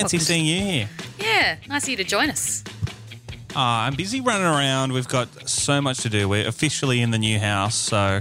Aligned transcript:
Fancy 0.00 0.18
seeing 0.18 0.44
you 0.46 0.60
here. 0.60 0.88
Yeah, 1.18 1.56
nice 1.68 1.84
of 1.84 1.88
you 1.90 1.96
to 1.98 2.04
join 2.04 2.30
us. 2.30 2.64
Uh, 3.54 3.58
I'm 3.58 3.94
busy 3.94 4.20
running 4.20 4.46
around. 4.46 4.92
We've 4.92 5.08
got 5.08 5.48
so 5.48 5.80
much 5.80 5.98
to 6.02 6.08
do. 6.08 6.28
We're 6.28 6.46
officially 6.46 7.00
in 7.00 7.10
the 7.10 7.18
new 7.18 7.38
house, 7.38 7.74
so 7.74 8.20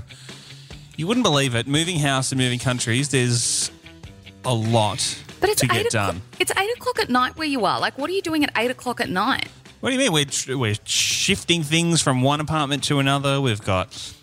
you 0.98 1.06
wouldn't 1.08 1.24
believe 1.24 1.54
it. 1.56 1.68
Moving 1.68 2.00
house 2.00 2.32
and 2.32 2.42
moving 2.42 2.60
countries, 2.60 3.10
there's 3.10 3.72
a 4.46 4.54
lot 4.54 5.22
But 5.40 5.50
it's 5.52 5.62
to 5.62 5.68
get 5.68 5.86
o'clock. 5.88 5.92
done. 6.14 6.22
It's 6.40 6.52
eight 6.58 6.76
o'clock 6.78 7.00
at 7.00 7.10
night 7.10 7.38
where 7.38 7.48
you 7.48 7.66
are. 7.66 7.80
Like, 7.80 7.98
what 7.98 8.10
are 8.10 8.14
you 8.14 8.22
doing 8.22 8.44
at 8.44 8.52
eight 8.58 8.72
o'clock 8.72 9.00
at 9.02 9.10
night? 9.10 9.48
What 9.82 9.90
do 9.92 9.94
you 9.94 10.00
mean? 10.00 10.12
We're, 10.12 10.26
tr- 10.26 10.58
we're 10.58 10.76
shifting 10.84 11.62
things 11.64 12.02
from 12.02 12.22
one 12.22 12.40
apartment 12.42 12.84
to 12.86 13.00
another. 13.00 13.40
We've 13.40 13.62
got 13.64 14.14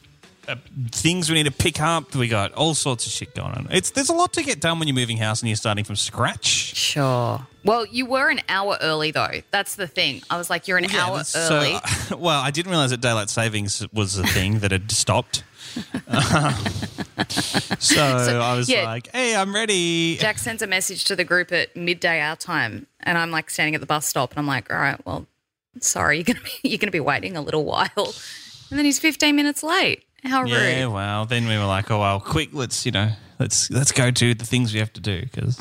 uh, 0.49 0.57
things 0.91 1.29
we 1.31 1.35
need 1.37 1.47
to 1.47 1.53
pick 1.53 1.81
up. 1.81 2.15
We 2.15 2.29
got 2.29 2.53
all 2.53 2.75
sorts 2.75 3.07
of 3.07 3.13
shit 3.13 3.35
going 3.35 3.53
on. 3.53 3.69
It's 3.71 3.91
there's 3.91 4.09
a 4.09 4.15
lot 4.15 4.33
to 4.35 4.43
get 4.43 4.61
done 4.61 4.79
when 4.79 4.89
you're 4.89 4.95
moving 4.95 5.17
house 5.19 5.43
and 5.43 5.49
you're 5.49 5.57
starting 5.57 5.85
from 5.85 5.97
scratch. 5.97 6.47
Sure. 6.47 7.47
Well, 7.65 7.85
you 7.87 8.07
were 8.07 8.29
an 8.29 8.41
hour 8.49 8.79
early 8.81 9.11
though. 9.11 9.41
That's 9.51 9.75
the 9.77 9.87
thing. 9.87 10.23
I 10.31 10.39
was 10.39 10.49
like, 10.49 10.69
you're 10.69 10.79
an 10.79 10.91
hour 10.95 11.17
that's- 11.17 11.37
early. 11.37 11.77
So, 12.09 12.17
well, 12.19 12.41
I 12.41 12.51
didn't 12.51 12.71
realize 12.71 12.91
that 12.91 13.01
daylight 13.01 13.31
savings 13.31 13.85
was 13.93 14.19
a 14.19 14.27
thing 14.27 14.61
that 14.61 14.71
had 14.71 14.91
stopped. 14.93 15.43
so, 17.79 18.41
I 18.41 18.55
was 18.57 18.69
yeah. 18.69 18.85
like, 18.85 19.11
"Hey, 19.13 19.37
I'm 19.37 19.55
ready." 19.55 20.17
Jax 20.17 20.41
sends 20.41 20.63
a 20.63 20.67
message 20.67 21.05
to 21.05 21.17
the 21.17 21.25
group 21.25 21.53
at 21.53 21.77
midday 21.77 22.21
our 22.21 22.37
time, 22.37 22.87
and 23.01 23.19
I'm 23.19 23.31
like 23.31 23.51
standing 23.51 23.75
at 23.75 23.83
the 23.83 23.87
bus 23.87 24.07
stop, 24.07 24.31
and 24.31 24.39
I'm 24.39 24.47
like, 24.47 24.73
all 24.73 24.79
right, 24.79 24.99
well, 25.05 25.27
sorry, 25.81 26.17
you're 26.17 26.25
gonna 26.25 26.41
be 26.41 26.51
you're 26.69 26.79
gonna 26.79 26.91
be 26.93 27.01
waiting 27.01 27.37
a 27.37 27.43
little 27.43 27.65
while, 27.65 28.15
and 28.71 28.79
then 28.79 28.85
he's 28.87 28.99
15 28.99 29.37
minutes 29.37 29.63
late. 29.63 30.05
How 30.27 30.43
rude. 30.43 30.51
Yeah, 30.51 30.87
well, 30.87 31.25
then 31.27 31.47
we 31.49 31.57
were 31.57 31.65
like, 31.67 31.91
"Oh 31.91 32.01
well, 32.01 32.21
quick, 32.21 32.51
let's 32.53 32.85
you 32.87 32.93
know, 32.93 33.11
let's 33.39 33.71
let's 33.71 33.93
go 33.93 34.11
do 34.11 34.35
the 34.35 34.45
things 34.45 34.73
we 34.73 34.81
have 34.81 34.93
to 34.95 35.01
do 35.01 35.23
because 35.23 35.57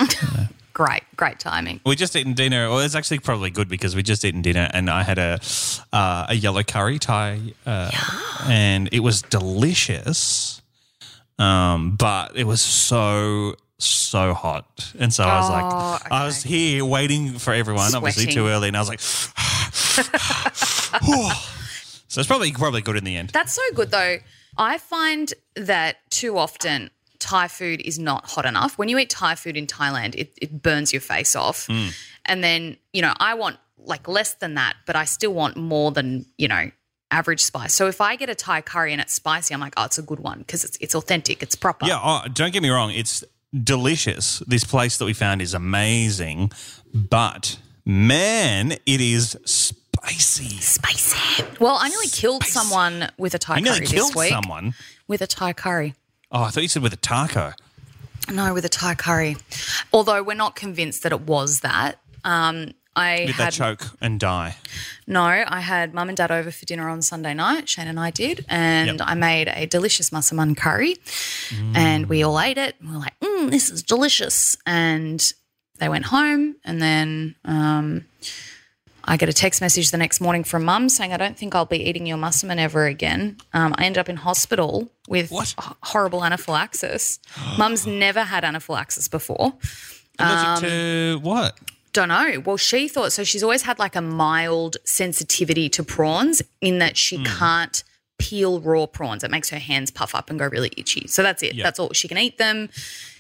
Great, 0.74 1.04
great 1.16 1.40
timing. 1.40 1.80
we 1.86 1.96
just 1.96 2.18
eaten 2.18 2.34
dinner. 2.34 2.68
Well, 2.70 2.80
it's 2.80 2.96
actually 2.96 3.20
probably 3.20 3.50
good 3.50 3.70
because 3.70 3.96
we 3.96 4.04
just 4.04 4.26
eaten 4.26 4.42
dinner, 4.42 4.70
and 4.74 4.90
I 4.90 5.04
had 5.04 5.18
a 5.18 5.40
uh, 5.94 6.26
a 6.28 6.36
yellow 6.36 6.64
curry 6.64 7.00
Thai, 7.00 7.40
uh, 7.66 7.92
and 8.50 8.90
it 8.92 9.00
was 9.00 9.22
delicious. 9.22 10.62
Um, 11.40 11.96
but 11.96 12.36
it 12.36 12.44
was 12.46 12.60
so 12.62 13.56
so 13.78 14.34
hot, 14.34 14.92
and 15.00 15.14
so 15.14 15.24
I 15.24 15.40
was 15.40 15.50
like, 15.50 15.66
Oh, 15.66 15.98
I 16.16 16.26
was 16.26 16.44
here 16.44 16.84
waiting 16.84 17.40
for 17.40 17.54
everyone, 17.54 17.96
obviously 17.96 18.26
too 18.26 18.48
early, 18.48 18.68
and 18.68 18.76
I 18.76 18.82
was 18.82 18.90
like, 18.90 19.00
so 22.16 22.22
it's 22.22 22.28
probably 22.28 22.54
probably 22.54 22.80
good 22.80 22.96
in 22.96 23.04
the 23.04 23.18
end. 23.18 23.32
That's 23.32 23.52
so 23.52 23.62
good 23.74 23.92
though. 23.92 24.20
I 24.58 24.78
find 24.78 25.34
that 25.58 25.98
too 26.10 26.38
often 26.38 26.90
Thai 27.20 27.50
food 27.50 27.82
is 27.82 28.00
not 28.00 28.26
hot 28.26 28.46
enough. 28.46 28.78
When 28.78 28.88
you 28.88 28.98
eat 29.00 29.10
Thai 29.10 29.36
food 29.36 29.58
in 29.58 29.68
Thailand, 29.68 30.16
it, 30.16 30.34
it 30.42 30.62
burns 30.62 30.94
your 30.94 31.02
face 31.02 31.36
off. 31.36 31.68
Hmm. 31.68 31.88
And 32.26 32.42
then, 32.42 32.78
you 32.94 33.02
know, 33.02 33.14
I 33.20 33.34
want 33.34 33.58
like 33.78 34.08
less 34.08 34.36
than 34.36 34.54
that, 34.54 34.76
but 34.86 34.96
I 34.96 35.04
still 35.04 35.34
want 35.34 35.58
more 35.58 35.92
than, 35.92 36.26
you 36.38 36.48
know, 36.48 36.72
average 37.12 37.44
spice. 37.44 37.74
So 37.74 37.88
if 37.88 38.00
I 38.00 38.16
get 38.16 38.30
a 38.30 38.36
Thai 38.36 38.62
curry 38.62 38.94
and 38.94 39.02
it's 39.02 39.12
spicy, 39.12 39.54
I'm 39.54 39.60
like, 39.60 39.74
oh, 39.76 39.84
it's 39.84 39.98
a 39.98 40.04
good 40.04 40.22
one 40.22 40.40
because 40.40 40.64
it's, 40.64 40.78
it's 40.80 40.96
authentic, 40.96 41.44
it's 41.44 41.58
proper. 41.58 41.86
Yeah, 41.86 42.00
oh, 42.02 42.22
don't 42.32 42.54
get 42.54 42.64
me 42.64 42.70
wrong. 42.70 42.92
It's 42.92 43.26
delicious. 43.54 44.40
This 44.48 44.64
place 44.64 44.98
that 45.00 45.06
we 45.06 45.12
found 45.12 45.42
is 45.42 45.54
amazing, 45.54 46.54
but 46.94 47.60
man, 47.84 48.72
it 48.86 49.02
is 49.02 49.38
spicy. 49.44 49.82
Spicy. 50.08 50.58
Spicy. 50.62 51.44
Well, 51.60 51.78
I 51.80 51.90
nearly 51.90 52.08
killed 52.08 52.44
someone 52.44 53.10
with 53.18 53.34
a 53.34 53.40
Thai 53.40 53.56
I 53.56 53.60
nearly 53.60 53.80
curry 53.80 53.88
killed 53.88 54.10
this 54.12 54.16
week. 54.16 54.30
someone. 54.30 54.76
With 55.08 55.22
a 55.22 55.28
Thai 55.28 55.54
curry. 55.54 55.96
Oh, 56.32 56.44
I 56.44 56.50
thought 56.50 56.62
you 56.64 56.70
said 56.70 56.84
with 56.84 56.94
a 56.94 56.98
taco. 56.98 57.54
No, 58.32 58.54
with 58.54 58.66
a 58.66 58.70
Thai 58.70 58.94
curry. 58.96 59.38
Although 59.92 60.22
we're 60.22 60.36
not 60.36 60.56
convinced 60.56 61.02
that 61.04 61.12
it 61.12 61.22
was 61.22 61.62
that. 61.62 62.00
Um, 62.24 62.72
I 62.96 63.26
Did 63.26 63.36
had 63.36 63.48
they 63.54 63.58
choke 63.58 63.82
and 64.00 64.20
die? 64.20 64.56
no. 65.08 65.22
I 65.24 65.60
had 65.60 65.94
mum 65.94 66.08
and 66.08 66.18
dad 66.18 66.32
over 66.32 66.50
for 66.52 66.66
dinner 66.66 66.88
on 66.88 67.02
Sunday 67.02 67.34
night. 67.34 67.68
Shane 67.68 67.88
and 67.88 68.00
I 68.00 68.10
did, 68.10 68.46
and 68.48 69.00
Yep. 69.00 69.08
I 69.10 69.16
made 69.16 69.48
a 69.50 69.66
delicious 69.66 70.12
masaman 70.12 70.56
curry, 70.56 70.96
and 71.76 72.08
we 72.08 72.24
all 72.24 72.40
ate 72.40 72.58
it. 72.58 72.76
We 72.82 72.88
were 72.94 73.00
like, 73.00 73.20
mm, 73.20 73.50
"This 73.52 73.70
is 73.70 73.84
delicious." 73.84 74.56
And 74.66 75.34
they 75.80 75.90
went 75.90 76.06
home, 76.06 76.56
and 76.64 76.82
then 76.82 77.36
um, 77.44 78.06
I 79.08 79.18
get 79.18 79.30
a 79.30 79.34
text 79.34 79.62
message 79.62 79.92
the 79.92 79.98
next 79.98 80.20
morning 80.20 80.44
from 80.44 80.66
mum 80.66 80.90
saying, 80.90 81.14
"I 81.14 81.18
don't 81.18 81.38
think 81.38 81.54
I'll 81.56 81.66
be 81.66 81.78
eating 81.88 82.06
your 82.08 82.18
masaman 82.18 82.58
ever 82.58 82.86
again." 82.88 83.38
Um, 83.54 83.76
I 83.78 83.86
ended 83.86 84.00
up 84.00 84.10
in 84.10 84.18
hospital 84.18 84.90
with 85.08 85.30
What? 85.32 85.54
horrible 85.84 86.24
anaphylaxis. 86.26 87.20
Mum's 87.58 87.86
never 87.86 88.22
had 88.24 88.44
anaphylaxis 88.44 89.08
before. 89.08 89.54
Allergic 90.18 90.48
Um, 90.48 90.62
to 90.64 91.20
what? 91.22 91.58
Don't 91.94 92.10
know. 92.10 92.42
Well, 92.44 92.58
she 92.58 92.88
thought 92.88 93.14
so. 93.14 93.24
She's 93.24 93.44
always 93.44 93.62
had 93.62 93.80
like 93.80 93.96
a 93.96 94.02
mild 94.02 94.78
sensitivity 94.86 95.70
to 95.70 95.84
prawns 95.84 96.42
in 96.62 96.80
that 96.80 96.98
she 96.98 97.18
Hmm. 97.18 97.24
can't 97.26 97.84
peel 98.18 98.60
raw 98.60 98.86
prawns. 98.86 99.24
It 99.24 99.32
makes 99.32 99.50
her 99.50 99.60
hands 99.60 99.92
puff 99.92 100.16
up 100.16 100.30
and 100.30 100.40
go 100.40 100.48
really 100.48 100.72
itchy. 100.78 101.08
So 101.08 101.24
that's 101.24 101.44
it. 101.44 101.54
Yeah. 101.56 101.64
That's 101.64 101.80
all. 101.80 101.92
She 101.94 102.08
can 102.08 102.18
eat 102.18 102.38
them. 102.38 102.70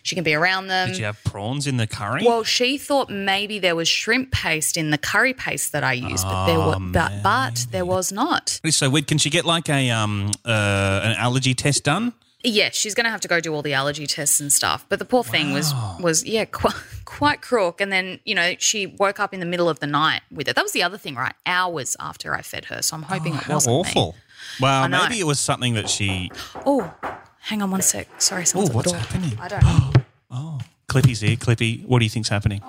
She 0.04 0.14
can 0.14 0.24
be 0.24 0.36
around 0.36 0.68
them. 0.68 0.90
Did 0.90 1.00
you 1.00 1.06
have 1.06 1.24
prawns 1.24 1.66
in 1.66 1.78
the 1.78 1.88
curry? 1.88 2.24
Well, 2.24 2.44
she 2.44 2.78
thought 2.78 3.10
maybe 3.10 3.58
there 3.58 3.76
was 3.76 3.88
shrimp 3.88 4.32
paste 4.32 4.78
in 4.78 4.92
the 4.92 5.00
curry 5.00 5.34
paste 5.34 5.72
that 5.72 5.84
I 5.84 5.94
used, 5.94 6.24
but 6.24 6.46
there 6.46 6.60
was, 6.60 6.80
but, 6.92 7.24
but 7.24 7.66
there 7.72 7.86
was 7.86 8.12
not. 8.12 8.60
so, 8.70 8.92
can 9.02 9.18
she 9.18 9.32
get 9.32 9.46
like 9.46 9.68
a 9.68 9.90
um 9.90 10.30
uh, 10.46 11.02
an 11.04 11.16
allergy 11.18 11.56
test 11.56 11.84
done? 11.84 12.14
Yeah, 12.44 12.70
she's 12.72 12.94
going 12.94 13.06
to 13.06 13.10
have 13.10 13.22
to 13.22 13.28
go 13.28 13.40
do 13.40 13.56
all 13.56 13.64
the 13.64 13.74
allergy 13.74 14.06
tests 14.06 14.40
and 14.40 14.54
stuff. 14.54 14.86
But 14.88 15.00
the 15.00 15.06
poor 15.06 15.24
thing 15.24 15.52
was 15.52 15.74
was 16.00 16.24
yeah, 16.24 16.46
quite, 16.52 16.76
quite 17.06 17.42
crook. 17.42 17.82
And 17.82 17.92
then 17.92 18.20
you 18.26 18.36
know 18.36 18.54
she 18.60 18.86
woke 18.86 19.20
up 19.20 19.34
in 19.34 19.40
the 19.40 19.46
middle 19.48 19.68
of 19.68 19.80
the 19.80 19.88
night 19.88 20.22
with 20.32 20.48
it. 20.48 20.56
That 20.56 20.64
was 20.64 20.72
the 20.72 20.84
other 20.84 21.00
thing, 21.00 21.16
right? 21.16 21.34
Hours 21.48 21.96
after 22.00 22.36
I 22.36 22.44
fed 22.44 22.66
her. 22.66 22.84
So 22.84 22.96
I'm 22.96 23.04
hoping 23.04 23.34
it 23.34 23.48
wasn't 23.48 23.76
awful. 23.76 24.12
me. 24.12 24.18
Well, 24.62 24.88
know. 24.90 25.04
maybe 25.04 25.20
it 25.20 25.26
was 25.26 25.40
something 25.40 25.74
that 25.76 25.90
she. 25.90 26.32
Oh, 26.66 26.94
hang 27.40 27.62
on 27.62 27.72
one 27.72 27.82
sec. 27.82 28.08
Sorry, 28.22 28.46
someone's 28.46 28.70
Oh, 28.70 28.80
at 28.80 28.86
the 28.86 28.92
what's 28.92 28.92
door. 28.92 29.00
happening? 29.02 29.38
I 29.40 29.48
don't 29.48 29.64
know. 29.64 29.92
Oh, 30.38 30.60
Clippy's 30.90 31.22
here. 31.22 31.36
Clippy, 31.38 31.86
what 31.86 32.00
do 32.00 32.06
you 32.06 32.10
think's 32.10 32.28
happening? 32.30 32.62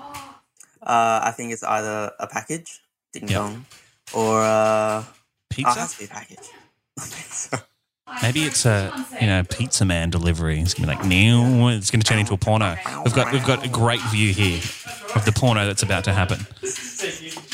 Uh, 0.83 1.21
I 1.25 1.33
think 1.37 1.53
it's 1.53 1.65
either 1.65 2.13
a 2.21 2.29
package, 2.29 2.81
ding 3.13 3.25
Yep. 3.29 3.31
dong, 3.33 3.67
or 4.15 4.41
uh, 4.43 5.03
oh, 5.03 5.09
it 5.51 5.55
Pizza? 5.57 5.81
has 5.81 5.93
to 5.95 5.99
be 5.99 6.05
a 6.05 6.09
package. 6.09 6.39
I. 8.07 8.19
Maybe 8.23 8.45
it's 8.45 8.65
a 8.67 8.93
you 9.21 9.27
know 9.27 9.43
pizza 9.43 9.85
man 9.85 10.11
delivery. 10.11 10.61
It's 10.61 10.75
gonna 10.75 10.87
be 10.87 10.95
like 10.95 11.05
now. 11.05 11.69
It's 11.69 11.91
gonna 11.91 12.05
turn 12.05 12.19
into 12.21 12.35
a 12.35 12.39
porno. 12.39 12.77
We've 13.05 13.15
got 13.15 13.33
we've 13.33 13.45
got 13.45 13.65
a 13.67 13.69
great 13.69 14.01
view 14.13 14.33
here 14.33 14.61
of 15.17 15.25
the 15.25 15.33
porno 15.33 15.67
that's 15.67 15.83
about 15.83 16.05
to 16.05 16.13
happen. 16.13 16.47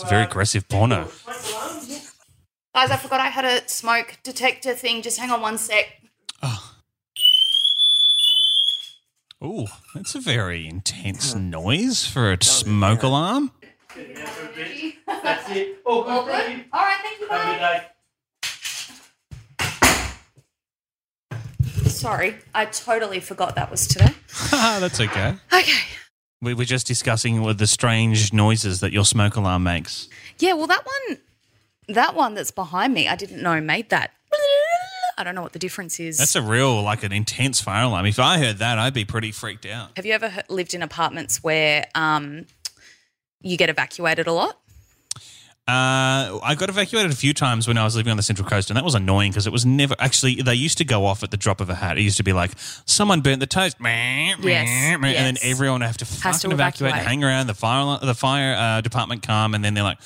It's 0.00 0.06
a 0.06 0.14
very 0.14 0.24
aggressive 0.24 0.66
porno. 0.66 1.10
Guys, 1.26 2.90
I 2.90 2.96
forgot 2.96 3.20
I 3.20 3.26
had 3.26 3.44
a 3.44 3.68
smoke 3.68 4.16
detector 4.22 4.72
thing. 4.72 5.02
Just 5.02 5.18
hang 5.18 5.30
on 5.30 5.42
one 5.42 5.58
sec. 5.58 5.84
Oh, 9.42 9.66
that's 9.94 10.14
a 10.14 10.20
very 10.20 10.66
intense 10.66 11.34
noise 11.34 12.06
for 12.06 12.32
a 12.32 12.42
smoke 12.42 13.02
alarm. 13.02 13.50
That's 13.94 15.50
it. 15.50 15.82
All 15.84 16.04
good? 16.04 16.64
All 16.72 16.80
right, 16.80 16.98
thank 17.02 17.20
you, 17.20 17.28
bye. 17.28 17.84
Sorry, 21.90 22.36
I 22.54 22.64
totally 22.64 23.20
forgot 23.20 23.54
that 23.56 23.70
was 23.70 23.86
today. 23.86 24.14
that's 24.50 24.98
okay. 24.98 25.34
Okay. 25.52 25.99
We 26.42 26.54
were 26.54 26.64
just 26.64 26.86
discussing 26.86 27.42
with 27.42 27.58
the 27.58 27.66
strange 27.66 28.32
noises 28.32 28.80
that 28.80 28.92
your 28.92 29.04
smoke 29.04 29.36
alarm 29.36 29.62
makes. 29.62 30.08
Yeah, 30.38 30.54
well, 30.54 30.66
that 30.68 30.86
one, 30.86 31.18
that 31.88 32.14
one 32.14 32.34
that's 32.34 32.50
behind 32.50 32.94
me, 32.94 33.08
I 33.08 33.14
didn't 33.14 33.42
know 33.42 33.60
made 33.60 33.90
that. 33.90 34.12
I 35.18 35.22
don't 35.22 35.34
know 35.34 35.42
what 35.42 35.52
the 35.52 35.58
difference 35.58 36.00
is. 36.00 36.16
That's 36.16 36.34
a 36.36 36.40
real 36.40 36.82
like 36.82 37.02
an 37.02 37.12
intense 37.12 37.60
fire 37.60 37.84
alarm. 37.84 38.06
If 38.06 38.18
I 38.18 38.38
heard 38.38 38.56
that, 38.58 38.78
I'd 38.78 38.94
be 38.94 39.04
pretty 39.04 39.32
freaked 39.32 39.66
out. 39.66 39.90
Have 39.96 40.06
you 40.06 40.14
ever 40.14 40.32
lived 40.48 40.72
in 40.72 40.82
apartments 40.82 41.44
where 41.44 41.86
um, 41.94 42.46
you 43.42 43.58
get 43.58 43.68
evacuated 43.68 44.26
a 44.26 44.32
lot? 44.32 44.58
Uh, 45.70 46.40
I 46.42 46.56
got 46.56 46.68
evacuated 46.68 47.12
a 47.12 47.14
few 47.14 47.32
times 47.32 47.68
when 47.68 47.78
I 47.78 47.84
was 47.84 47.94
living 47.94 48.10
on 48.10 48.16
the 48.16 48.22
Central 48.24 48.48
Coast, 48.48 48.70
and 48.70 48.76
that 48.76 48.84
was 48.84 48.96
annoying 48.96 49.30
because 49.30 49.46
it 49.46 49.52
was 49.52 49.64
never 49.64 49.94
actually. 50.00 50.42
They 50.42 50.54
used 50.54 50.78
to 50.78 50.84
go 50.84 51.06
off 51.06 51.22
at 51.22 51.30
the 51.30 51.36
drop 51.36 51.60
of 51.60 51.70
a 51.70 51.76
hat. 51.76 51.96
It 51.96 52.02
used 52.02 52.16
to 52.16 52.24
be 52.24 52.32
like 52.32 52.52
someone 52.86 53.20
burnt 53.20 53.38
the 53.38 53.46
toast, 53.46 53.76
Yes, 53.80 54.68
and 54.94 55.04
then 55.04 55.36
everyone 55.42 55.80
would 55.80 55.86
have 55.86 55.96
to 55.98 56.04
Has 56.04 56.18
fucking 56.22 56.50
to 56.50 56.54
evacuate, 56.54 56.90
evacuate. 56.90 57.06
hang 57.08 57.22
around. 57.22 57.46
The 57.46 57.54
fire, 57.54 57.98
the 58.02 58.14
fire 58.14 58.54
uh, 58.56 58.80
department 58.80 59.22
come, 59.22 59.54
and 59.54 59.64
then 59.64 59.74
they're 59.74 59.84
like, 59.84 59.98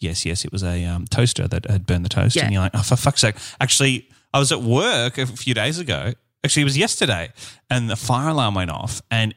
"Yes, 0.00 0.26
yes, 0.26 0.44
it 0.44 0.50
was 0.50 0.64
a 0.64 0.84
um, 0.86 1.04
toaster 1.06 1.46
that 1.46 1.66
had 1.70 1.86
burned 1.86 2.04
the 2.04 2.08
toast," 2.08 2.34
Yeah. 2.34 2.44
and 2.44 2.52
you're 2.52 2.62
like, 2.62 2.72
"Oh, 2.74 2.82
for 2.82 2.96
fuck's 2.96 3.20
sake!" 3.20 3.36
Actually, 3.60 4.08
I 4.34 4.40
was 4.40 4.50
at 4.50 4.62
work 4.62 5.18
a 5.18 5.26
few 5.26 5.54
days 5.54 5.78
ago. 5.78 6.14
Actually, 6.44 6.62
it 6.62 6.64
was 6.64 6.78
yesterday, 6.78 7.30
and 7.70 7.88
the 7.88 7.94
fire 7.96 8.30
alarm 8.30 8.54
went 8.56 8.70
off, 8.72 9.00
and 9.08 9.34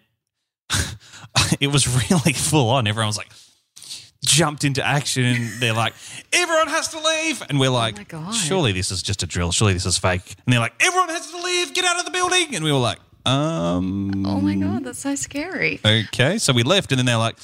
it 1.59 1.67
was 1.67 1.87
really 2.11 2.33
full 2.33 2.69
on. 2.69 2.87
Everyone 2.87 3.07
was 3.07 3.17
like 3.17 3.29
jumped 4.25 4.63
into 4.63 4.85
action. 4.85 5.23
And 5.25 5.49
they're 5.61 5.73
like, 5.73 5.93
everyone 6.33 6.67
has 6.67 6.87
to 6.89 6.99
leave. 6.99 7.41
And 7.49 7.59
we're 7.59 7.69
like, 7.69 7.95
Oh 7.95 7.97
my 7.99 8.03
God. 8.03 8.31
surely 8.33 8.71
this 8.71 8.91
is 8.91 9.01
just 9.01 9.23
a 9.23 9.25
drill. 9.25 9.51
Surely 9.51 9.73
this 9.73 9.85
is 9.85 9.97
fake. 9.97 10.35
And 10.45 10.53
they're 10.53 10.59
like, 10.59 10.73
everyone 10.79 11.09
has 11.09 11.29
to 11.31 11.37
leave. 11.41 11.73
Get 11.73 11.85
out 11.85 11.99
of 11.99 12.05
the 12.05 12.11
building. 12.11 12.55
And 12.55 12.63
we 12.63 12.71
were 12.71 12.79
like, 12.79 12.99
um, 13.25 14.25
Oh 14.25 14.39
my 14.41 14.55
god, 14.55 14.83
that's 14.83 14.99
so 14.99 15.15
scary. 15.15 15.79
okay. 15.85 16.37
So 16.37 16.53
we 16.53 16.63
left. 16.63 16.91
And 16.91 16.99
then 16.99 17.05
they're 17.05 17.17
like, 17.17 17.37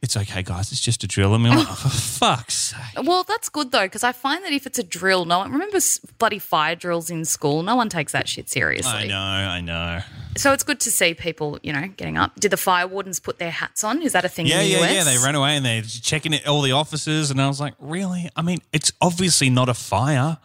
it's 0.00 0.16
okay, 0.16 0.42
guys. 0.42 0.70
It's 0.70 0.80
just 0.80 1.02
a 1.02 1.08
drill. 1.08 1.34
I 1.34 1.38
mean, 1.38 1.56
like, 1.56 1.66
oh, 1.68 1.74
for 1.74 1.88
fuck's 1.88 2.54
sake. 2.54 3.02
Well, 3.04 3.24
that's 3.24 3.48
good 3.48 3.72
though, 3.72 3.82
because 3.86 4.04
I 4.04 4.12
find 4.12 4.44
that 4.44 4.52
if 4.52 4.64
it's 4.66 4.78
a 4.78 4.82
drill, 4.84 5.24
no 5.24 5.38
one 5.38 5.50
remembers 5.50 5.98
bloody 6.18 6.38
fire 6.38 6.76
drills 6.76 7.10
in 7.10 7.24
school. 7.24 7.62
No 7.62 7.74
one 7.74 7.88
takes 7.88 8.12
that 8.12 8.28
shit 8.28 8.48
seriously. 8.48 8.92
I 8.92 9.06
know, 9.08 9.16
I 9.16 9.60
know. 9.60 10.00
So 10.36 10.52
it's 10.52 10.62
good 10.62 10.78
to 10.80 10.90
see 10.92 11.14
people, 11.14 11.58
you 11.64 11.72
know, 11.72 11.88
getting 11.96 12.16
up. 12.16 12.38
Did 12.38 12.52
the 12.52 12.56
fire 12.56 12.86
wardens 12.86 13.18
put 13.18 13.38
their 13.40 13.50
hats 13.50 13.82
on? 13.82 14.00
Is 14.02 14.12
that 14.12 14.24
a 14.24 14.28
thing 14.28 14.46
Yeah, 14.46 14.60
in 14.60 14.66
the 14.66 14.70
yeah, 14.78 14.84
US? 14.84 14.92
yeah. 14.94 15.04
They 15.04 15.18
ran 15.18 15.34
away 15.34 15.56
and 15.56 15.66
they're 15.66 15.82
checking 15.82 16.32
it, 16.32 16.46
all 16.46 16.62
the 16.62 16.72
offices. 16.72 17.32
And 17.32 17.40
I 17.40 17.48
was 17.48 17.60
like, 17.60 17.74
really? 17.80 18.30
I 18.36 18.42
mean, 18.42 18.60
it's 18.72 18.92
obviously 19.00 19.50
not 19.50 19.68
a 19.68 19.74
fire. 19.74 20.38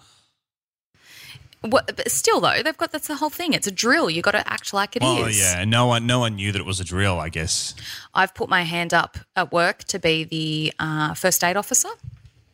What, 1.66 1.96
but 1.96 2.12
still, 2.12 2.42
though, 2.42 2.62
they've 2.62 2.76
got 2.78 2.92
that's 2.92 3.08
the 3.08 3.16
whole 3.16 3.30
thing. 3.30 3.54
It's 3.54 3.68
a 3.68 3.72
drill. 3.72 4.10
You 4.10 4.22
got 4.22 4.32
to 4.32 4.46
act 4.52 4.74
like 4.74 4.96
it 4.98 5.04
is. 5.04 5.08
Well, 5.10 5.30
yeah. 5.32 5.64
No 5.64 5.88
one, 5.88 6.06
no 6.06 6.20
one 6.20 6.36
knew 6.36 6.52
that 6.52 6.60
it 6.60 6.66
was 6.66 6.80
a 6.80 6.84
drill, 6.84 7.20
I 7.20 7.30
guess. 7.30 7.74
I've 8.14 8.34
put 8.36 8.50
my 8.50 8.64
hand 8.64 8.94
up 8.94 9.18
at 9.36 9.52
work 9.54 9.86
to 9.86 10.00
be 10.00 10.26
the 10.26 10.74
uh, 10.78 11.14
first 11.14 11.44
aid 11.44 11.56
officer. 11.56 11.90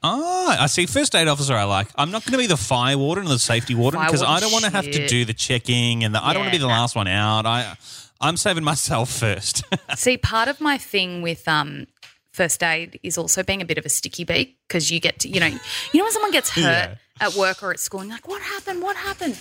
Oh, 0.02 0.56
I 0.58 0.68
see. 0.68 0.86
First 0.86 1.14
aid 1.16 1.28
officer, 1.28 1.56
I 1.56 1.64
like. 1.66 1.88
I'm 1.96 2.12
not 2.12 2.24
going 2.24 2.32
to 2.34 2.38
be 2.38 2.48
the 2.48 2.56
fire 2.56 2.98
warden 2.98 3.26
or 3.26 3.30
the 3.30 3.40
safety 3.40 3.76
warden 3.76 4.00
Fire 4.00 4.08
because 4.08 4.22
I 4.22 4.28
warden, 4.30 4.42
don't 4.44 4.52
want 4.54 4.66
to 4.66 4.72
have 4.72 4.86
to 4.86 4.94
shit. 4.94 5.10
do 5.10 5.26
the 5.26 5.34
checking, 5.34 6.04
and 6.04 6.16
the, 6.16 6.24
I 6.24 6.32
don't 6.34 6.44
want 6.44 6.54
to 6.54 6.58
Yeah, 6.58 6.60
be 6.60 6.64
the 6.64 6.68
nah. 6.70 6.80
last 6.82 6.96
one 6.96 7.08
out. 7.08 7.46
I, 7.46 7.76
I'm 8.22 8.38
saving 8.38 8.64
myself 8.64 9.10
first. 9.12 9.64
See, 9.98 10.18
part 10.18 10.48
of 10.48 10.62
my 10.62 10.78
thing 10.78 11.22
with 11.22 11.46
um, 11.50 11.88
first 12.32 12.64
aid 12.64 13.00
is 13.04 13.18
also 13.18 13.44
being 13.44 13.62
a 13.62 13.66
bit 13.66 13.78
of 13.78 13.86
a 13.86 13.90
sticky 13.90 14.24
beak 14.24 14.58
because 14.68 14.90
you 14.92 15.00
get 15.02 15.20
to, 15.20 15.28
you 15.30 15.40
know, 15.42 15.48
you 15.48 15.60
know 15.96 16.04
when 16.04 16.12
someone 16.14 16.32
gets 16.32 16.52
hurt 16.52 16.62
Yeah. 16.62 16.96
At 17.20 17.36
work 17.36 17.64
or 17.64 17.72
at 17.72 17.80
school, 17.80 18.02
and 18.02 18.10
you're 18.10 18.16
like, 18.16 18.28
what 18.28 18.42
happened? 18.42 18.82
What 18.82 18.96
happened? 18.96 19.38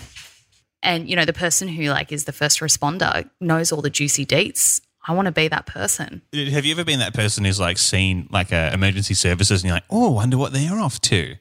And 0.83 1.09
you 1.09 1.17
know, 1.17 1.25
the 1.25 1.33
person 1.33 1.69
who 1.69 1.85
like 1.85 2.13
is 2.13 2.25
the 2.25 2.33
first 2.33 2.61
responder 2.61 3.29
knows 3.41 3.73
all 3.73 3.83
the 3.83 3.91
juicy 3.91 4.25
deets. 4.25 4.81
I 5.07 5.13
want 5.13 5.27
to 5.27 5.33
be 5.33 5.49
that 5.49 5.65
person. 5.67 6.21
have 6.35 6.67
you 6.67 6.73
ever 6.73 6.85
been 6.85 6.99
that 6.99 7.15
person 7.15 7.45
who's 7.45 7.59
like 7.59 7.79
seen 7.79 8.29
like 8.31 8.53
uh, 8.53 8.71
emergency 8.73 9.15
services, 9.15 9.63
and 9.63 9.69
you're 9.69 9.77
like, 9.77 9.85
oh, 9.91 10.11
wonder 10.13 10.37
what 10.37 10.53
they're 10.53 10.79
off 10.79 11.01
to? 11.03 11.37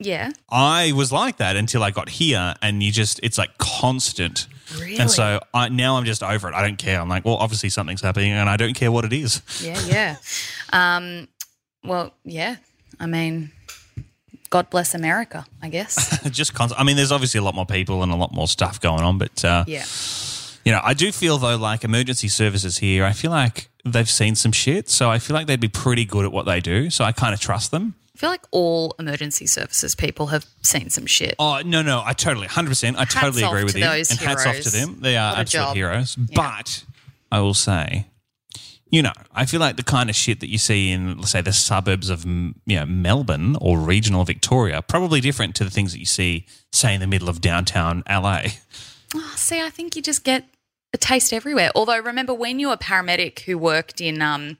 Yeah, 0.00 0.30
I 0.48 0.92
was 0.92 1.10
like 1.10 1.38
that 1.38 1.56
until 1.56 1.82
I 1.82 1.90
got 1.90 2.08
here, 2.08 2.54
and 2.62 2.82
you 2.82 2.92
just 2.92 3.18
it's 3.22 3.38
like 3.38 3.58
constant. 3.58 4.46
really. 4.78 4.98
And 4.98 5.10
so 5.10 5.40
I, 5.52 5.70
now 5.70 5.96
I'm 5.96 6.04
just 6.04 6.22
over 6.22 6.48
it. 6.48 6.54
I 6.54 6.62
don't 6.62 6.78
care. 6.78 7.00
I'm 7.00 7.08
like, 7.08 7.24
well, 7.24 7.34
obviously 7.36 7.68
something's 7.70 8.02
happening, 8.02 8.30
and 8.30 8.48
I 8.48 8.56
don't 8.56 8.74
care 8.74 8.92
what 8.92 9.04
it 9.04 9.12
is. 9.12 9.42
yeah, 9.62 9.80
yeah. 9.86 10.16
Um, 10.70 11.28
well, 11.82 12.12
yeah. 12.24 12.56
I 13.00 13.06
mean, 13.06 13.52
God 14.50 14.70
bless 14.70 14.94
America. 14.94 15.44
I 15.62 15.68
guess. 15.68 16.18
just 16.30 16.54
constant. 16.54 16.80
I 16.80 16.84
mean, 16.84 16.96
there's 16.96 17.12
obviously 17.12 17.38
a 17.38 17.42
lot 17.42 17.54
more 17.54 17.66
people 17.66 18.02
and 18.02 18.12
a 18.12 18.16
lot 18.16 18.32
more 18.32 18.48
stuff 18.48 18.80
going 18.80 19.02
on, 19.02 19.18
but 19.18 19.44
uh, 19.44 19.64
Yeah. 19.66 19.84
You 20.64 20.72
know, 20.72 20.80
I 20.84 20.92
do 20.92 21.10
feel 21.12 21.38
though, 21.38 21.56
like 21.56 21.82
emergency 21.84 22.28
services 22.28 22.78
here, 22.78 23.04
I 23.04 23.12
feel 23.12 23.30
like 23.30 23.68
they've 23.86 24.08
seen 24.10 24.34
some 24.34 24.52
shit. 24.52 24.90
So 24.90 25.10
I 25.10 25.18
feel 25.18 25.34
like 25.34 25.46
they'd 25.46 25.60
be 25.60 25.68
pretty 25.68 26.04
good 26.04 26.26
at 26.26 26.32
what 26.32 26.44
they 26.44 26.60
do. 26.60 26.90
So 26.90 27.04
I 27.04 27.12
kind 27.12 27.32
of 27.32 27.40
trust 27.40 27.70
them. 27.70 27.94
I 28.14 28.18
feel 28.18 28.30
like 28.30 28.44
all 28.50 28.94
emergency 28.98 29.46
services 29.46 29.94
people 29.94 30.26
have 30.26 30.44
seen 30.62 30.90
some 30.90 31.06
shit. 31.06 31.36
Oh, 31.38 31.62
no, 31.64 31.82
no, 31.82 32.02
I 32.04 32.12
totally, 32.12 32.48
100%. 32.48 32.96
I 32.98 33.04
totally 33.04 33.44
off 33.44 33.52
agree 33.52 33.64
with 33.64 33.74
to 33.74 33.78
you. 33.78 33.84
and 33.86 34.08
hats 34.18 34.44
off 34.44 34.60
to 34.60 34.70
them. 34.70 34.98
They 35.00 35.16
are 35.16 35.36
absolute 35.36 35.64
job. 35.66 35.76
heroes. 35.76 36.16
Yeah. 36.18 36.34
But 36.34 36.84
I 37.30 37.40
will 37.40 37.54
say, 37.54 38.06
you 38.90 39.02
know, 39.02 39.12
I 39.32 39.44
feel 39.46 39.60
like 39.60 39.76
the 39.76 39.82
kind 39.82 40.08
of 40.08 40.16
shit 40.16 40.40
that 40.40 40.48
you 40.48 40.58
see 40.58 40.90
in, 40.90 41.18
let's 41.18 41.30
say, 41.30 41.40
the 41.40 41.52
suburbs 41.52 42.10
of 42.10 42.24
you 42.24 42.54
know, 42.66 42.86
Melbourne 42.86 43.56
or 43.60 43.78
regional 43.78 44.24
Victoria, 44.24 44.82
probably 44.82 45.20
different 45.20 45.54
to 45.56 45.64
the 45.64 45.70
things 45.70 45.92
that 45.92 45.98
you 45.98 46.06
see, 46.06 46.46
say, 46.72 46.94
in 46.94 47.00
the 47.00 47.06
middle 47.06 47.28
of 47.28 47.40
downtown 47.40 48.02
LA. 48.08 48.42
Oh, 49.14 49.32
see, 49.36 49.60
I 49.60 49.70
think 49.70 49.96
you 49.96 50.02
just 50.02 50.24
get 50.24 50.44
a 50.92 50.98
taste 50.98 51.32
everywhere. 51.32 51.70
Although, 51.74 51.98
remember 51.98 52.34
when 52.34 52.58
you 52.58 52.68
were 52.68 52.74
a 52.74 52.78
paramedic 52.78 53.40
who 53.40 53.58
worked 53.58 54.00
in, 54.00 54.22
um, 54.22 54.58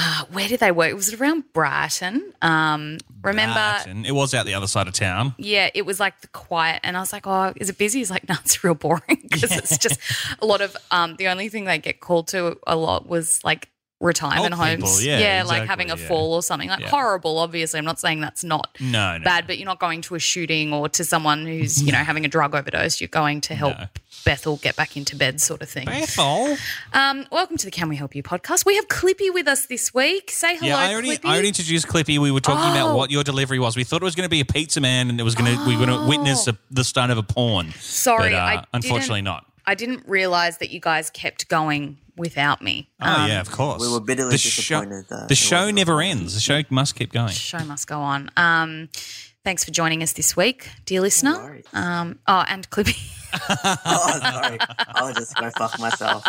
uh, 0.00 0.24
where 0.30 0.46
did 0.46 0.60
they 0.60 0.70
work? 0.70 0.94
Was 0.94 1.12
it 1.12 1.20
around 1.20 1.52
Brighton? 1.52 2.32
Um, 2.40 2.98
remember? 3.20 3.58
And 3.58 4.06
it 4.06 4.12
was 4.12 4.32
out 4.32 4.46
the 4.46 4.54
other 4.54 4.68
side 4.68 4.86
of 4.86 4.94
town. 4.94 5.34
Yeah, 5.38 5.70
it 5.74 5.84
was 5.84 5.98
like 5.98 6.20
the 6.20 6.28
quiet, 6.28 6.80
and 6.84 6.96
I 6.96 7.00
was 7.00 7.12
like, 7.12 7.26
"Oh, 7.26 7.52
is 7.56 7.68
it 7.68 7.78
busy?" 7.78 7.98
He's 7.98 8.10
like, 8.10 8.28
"No, 8.28 8.36
it's 8.44 8.62
real 8.62 8.76
boring 8.76 9.02
because 9.28 9.50
it's 9.50 9.76
just 9.76 9.98
a 10.40 10.46
lot 10.46 10.60
of." 10.60 10.76
Um, 10.92 11.16
the 11.16 11.26
only 11.26 11.48
thing 11.48 11.64
they 11.64 11.78
get 11.78 11.98
called 11.98 12.28
to 12.28 12.58
a 12.64 12.76
lot 12.76 13.08
was 13.08 13.42
like 13.42 13.70
retirement 14.00 14.54
Old 14.54 14.68
people, 14.68 14.88
homes. 14.88 15.04
yeah, 15.04 15.42
like 15.46 15.66
having 15.66 15.90
a 15.90 15.96
yeah. 15.96 16.06
fall 16.08 16.34
or 16.34 16.42
something. 16.42 16.68
Like 16.68 16.80
Yeah. 16.80 16.88
horrible. 16.88 17.38
Obviously, 17.38 17.78
I'm 17.78 17.84
not 17.84 17.98
saying 17.98 18.20
that's 18.20 18.44
not 18.44 18.76
No, 18.80 19.18
no. 19.18 19.24
bad, 19.24 19.46
but 19.46 19.58
you're 19.58 19.66
not 19.66 19.80
going 19.80 20.02
to 20.02 20.14
a 20.14 20.18
shooting 20.20 20.72
or 20.72 20.88
to 20.90 21.04
someone 21.04 21.44
who's 21.46 21.82
you 21.82 21.90
know 21.92 21.98
having 22.04 22.24
a 22.24 22.28
drug 22.28 22.54
overdose. 22.54 23.00
You're 23.00 23.08
going 23.08 23.40
to 23.42 23.54
help 23.54 23.76
No. 23.78 23.86
Bethel 24.24 24.56
get 24.56 24.76
back 24.76 24.96
into 24.96 25.16
bed, 25.16 25.40
sort 25.40 25.62
of 25.62 25.68
thing. 25.70 25.86
Bethel. 25.86 26.56
Um, 26.92 27.26
welcome 27.32 27.56
to 27.56 27.64
the 27.64 27.70
Can 27.70 27.88
We 27.88 27.96
Help 27.96 28.14
You 28.14 28.22
podcast. 28.22 28.66
We 28.66 28.74
have 28.76 28.86
Clippy 28.88 29.32
with 29.32 29.48
us 29.48 29.66
this 29.66 29.94
week. 29.94 30.30
Say 30.30 30.56
hello, 30.56 30.68
Yeah, 30.68 30.76
I 30.78 30.92
already, 30.92 31.16
Clippy. 31.16 31.24
I 31.28 31.32
already 31.32 31.48
introduced 31.48 31.86
Clippy. 31.88 32.18
We 32.18 32.30
were 32.30 32.40
talking 32.40 32.64
Oh. 32.68 32.72
about 32.86 32.96
what 32.96 33.10
your 33.10 33.24
delivery 33.24 33.58
was. 33.58 33.76
We 33.76 33.84
thought 33.84 34.02
it 34.02 34.04
was 34.04 34.14
going 34.14 34.26
to 34.26 34.30
be 34.30 34.40
a 34.40 34.44
pizza 34.44 34.80
man, 34.80 35.08
and 35.08 35.18
it 35.20 35.22
was 35.24 35.34
going 35.34 35.56
to 35.56 35.64
we 35.66 35.76
were 35.76 35.86
going 35.86 35.98
to 36.00 36.06
witness 36.06 36.46
a, 36.48 36.56
the 36.70 36.84
start 36.84 37.10
of 37.10 37.18
a 37.18 37.22
porn. 37.22 37.72
Sorry, 37.80 38.30
but, 38.32 38.36
uh, 38.36 38.62
unfortunately 38.74 39.22
not. 39.22 39.46
I 39.68 39.74
didn't 39.74 40.04
realize 40.08 40.58
that 40.58 40.70
you 40.70 40.80
guys 40.80 41.10
kept 41.10 41.48
going 41.48 41.98
without 42.16 42.62
me. 42.62 42.88
Oh 43.00 43.06
Um, 43.06 43.28
yeah, 43.28 43.40
of 43.40 43.50
course. 43.50 43.80
we 43.80 43.88
were 43.92 44.00
bitterly 44.00 44.32
the 44.32 44.38
show, 44.38 44.80
disappointed 44.80 45.08
that 45.10 45.28
the 45.28 45.34
show 45.34 45.70
never 45.70 46.00
a 46.00 46.06
ends. 46.06 46.34
The 46.34 46.40
show 46.40 46.62
must 46.70 46.94
keep 46.96 47.12
going. 47.12 47.28
The 47.28 47.32
show 47.34 47.64
must 47.64 47.86
go 47.86 48.00
on. 48.00 48.30
Um, 48.36 48.88
thanks 49.44 49.64
for 49.64 49.70
joining 49.70 50.02
us 50.02 50.12
this 50.14 50.36
week, 50.36 50.70
dear 50.86 51.00
listener. 51.02 51.34
worries. 51.36 51.66
Um, 51.72 52.18
oh, 52.26 52.44
and 52.48 52.68
Clippy. 52.70 52.96
oh, 53.50 54.18
sorry. 54.22 54.58
I'll 54.88 55.12
just 55.14 55.36
go 55.36 55.50
fuck 55.50 55.78
myself. 55.78 56.24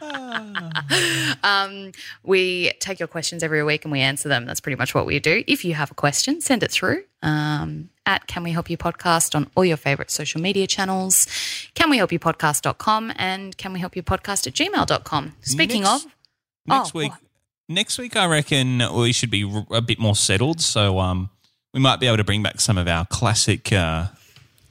um, 1.44 1.92
we 2.22 2.72
take 2.80 2.98
your 2.98 3.08
questions 3.08 3.42
every 3.42 3.62
week 3.62 3.84
and 3.84 3.92
we 3.92 4.00
answer 4.00 4.28
them. 4.28 4.46
That's 4.46 4.60
pretty 4.60 4.76
much 4.76 4.94
what 4.94 5.06
we 5.06 5.18
do. 5.18 5.44
If 5.46 5.64
you 5.64 5.74
have 5.74 5.90
a 5.90 5.94
question, 5.94 6.40
send 6.40 6.62
it 6.62 6.70
through 6.70 7.02
um, 7.22 7.90
at 8.06 8.26
Can 8.26 8.42
We 8.42 8.52
Help 8.52 8.70
You 8.70 8.76
Podcast 8.78 9.34
on 9.34 9.50
all 9.54 9.64
your 9.64 9.76
favorite 9.76 10.10
social 10.10 10.40
media 10.40 10.66
channels, 10.66 11.26
Can 11.74 11.90
We 11.90 11.98
Help 11.98 12.12
You 12.12 12.18
Podcast.com 12.18 13.12
and 13.16 13.56
Can 13.56 13.72
We 13.72 13.80
Help 13.80 13.96
You 13.96 14.02
Podcast 14.02 14.46
at 14.46 14.54
gmail.com. 14.54 15.36
Speaking 15.42 15.82
Next- 15.82 16.06
of, 16.06 16.12
Next 16.66 16.94
Oh, 16.94 16.98
week, 16.98 17.10
what? 17.12 17.20
next 17.68 17.98
week, 17.98 18.16
I 18.16 18.26
reckon 18.26 18.82
we 18.94 19.12
should 19.12 19.30
be 19.30 19.50
a 19.70 19.80
bit 19.80 19.98
more 19.98 20.14
settled. 20.14 20.60
So 20.60 20.98
um, 21.00 21.30
we 21.72 21.80
might 21.80 21.98
be 22.00 22.06
able 22.06 22.18
to 22.18 22.24
bring 22.24 22.42
back 22.42 22.60
some 22.60 22.76
of 22.78 22.86
our 22.86 23.06
classic. 23.06 23.72
Uh, 23.72 24.08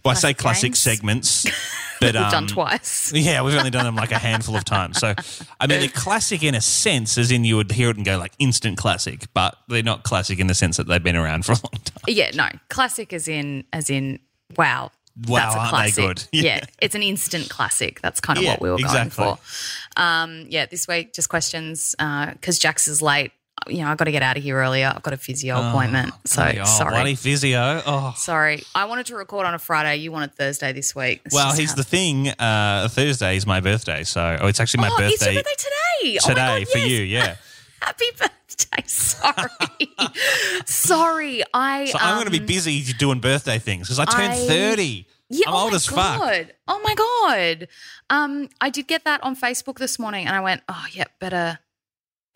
well, 0.05 0.11
I 0.11 0.15
say 0.15 0.33
Classic 0.33 0.69
games? 0.71 0.79
segments, 0.79 1.43
but 1.99 2.13
we've 2.13 2.13
done 2.13 2.33
um, 2.43 2.47
twice. 2.47 3.11
Yeah, 3.13 3.41
we've 3.43 3.55
only 3.55 3.69
done 3.69 3.85
them 3.85 3.95
like 3.95 4.11
a 4.11 4.17
handful 4.19 4.55
of 4.55 4.65
times. 4.65 4.97
So, 4.99 5.13
I 5.59 5.67
mean, 5.67 5.79
they're 5.79 5.89
classic 5.89 6.43
in 6.43 6.55
a 6.55 6.61
sense, 6.61 7.17
as 7.17 7.31
in 7.31 7.43
you 7.43 7.55
would 7.57 7.71
hear 7.71 7.89
it 7.89 7.97
and 7.97 8.05
go 8.05 8.17
like 8.17 8.33
instant 8.39 8.77
classic, 8.77 9.25
but 9.33 9.55
they're 9.67 9.83
not 9.83 10.03
classic 10.03 10.39
in 10.39 10.47
the 10.47 10.55
sense 10.55 10.77
that 10.77 10.87
they've 10.87 11.03
been 11.03 11.15
around 11.15 11.45
for 11.45 11.51
a 11.53 11.55
long 11.55 11.81
time. 11.83 12.03
Yeah, 12.07 12.31
no. 12.33 12.47
Classic 12.69 13.11
as 13.13 13.27
in 13.27 13.63
as 13.73 13.89
in 13.89 14.19
wow. 14.57 14.91
Wow, 15.27 15.37
that's 15.39 15.55
a 15.55 15.59
aren't 15.59 15.71
they 15.71 15.91
classic. 16.01 16.05
good? 16.05 16.23
Yeah. 16.43 16.43
Yeah. 16.55 16.65
it's 16.81 16.95
an 16.95 17.03
instant 17.03 17.49
classic. 17.49 17.99
That's 17.99 18.21
kind 18.21 18.37
of 18.39 18.43
Yeah, 18.45 18.51
what 18.51 18.61
we 18.61 18.69
were 18.69 18.75
exactly. 18.79 19.25
going 19.25 19.35
for. 19.35 20.01
Um, 20.01 20.45
yeah, 20.47 20.65
this 20.65 20.87
week 20.87 21.13
just 21.13 21.27
questions 21.27 21.93
because 21.97 22.57
Jax 22.57 22.87
is 22.87 23.01
late. 23.01 23.33
You 23.67 23.83
know, 23.83 23.89
I 23.89 23.95
got 23.95 24.05
to 24.05 24.11
get 24.11 24.21
out 24.21 24.37
of 24.37 24.43
here 24.43 24.57
earlier. 24.57 24.91
I've 24.95 25.03
got 25.03 25.13
a 25.13 25.17
physio 25.17 25.55
appointment, 25.55 26.13
so 26.25 26.41
Bloody- 26.43 26.59
oh, 26.59 26.65
sorry. 26.65 26.91
bloody 26.91 27.15
physio. 27.15 27.81
Oh. 27.85 28.13
Sorry, 28.17 28.63
I 28.73 28.85
wanted 28.85 29.07
to 29.07 29.15
record 29.15 29.45
on 29.45 29.53
a 29.53 29.59
Friday. 29.59 29.97
You 29.97 30.11
wanted 30.11 30.35
Thursday 30.35 30.71
this 30.73 30.95
week. 30.95 31.21
It's 31.25 31.35
Well, 31.35 31.53
here's 31.53 31.75
the 31.75 31.83
thing. 31.83 32.29
Uh, 32.29 32.87
Thursday 32.89 33.35
is 33.35 33.45
my 33.45 33.59
birthday, 33.59 34.03
so 34.03 34.37
oh, 34.41 34.47
it's 34.47 34.59
actually 34.59 34.81
my 34.81 34.89
oh, 34.89 35.01
it's 35.03 35.17
birthday 35.19 35.33
your 35.33 35.43
birthday 35.43 35.55
today. 36.01 36.17
today 36.19 36.41
oh 36.41 36.43
my 36.49 36.59
God, 36.59 36.67
for 36.69 36.77
yes. 36.77 36.89
you. 36.89 36.99
Yeah. 37.01 37.35
Happy 37.81 38.05
birthday. 38.17 38.83
Sorry, 38.85 39.49
sorry. 40.65 41.43
I. 41.53 41.85
So 41.85 41.97
I'm 41.99 42.15
going 42.15 42.25
to 42.25 42.31
be 42.31 42.39
um, 42.39 42.45
busy 42.45 42.81
doing 42.93 43.19
birthday 43.19 43.59
things 43.59 43.87
because 43.87 43.99
I 43.99 44.05
turned 44.05 44.33
I- 44.33 44.47
30. 44.47 45.07
Yeah, 45.31 45.47
I'm 45.47 45.53
oh 45.53 45.57
old 45.59 45.71
my 45.71 45.75
as 45.75 45.85
fuck. 45.85 46.19
God. 46.19 46.53
Oh 46.67 46.81
my 46.83 46.95
god. 46.95 47.67
Um, 48.09 48.49
I 48.59 48.71
did 48.71 48.87
get 48.87 49.03
that 49.05 49.21
on 49.23 49.35
Facebook 49.35 49.77
this 49.77 49.99
morning, 49.99 50.25
and 50.25 50.35
I 50.35 50.39
went, 50.39 50.61
oh 50.67 50.85
yeah, 50.91 51.03
better. 51.19 51.59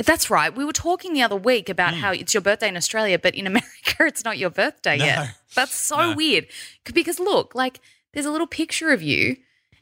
That's 0.03 0.29
right. 0.29 0.55
We 0.55 0.65
were 0.65 0.73
talking 0.73 1.13
the 1.13 1.21
other 1.21 1.35
week 1.35 1.69
about 1.69 1.93
how 1.93 2.11
it's 2.11 2.33
your 2.33 2.41
birthday 2.41 2.67
in 2.67 2.75
Australia, 2.77 3.19
but 3.19 3.35
in 3.35 3.45
America, 3.53 4.05
it's 4.05 4.23
not 4.25 4.37
your 4.37 4.49
birthday. 4.49 4.97
No. 4.97 5.05
yet. 5.05 5.29
That's 5.55 5.75
so 5.75 5.97
No. 5.97 6.15
weird. 6.15 6.47
Because 6.93 7.19
look, 7.19 7.53
like, 7.55 7.79
there's 8.13 8.25
a 8.25 8.31
little 8.31 8.47
picture 8.47 8.89
of 8.91 9.01
you, 9.01 9.37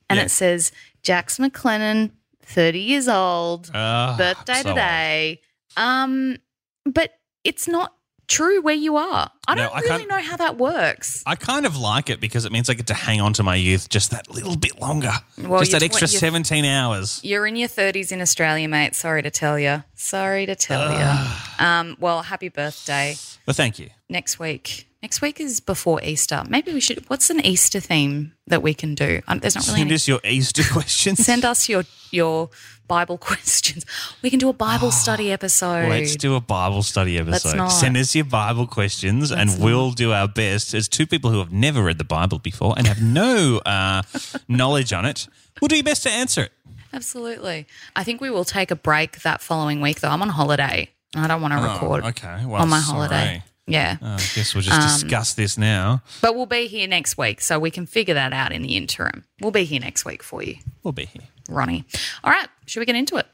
and 0.09 0.17
Yeah. 0.17 0.25
it 0.25 0.29
says 0.29 0.71
Jax 1.03 1.37
McLennan, 1.37 2.11
30 2.43 2.79
years 2.79 3.07
old, 3.07 3.71
Ah, 3.73 4.15
birthday 4.17 4.61
so 4.61 4.69
old. 4.69 4.75
today. 4.77 5.41
Um, 5.77 6.37
but 6.85 7.13
it's 7.43 7.67
not 7.67 7.93
true 8.27 8.61
where 8.61 8.75
you 8.75 8.95
are. 8.97 9.29
I 9.47 9.55
No, 9.55 9.63
don't 9.63 9.75
I 9.75 9.79
really 9.81 10.05
know 10.05 10.19
how 10.21 10.37
that 10.37 10.57
works. 10.57 11.23
I 11.25 11.35
kind 11.35 11.65
of 11.65 11.77
like 11.77 12.09
it 12.09 12.19
because 12.19 12.45
it 12.45 12.51
means 12.51 12.69
I 12.69 12.73
get 12.73 12.87
to 12.87 12.93
hang 12.93 13.19
on 13.21 13.33
to 13.33 13.43
my 13.43 13.55
youth 13.55 13.89
just 13.89 14.11
that 14.11 14.29
little 14.29 14.55
bit 14.55 14.79
longer. 14.79 15.11
Well, 15.37 15.59
just 15.59 15.71
that 15.73 15.83
extra 15.83 16.07
17 16.07 16.63
hours. 16.65 17.19
You're 17.23 17.47
in 17.47 17.55
your 17.55 17.67
30s 17.69 18.11
in 18.11 18.21
Australia, 18.21 18.67
mate. 18.67 18.95
Sorry 18.95 19.21
to 19.21 19.31
tell 19.31 19.59
you. 19.59 19.83
Sorry 19.95 20.45
to 20.45 20.55
tell 20.55 20.91
you. 20.91 21.65
Um, 21.65 21.97
well, 21.99 22.21
happy 22.21 22.49
birthday. 22.49 23.15
Well, 23.45 23.53
thank 23.53 23.79
you. 23.79 23.89
Next 24.09 24.39
week. 24.39 24.87
Next 25.01 25.19
week 25.21 25.39
is 25.39 25.59
before 25.59 25.99
Easter. 26.03 26.43
Maybe 26.47 26.71
we 26.73 26.79
should. 26.79 27.09
What's 27.09 27.31
an 27.31 27.43
Easter 27.43 27.79
theme 27.79 28.33
that 28.45 28.61
we 28.61 28.75
can 28.75 28.93
do? 28.93 29.21
Um, 29.27 29.39
there's 29.39 29.55
not 29.55 29.65
really 29.65 29.77
Send 29.79 29.87
any. 29.89 29.95
us 29.95 30.07
your 30.07 30.19
Easter 30.23 30.63
questions. 30.71 31.25
Send 31.25 31.43
us 31.43 31.67
your 31.67 31.85
your 32.11 32.49
Bible 32.87 33.17
questions. 33.29 33.83
We 34.21 34.29
can 34.29 34.37
do 34.37 34.47
a 34.49 34.53
Bible 34.53 34.91
study 35.03 35.31
episode. 35.31 35.89
Let's 35.89 36.15
do 36.15 36.35
a 36.35 36.39
Bible 36.39 36.83
study 36.83 37.17
episode. 37.17 37.57
not. 37.57 37.69
Send 37.69 37.97
us 37.97 38.13
your 38.15 38.25
Bible 38.25 38.67
questions, 38.67 39.31
and 39.31 39.49
we'll 39.59 39.89
do 39.91 40.11
our 40.13 40.27
best 40.27 40.75
as 40.75 40.87
two 40.87 41.07
people 41.07 41.31
who 41.31 41.39
have 41.39 41.51
never 41.51 41.81
read 41.81 41.97
the 41.97 42.03
Bible 42.03 42.37
before 42.37 42.75
and 42.77 42.85
have 42.85 43.01
no 43.01 43.57
uh, 43.65 44.03
knowledge 44.47 44.93
on 44.93 45.05
it. 45.05 45.27
We'll 45.59 45.69
do 45.69 45.77
your 45.77 45.83
best 45.83 46.03
to 46.03 46.11
answer 46.11 46.43
it. 46.43 46.51
Absolutely. 46.93 47.65
I 47.95 48.03
think 48.03 48.21
we 48.21 48.29
will 48.29 48.45
take 48.45 48.69
a 48.69 48.75
break 48.75 49.23
that 49.23 49.41
following 49.41 49.81
week, 49.81 50.01
though. 50.01 50.09
I'm 50.09 50.21
on 50.21 50.29
holiday. 50.29 50.89
I 51.15 51.27
don't 51.27 51.41
want 51.41 51.53
to 51.53 51.59
record 51.59 52.03
Oh, 52.03 52.09
okay. 52.09 52.45
Well, 52.45 52.61
on 52.61 52.69
my 52.69 52.79
sorry. 52.81 52.95
holiday. 53.07 53.43
Yeah. 53.71 53.97
Oh, 54.01 54.13
I 54.15 54.17
guess 54.35 54.53
we'll 54.53 54.61
just 54.63 55.01
discuss 55.01 55.33
this 55.33 55.57
now. 55.57 56.01
But 56.21 56.35
we'll 56.35 56.45
be 56.45 56.67
here 56.67 56.87
next 56.87 57.17
week, 57.17 57.41
so 57.41 57.57
we 57.59 57.71
can 57.71 57.85
figure 57.85 58.13
that 58.13 58.33
out 58.33 58.51
in 58.51 58.61
the 58.61 58.75
interim. 58.77 59.23
We'll 59.41 59.51
be 59.51 59.63
here 59.65 59.79
next 59.79 60.05
week 60.05 60.21
for 60.23 60.43
you, 60.43 60.55
We'll 60.83 60.91
be 60.93 61.05
here. 61.05 61.23
Ronnie. 61.49 61.85
All 62.23 62.31
right, 62.31 62.47
should 62.65 62.79
we 62.81 62.85
get 62.85 62.95
into 62.95 63.17
it? 63.17 63.27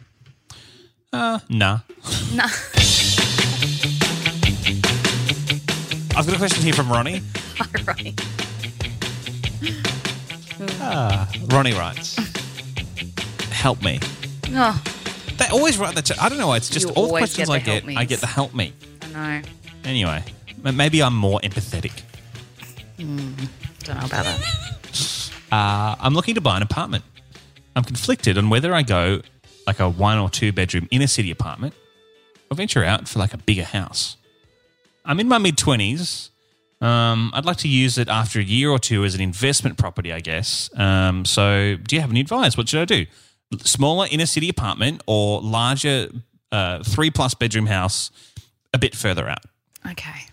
Uh, 1.13 1.39
nah. 1.49 1.79
No. 2.33 2.45
I've 6.15 6.25
got 6.25 6.33
a 6.33 6.37
question 6.39 6.63
here 6.63 6.73
from 6.73 6.89
Ronnie. 6.91 7.21
Hi, 7.57 7.67
Ronnie. 7.85 8.15
Ronnie 11.49 11.73
writes, 11.73 12.17
"Help 13.51 13.81
me." 13.83 13.99
Oh, 14.49 14.81
They 15.37 15.45
always 15.49 15.77
write 15.77 15.93
that. 15.95 16.19
I 16.21 16.29
don't 16.29 16.37
know. 16.39 16.47
why. 16.47 16.57
It's 16.57 16.69
just 16.69 16.87
You 16.87 16.93
all 16.93 17.03
the 17.07 17.17
questions 17.19 17.49
I 17.49 17.59
get. 17.59 17.85
me's. 17.85 17.97
I 17.97 18.05
get 18.05 18.19
the 18.19 18.27
help 18.27 18.55
me. 18.55 18.73
I 19.01 19.07
know. 19.09 19.41
Anyway, 19.87 20.21
m- 20.65 20.75
maybe 20.75 21.01
I'm 21.01 21.15
more 21.15 21.39
empathetic. 21.39 22.01
Don't 22.97 23.97
know 23.97 24.05
about 24.05 24.25
that. 24.25 25.31
Uh, 25.49 25.95
I'm 25.99 26.13
looking 26.13 26.35
to 26.35 26.41
buy 26.41 26.57
an 26.57 26.63
apartment. 26.63 27.05
I'm 27.75 27.85
conflicted 27.85 28.37
on 28.37 28.49
whether 28.49 28.73
I 28.73 28.81
go 28.81 29.21
like 29.65 29.79
a 29.79 29.89
one 29.89 30.17
or 30.17 30.29
two 30.29 30.51
bedroom 30.51 30.87
inner 30.91 31.07
city 31.07 31.31
apartment 31.31 31.73
or 32.51 32.57
venture 32.57 32.83
out 32.83 33.07
for 33.07 33.19
like 33.19 33.33
a 33.33 33.37
bigger 33.37 33.63
house. 33.63 34.17
I'm 35.05 35.21
in 35.21 35.27
my 35.29 35.37
mid 35.37 35.55
20s. 35.55 36.29
Um, 36.81 37.31
I'd 37.33 37.45
like 37.45 37.57
to 37.57 37.69
use 37.69 37.97
it 37.97 38.09
after 38.09 38.39
a 38.39 38.43
year 38.43 38.69
or 38.69 38.77
two 38.79 39.05
as 39.05 39.15
an 39.15 39.21
investment 39.21 39.77
property, 39.77 40.11
I 40.11 40.19
guess. 40.19 40.69
Um, 40.75 41.23
so, 41.25 41.75
do 41.75 41.95
you 41.95 42.01
have 42.01 42.11
any 42.11 42.19
advice? 42.19 42.55
What 42.57 42.69
should 42.69 42.81
I 42.81 42.85
do? 42.85 43.05
Smaller 43.61 44.07
inner 44.11 44.25
city 44.25 44.49
apartment 44.49 45.01
or 45.07 45.41
larger 45.41 46.09
uh, 46.51 46.83
three 46.83 47.09
plus 47.09 47.33
bedroom 47.33 47.67
house 47.67 48.11
a 48.73 48.77
bit 48.77 48.93
further 48.93 49.27
out? 49.29 49.39
Okay. 49.85 50.25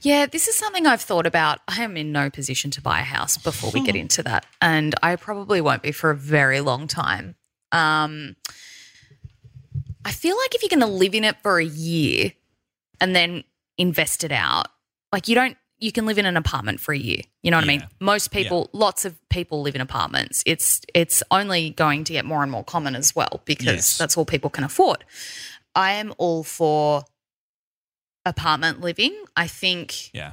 Yeah, 0.00 0.26
this 0.26 0.46
is 0.46 0.54
something 0.56 0.86
I've 0.86 1.00
thought 1.00 1.26
about. 1.26 1.58
I 1.66 1.82
am 1.82 1.96
in 1.96 2.12
no 2.12 2.30
position 2.30 2.70
to 2.72 2.80
buy 2.80 3.00
a 3.00 3.04
house 3.04 3.36
before 3.36 3.70
we 3.72 3.80
get 3.84 3.96
into 4.04 4.22
that, 4.22 4.46
and 4.62 4.94
I 5.02 5.16
probably 5.16 5.60
won't 5.60 5.82
be 5.82 5.90
for 5.92 6.10
a 6.10 6.16
very 6.16 6.60
long 6.60 6.86
time. 6.86 7.34
Um, 7.72 8.36
I 10.04 10.12
feel 10.12 10.36
like 10.36 10.54
if 10.54 10.62
you're 10.62 10.68
going 10.78 10.88
to 10.88 10.96
live 10.98 11.14
in 11.14 11.24
it 11.24 11.36
for 11.42 11.58
a 11.58 11.64
year 11.64 12.32
and 13.00 13.14
then 13.14 13.44
invest 13.76 14.22
it 14.24 14.32
out, 14.32 14.68
like 15.12 15.26
you 15.28 15.34
don't, 15.34 15.56
you 15.78 15.90
can 15.92 16.06
live 16.06 16.18
in 16.18 16.26
an 16.26 16.36
apartment 16.36 16.80
for 16.80 16.92
a 16.94 16.98
year. 16.98 17.20
You 17.42 17.50
know 17.50 17.56
what 17.56 17.64
I 17.64 17.68
mean? 17.68 17.80
Yeah. 17.80 17.86
Most 18.00 18.30
people, 18.30 18.70
lots 18.72 19.04
of 19.04 19.16
people 19.28 19.62
live 19.62 19.74
in 19.74 19.80
apartments. 19.80 20.42
It's 20.46 20.80
it's 20.94 21.22
only 21.30 21.70
going 21.70 22.04
to 22.04 22.12
get 22.12 22.24
more 22.24 22.42
and 22.42 22.50
more 22.50 22.64
common 22.64 22.94
as 22.94 23.14
well 23.16 23.42
because 23.44 23.66
Yes. 23.66 23.98
that's 23.98 24.16
all 24.16 24.24
people 24.24 24.50
can 24.50 24.64
afford. 24.64 25.04
I 25.74 25.92
am 25.92 26.14
all 26.18 26.42
for 26.42 27.04
apartment 28.28 28.80
living. 28.80 29.14
I 29.36 29.46
think 29.46 30.10
Yeah. 30.12 30.32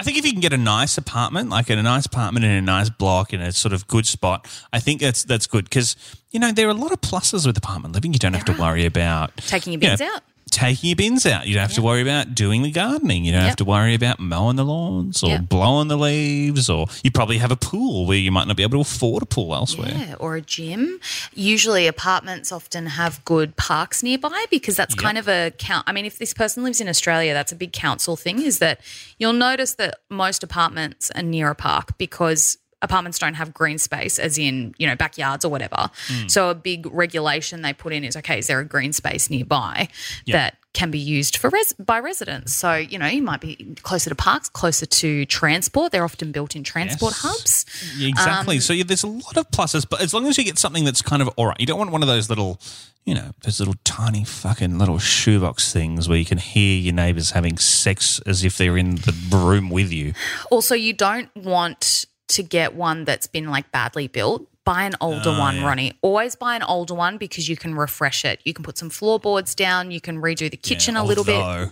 I 0.00 0.02
think 0.02 0.18
if 0.18 0.26
you 0.26 0.32
can 0.32 0.40
get 0.40 0.52
a 0.52 0.58
nice 0.58 0.98
apartment, 0.98 1.50
like 1.50 1.70
in 1.70 1.78
a 1.78 1.82
nice 1.82 2.04
apartment 2.04 2.44
in 2.44 2.50
a 2.50 2.60
nice 2.60 2.90
block 2.90 3.32
in 3.32 3.40
a 3.40 3.52
sort 3.52 3.72
of 3.72 3.86
good 3.86 4.06
spot, 4.06 4.48
I 4.72 4.80
think 4.80 5.00
that's 5.00 5.22
that's 5.22 5.46
good 5.46 5.64
because 5.64 5.94
you 6.32 6.40
know 6.40 6.50
there 6.50 6.66
are 6.66 6.70
a 6.70 6.74
lot 6.74 6.90
of 6.90 7.00
pluses 7.00 7.46
with 7.46 7.56
apartment 7.56 7.94
living. 7.94 8.12
You 8.12 8.18
don't 8.18 8.32
have 8.34 8.44
to 8.46 8.60
worry 8.60 8.86
about 8.86 9.36
taking 9.36 9.72
your 9.72 9.80
you 9.80 9.88
bins 9.88 10.00
know, 10.00 10.10
out. 10.14 10.22
Taking 10.50 10.88
your 10.90 10.96
bins 10.96 11.26
out. 11.26 11.46
You 11.46 11.54
don't 11.54 11.62
have 11.62 11.72
to 11.74 11.82
worry 11.82 12.00
about 12.00 12.34
doing 12.34 12.62
the 12.62 12.70
gardening. 12.70 13.24
You 13.24 13.32
don't 13.32 13.42
have 13.42 13.56
to 13.56 13.64
worry 13.64 13.94
about 13.94 14.20
mowing 14.20 14.56
the 14.56 14.64
lawns 14.64 15.22
or 15.22 15.30
Yep. 15.30 15.48
blowing 15.48 15.88
the 15.88 15.96
leaves. 15.96 16.70
Or 16.70 16.86
you 17.02 17.10
probably 17.10 17.38
have 17.38 17.50
a 17.50 17.56
pool 17.56 18.06
where 18.06 18.18
you 18.18 18.30
might 18.30 18.46
not 18.46 18.56
be 18.56 18.62
able 18.62 18.78
to 18.78 18.80
afford 18.82 19.22
a 19.22 19.26
pool 19.26 19.54
elsewhere. 19.54 19.92
Yeah, 19.94 20.14
or 20.20 20.36
a 20.36 20.40
gym. 20.40 21.00
Usually, 21.34 21.86
apartments 21.86 22.52
often 22.52 22.86
have 22.86 23.24
good 23.24 23.56
parks 23.56 24.02
nearby 24.02 24.44
because 24.50 24.76
that's 24.76 24.94
kind 24.94 25.18
of 25.18 25.28
a 25.28 25.52
count. 25.58 25.84
I 25.88 25.92
mean, 25.92 26.04
if 26.04 26.18
this 26.18 26.32
person 26.34 26.62
lives 26.62 26.80
in 26.80 26.88
Australia, 26.88 27.32
that's 27.34 27.50
a 27.52 27.56
big 27.56 27.72
council 27.72 28.16
thing. 28.16 28.40
Is 28.42 28.58
that 28.60 28.80
you'll 29.18 29.32
notice 29.32 29.74
that 29.74 29.98
most 30.08 30.42
apartments 30.44 31.10
are 31.14 31.22
near 31.22 31.50
a 31.50 31.54
park 31.54 31.98
because 31.98 32.58
apartments 32.84 33.18
don't 33.18 33.34
have 33.34 33.52
green 33.52 33.78
space, 33.78 34.18
as 34.18 34.38
in 34.38 34.74
you 34.78 34.86
know 34.86 34.94
backyards 34.96 35.44
or 35.44 35.48
whatever. 35.50 35.90
Hmm. 36.06 36.28
So 36.28 36.50
a 36.50 36.54
big 36.54 36.86
regulation 36.92 37.62
they 37.62 37.72
put 37.72 37.92
in 37.92 38.04
is 38.04 38.16
okay, 38.16 38.38
is 38.38 38.46
there 38.46 38.60
a 38.60 38.64
green 38.64 38.92
space 38.92 39.28
nearby 39.30 39.88
that 40.28 40.56
can 40.72 40.90
be 40.90 40.98
used 40.98 41.36
for 41.36 41.50
res- 41.50 41.72
by 41.74 41.98
residents? 42.00 42.52
So 42.52 42.74
you 42.74 42.98
know 42.98 43.06
you 43.06 43.22
might 43.22 43.40
be 43.40 43.56
closer 43.82 44.10
to 44.10 44.16
parks, 44.16 44.48
closer 44.48 44.86
to 44.86 45.24
transport. 45.26 45.92
They're 45.92 46.04
often 46.04 46.30
built 46.32 46.54
in 46.56 46.62
transport 46.64 47.14
Yes. 47.14 47.22
hubs. 47.22 47.66
Yeah, 47.96 48.06
Um, 48.06 48.10
exactly. 48.12 48.60
so 48.60 48.72
yeah, 48.72 48.84
there's 48.86 49.02
a 49.04 49.08
lot 49.08 49.36
of 49.36 49.50
pluses, 49.50 49.86
but 49.88 50.00
as 50.00 50.12
long 50.14 50.26
as 50.26 50.36
you 50.38 50.44
get 50.44 50.58
something 50.58 50.84
that's 50.84 51.02
kind 51.02 51.22
of 51.22 51.28
all 51.36 51.46
right, 51.46 51.58
you 51.60 51.66
don't 51.66 51.78
want 51.78 51.90
one 51.90 52.02
of 52.02 52.08
those 52.08 52.28
little, 52.28 52.60
you 53.04 53.14
know, 53.14 53.30
those 53.42 53.60
little 53.60 53.74
tiny 53.84 54.24
fucking 54.24 54.78
little 54.78 54.98
shoebox 54.98 55.72
things 55.72 56.08
where 56.08 56.18
you 56.18 56.24
can 56.24 56.38
hear 56.38 56.76
your 56.78 56.94
neighbors 56.94 57.30
having 57.32 57.56
sex 57.58 58.20
as 58.26 58.44
if 58.44 58.58
they're 58.58 58.76
in 58.76 58.96
the 58.96 59.14
room 59.32 59.70
with 59.70 59.92
you. 59.92 60.12
Also, 60.50 60.74
you 60.74 60.92
don't 60.92 61.28
want 61.36 62.04
to 62.28 62.42
get 62.42 62.74
one 62.74 63.04
that's 63.04 63.26
been 63.26 63.50
like 63.50 63.70
badly 63.72 64.08
built 64.08 64.46
buy 64.64 64.84
an 64.84 64.94
older 64.98 65.28
Oh, 65.28 65.38
one, 65.38 65.56
yeah. 65.56 65.66
Ronnie. 65.66 65.92
Always 66.00 66.36
buy 66.36 66.56
an 66.56 66.62
older 66.62 66.94
one 66.94 67.18
because 67.18 67.50
you 67.50 67.54
can 67.54 67.74
refresh 67.74 68.24
it. 68.24 68.40
You 68.46 68.54
can 68.54 68.64
put 68.64 68.78
some 68.78 68.88
floorboards 68.88 69.54
down. 69.54 69.90
You 69.90 70.00
can 70.00 70.22
redo 70.22 70.50
the 70.50 70.56
kitchen 70.56 70.94
Yeah, 70.94 71.02
a 71.02 71.04
little 71.04 71.22
bit. 71.22 71.68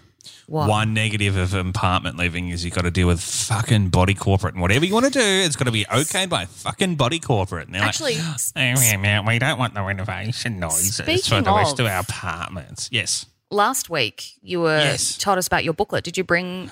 What? 0.46 0.68
One 0.68 0.92
negative 0.92 1.38
of 1.38 1.54
apartment 1.54 2.18
living 2.18 2.50
is 2.50 2.66
you've 2.66 2.74
got 2.74 2.82
to 2.82 2.90
deal 2.90 3.06
with 3.06 3.22
fucking 3.22 3.88
body 3.88 4.12
corporate. 4.12 4.52
And 4.52 4.60
whatever 4.60 4.84
you 4.84 4.92
want 4.92 5.06
to 5.06 5.10
do, 5.10 5.20
it's 5.22 5.56
got 5.56 5.64
to 5.64 5.72
be 5.72 5.86
okayed 5.86 6.28
by 6.28 6.44
fucking 6.44 6.96
body 6.96 7.18
corporate. 7.18 7.64
And 7.66 7.74
they're 7.74 7.82
Actually, 7.82 8.16
like, 8.16 8.36
"Oh, 8.54 8.60
yeah, 8.82 8.98
man, 8.98 9.24
we 9.24 9.38
don't 9.38 9.58
want 9.58 9.72
the 9.72 9.80
renovation 9.82 10.60
noises 10.60 10.96
for 11.26 11.40
the 11.40 11.50
rest 11.50 11.80
of- 11.80 11.86
of 11.86 11.92
our 11.92 12.00
apartments. 12.00 12.90
Yes. 12.92 13.24
last 13.50 13.88
week 13.90 14.32
you 14.42 14.60
were 14.60 14.78
Yes. 14.78 15.16
told 15.16 15.38
us 15.38 15.46
about 15.46 15.64
your 15.64 15.72
booklet. 15.74 16.04
Did 16.04 16.16
you 16.18 16.24
bring 16.24 16.68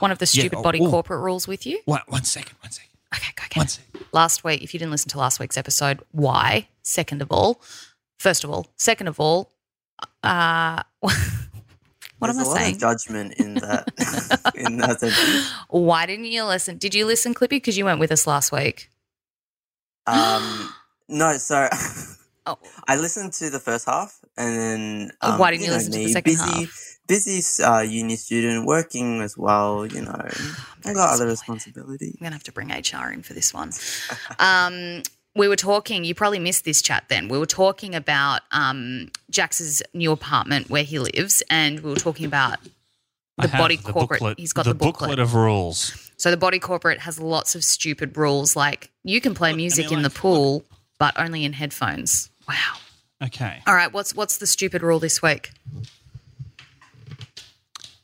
one 0.00 0.10
of 0.10 0.18
the 0.18 0.24
Yeah, 0.24 0.42
stupid 0.42 0.58
oh, 0.58 0.62
body 0.62 0.80
oh. 0.80 0.90
corporate 0.90 1.20
rules 1.20 1.48
with 1.48 1.64
you? 1.66 1.80
What, 1.86 2.10
one 2.10 2.24
second, 2.24 2.56
one 2.60 2.70
second. 2.72 2.88
Okay, 3.14 3.32
go 3.36 3.42
again. 3.46 3.60
One 3.60 3.68
second. 3.68 4.06
Last 4.12 4.44
week, 4.44 4.62
if 4.62 4.72
you 4.74 4.78
didn't 4.80 4.90
listen 4.92 5.08
to 5.10 5.18
last 5.18 5.40
week's 5.40 5.56
episode, 5.56 6.00
why? 6.12 6.68
Second 6.82 7.22
of 7.22 7.30
all, 7.30 7.60
first 8.18 8.44
of 8.44 8.50
all, 8.50 8.68
second 8.76 9.08
of 9.08 9.18
all, 9.20 9.50
uh, 10.22 10.82
what 11.00 11.12
There's 12.20 12.36
am 12.36 12.40
I 12.40 12.42
a 12.42 12.46
lot 12.48 12.56
saying? 12.58 12.74
of 12.76 12.80
judgment 12.80 13.34
in 13.34 13.54
that 13.56 14.52
in 14.54 14.76
that 14.78 15.00
sentence. 15.00 15.50
Why 15.68 16.06
didn't 16.06 16.26
you 16.26 16.44
listen? 16.44 16.76
Did 16.78 16.94
you 16.94 17.06
listen, 17.06 17.34
Clippy? 17.34 17.50
Because 17.50 17.76
you 17.78 17.84
went 17.84 18.00
with 18.00 18.12
us 18.12 18.26
last 18.26 18.52
week. 18.52 18.90
Um, 20.06 20.72
no, 21.08 21.36
so 21.38 21.68
Oh. 22.44 22.58
I 22.88 22.96
listened 22.96 23.32
to 23.34 23.50
the 23.50 23.60
first 23.60 23.86
half, 23.86 24.18
and 24.36 24.56
then 24.56 25.12
Oh, 25.22 25.32
um, 25.34 25.38
why 25.38 25.52
didn't 25.52 25.62
you 25.62 25.68
know 25.68 25.74
listen 25.76 25.92
to 25.92 25.98
the 25.98 26.08
second 26.08 26.32
busy, 26.32 26.42
half? 26.64 26.91
Busy 27.08 27.42
uh, 27.62 27.80
uni 27.80 28.16
student, 28.16 28.64
working 28.66 29.20
as 29.22 29.36
well. 29.36 29.86
You 29.86 30.02
know, 30.02 30.28
I 30.84 30.92
got 30.94 31.14
other 31.14 31.26
responsibilities. 31.26 32.16
I'm 32.20 32.24
gonna 32.24 32.34
have 32.34 32.44
to 32.44 32.52
bring 32.52 32.68
HR 32.70 33.10
in 33.12 33.22
for 33.22 33.34
this 33.34 33.52
one. 33.52 33.70
Um, 34.38 35.02
we 35.34 35.48
were 35.48 35.56
talking. 35.56 36.04
You 36.04 36.14
probably 36.14 36.38
missed 36.38 36.64
this 36.64 36.82
chat. 36.82 37.04
Then 37.08 37.28
we 37.28 37.38
were 37.38 37.46
talking 37.46 37.94
about 37.94 38.42
um, 38.50 39.10
Jax's 39.30 39.82
new 39.94 40.12
apartment 40.12 40.68
where 40.70 40.84
he 40.84 40.98
lives, 40.98 41.42
and 41.50 41.80
we 41.80 41.90
were 41.90 41.96
talking 41.96 42.26
about 42.26 42.58
I 43.38 43.46
the 43.46 43.48
have 43.48 43.58
body 43.60 43.76
the 43.76 43.92
corporate. 43.92 44.20
booklet- 44.20 44.38
He's 44.38 44.52
got 44.52 44.66
the, 44.66 44.74
booklet. 44.74 45.18
of 45.18 45.34
rules. 45.34 46.10
So 46.18 46.30
the 46.30 46.36
body 46.36 46.58
corporate 46.58 47.00
has 47.00 47.18
lots 47.18 47.54
of 47.54 47.64
stupid 47.64 48.16
rules, 48.16 48.54
like 48.56 48.90
you 49.04 49.20
can 49.20 49.34
play 49.34 49.50
Look, 49.50 49.56
music 49.56 49.84
and 49.86 49.90
they're 49.92 49.98
in 49.98 50.02
the 50.02 50.08
like, 50.10 50.16
pool, 50.18 50.64
but 50.98 51.14
only 51.18 51.44
in 51.44 51.52
headphones. 51.54 52.30
Wow. 52.46 52.74
Okay. 53.24 53.62
All 53.66 53.74
right. 53.74 53.92
What's 53.92 54.14
what's 54.14 54.36
the 54.36 54.46
stupid 54.46 54.82
rule 54.82 54.98
this 54.98 55.22
week? 55.22 55.50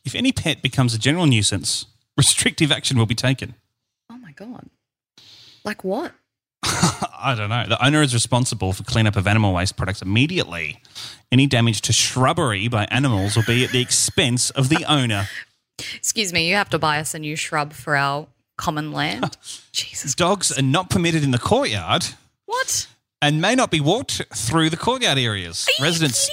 If 0.09 0.15
any 0.15 0.33
pet 0.33 0.63
becomes 0.63 0.95
a 0.95 0.99
general 0.99 1.27
nuisance, 1.27 1.85
restrictive 2.17 2.73
action 2.73 2.97
will 2.97 3.05
be 3.05 3.15
taken. 3.15 3.57
Oh 4.11 4.17
my 4.17 4.33
god. 4.33 4.71
Like 5.67 5.85
what? 5.85 6.13
I 6.63 7.35
don't 7.37 7.51
know. 7.51 7.67
The 7.69 7.85
owner 7.85 8.01
is 8.01 8.15
responsible 8.15 8.73
for 8.73 8.85
cleanup 8.85 9.17
of 9.17 9.27
animal 9.27 9.53
waste 9.53 9.77
products 9.77 10.01
immediately. 10.01 10.81
Any 11.31 11.47
damage 11.47 11.83
to 11.83 11.93
shrubbery 11.93 12.69
by 12.69 12.87
animals 12.87 13.37
will 13.37 13.43
be 13.43 13.65
at 13.67 13.71
the 13.71 13.83
expense 13.83 14.49
of 14.49 14.71
the 14.71 14.83
owner. 14.89 15.29
Excuse 15.97 16.33
me. 16.33 16.49
You 16.49 16.55
have 16.55 16.71
to 16.71 16.79
buy 16.79 17.01
us 17.01 17.13
a 17.13 17.19
new 17.19 17.37
shrub 17.37 17.75
for 17.75 17.95
our 17.95 18.29
common 18.57 18.93
land. 18.93 19.37
Jesus. 19.73 20.15
Dogs 20.15 20.59
are 20.59 20.63
not 20.63 20.89
permitted 20.89 21.23
in 21.23 21.33
the 21.33 21.39
courtyard 21.39 22.07
What? 22.47 22.87
and 23.21 23.43
may 23.43 23.55
not 23.55 23.71
be 23.71 23.81
walked 23.81 24.23
through 24.35 24.71
the 24.71 24.79
courtyard 24.79 25.19
areas. 25.19 25.69
residents 25.83 26.31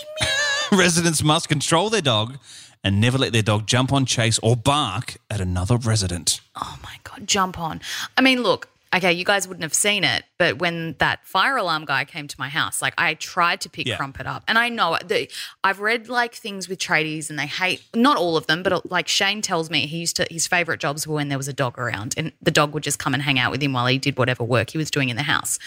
residents 0.71 1.21
must 1.21 1.49
control 1.49 1.89
their 1.89 2.01
dog 2.01 2.37
and 2.85 3.01
never 3.01 3.17
let 3.17 3.33
their 3.33 3.41
dog 3.41 3.67
jump 3.67 3.91
on, 3.91 4.05
chase, 4.05 4.39
or 4.41 4.55
bark 4.55 5.17
at 5.29 5.41
another 5.41 5.75
resident. 5.75 6.39
Oh 6.55 6.77
my 6.81 6.95
god. 7.03 7.27
Jump 7.27 7.59
on. 7.59 7.81
I 8.15 8.21
mean, 8.21 8.41
look. 8.43 8.69
Okay, 8.95 9.11
you 9.11 9.25
guys 9.25 9.45
wouldn't 9.45 9.63
have 9.63 9.73
seen 9.73 10.05
it, 10.05 10.23
but 10.37 10.59
when 10.59 10.95
that 10.99 11.25
fire 11.25 11.57
alarm 11.57 11.83
guy 11.83 12.05
came 12.05 12.29
to 12.29 12.35
my 12.39 12.47
house, 12.47 12.81
like 12.81 12.93
I 12.97 13.15
tried 13.15 13.59
to 13.61 13.69
pick 13.69 13.87
Yeah. 13.87 13.97
Crumpet 13.97 14.25
up, 14.25 14.45
and 14.47 14.57
I 14.57 14.69
know 14.69 14.97
the, 15.03 15.29
I've 15.65 15.81
read 15.81 16.07
like 16.07 16.33
things 16.33 16.69
with 16.69 16.79
tradies, 16.79 17.29
and 17.29 17.37
they 17.37 17.47
hate 17.47 17.83
not 17.93 18.15
all 18.15 18.37
of 18.37 18.47
them, 18.47 18.63
but 18.63 18.89
like 18.89 19.09
Shane 19.09 19.41
tells 19.41 19.69
me 19.69 19.85
he 19.85 19.97
used 19.97 20.15
to 20.15 20.27
his 20.31 20.47
favorite 20.47 20.79
jobs 20.79 21.05
were 21.05 21.15
when 21.15 21.27
there 21.27 21.37
was 21.37 21.49
a 21.49 21.53
dog 21.53 21.77
around, 21.77 22.13
and 22.15 22.31
the 22.41 22.51
dog 22.51 22.73
would 22.73 22.83
just 22.83 22.97
come 22.97 23.13
and 23.13 23.21
hang 23.21 23.37
out 23.37 23.51
with 23.51 23.61
him 23.61 23.73
while 23.73 23.87
he 23.87 23.97
did 23.97 24.17
whatever 24.17 24.45
work 24.45 24.69
he 24.69 24.77
was 24.77 24.89
doing 24.89 25.09
in 25.09 25.17
the 25.17 25.23
house. 25.23 25.59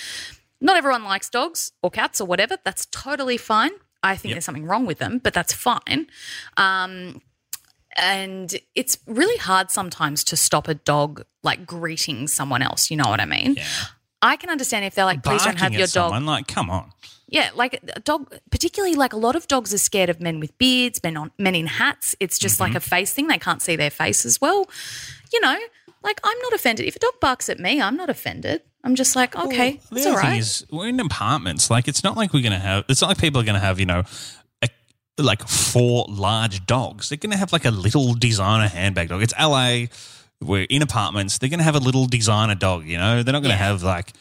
Not 0.62 0.78
everyone 0.78 1.04
likes 1.04 1.28
dogs 1.28 1.72
or 1.82 1.90
cats 1.90 2.22
or 2.22 2.24
whatever. 2.26 2.56
That's 2.64 2.86
totally 2.86 3.36
fine. 3.36 3.72
I 4.02 4.16
think 4.16 4.34
there's 4.34 4.44
something 4.44 4.64
wrong 4.66 4.86
with 4.86 4.98
them, 4.98 5.18
but 5.18 5.34
that's 5.34 5.52
fine. 5.52 6.06
Um, 6.56 7.20
and 7.96 8.54
it's 8.74 8.98
really 9.06 9.36
hard 9.38 9.70
sometimes 9.70 10.22
to 10.24 10.36
stop 10.36 10.68
a 10.68 10.74
dog 10.74 11.24
like 11.42 11.66
greeting 11.66 12.28
someone 12.28 12.62
else. 12.62 12.90
You 12.90 12.96
know 12.96 13.08
what 13.08 13.20
I 13.20 13.24
mean? 13.24 13.54
Yeah. 13.54 13.64
I 14.22 14.36
can 14.36 14.50
understand 14.50 14.84
if 14.84 14.94
they're 14.94 15.04
like, 15.04 15.22
please 15.22 15.44
don't 15.44 15.58
have 15.58 15.72
your 15.72 15.86
dog. 15.86 16.10
someone, 16.10 16.26
like, 16.26 16.46
come 16.48 16.70
on. 16.70 16.90
Yeah, 17.28 17.50
like 17.54 17.80
a 17.94 18.00
dog, 18.00 18.34
particularly 18.50 18.94
like 18.96 19.12
a 19.12 19.16
lot 19.16 19.36
of 19.36 19.46
dogs 19.48 19.74
are 19.74 19.78
scared 19.78 20.08
of 20.08 20.20
men 20.20 20.40
with 20.40 20.56
beards, 20.58 21.00
men 21.02 21.16
on 21.16 21.30
men 21.38 21.54
in 21.54 21.66
hats. 21.66 22.16
It's 22.20 22.38
just 22.38 22.54
Mm-hmm. 22.58 22.72
like 22.72 22.74
a 22.74 22.80
face 22.80 23.12
thing; 23.12 23.26
they 23.26 23.38
can't 23.38 23.60
see 23.60 23.76
their 23.76 23.90
face 23.90 24.24
as 24.24 24.40
well. 24.40 24.66
You 25.32 25.40
know, 25.40 25.56
like 26.02 26.20
I'm 26.24 26.38
not 26.38 26.54
offended 26.54 26.86
if 26.86 26.96
a 26.96 26.98
dog 27.00 27.12
barks 27.20 27.50
at 27.50 27.58
me. 27.58 27.82
I'm 27.82 27.96
not 27.98 28.08
offended. 28.08 28.62
I'm 28.84 28.94
just 28.94 29.16
like, 29.16 29.36
okay, 29.36 29.80
The 29.90 29.96
it's 29.96 30.06
other 30.06 30.16
all 30.16 30.22
thing 30.22 30.38
is, 30.38 30.64
we're 30.70 30.88
in 30.88 31.00
apartments. 31.00 31.70
Like, 31.70 31.88
it's 31.88 32.04
not 32.04 32.16
like 32.16 32.32
we're 32.32 32.42
going 32.42 32.52
to 32.52 32.58
have. 32.58 32.84
It's 32.88 33.00
not 33.02 33.08
like 33.08 33.18
people 33.18 33.40
are 33.40 33.44
going 33.44 33.54
to 33.54 33.60
have, 33.60 33.80
you 33.80 33.86
know, 33.86 34.04
a, 34.62 34.68
like 35.18 35.46
four 35.48 36.06
large 36.08 36.64
dogs. 36.64 37.08
They're 37.08 37.18
going 37.18 37.32
to 37.32 37.36
have 37.36 37.52
like 37.52 37.64
a 37.64 37.70
little 37.70 38.14
designer 38.14 38.68
handbag 38.68 39.08
dog. 39.08 39.22
It's 39.22 39.34
LA. 39.38 39.86
We're 40.40 40.66
in 40.70 40.82
apartments. 40.82 41.38
They're 41.38 41.48
going 41.50 41.58
to 41.58 41.64
have 41.64 41.74
a 41.74 41.80
little 41.80 42.06
designer 42.06 42.54
dog. 42.54 42.86
You 42.86 42.98
know, 42.98 43.22
they're 43.24 43.32
not 43.32 43.42
going 43.42 43.54
to 43.54 43.58
Yeah. 43.60 43.68
have 43.68 43.82
like, 43.82 44.12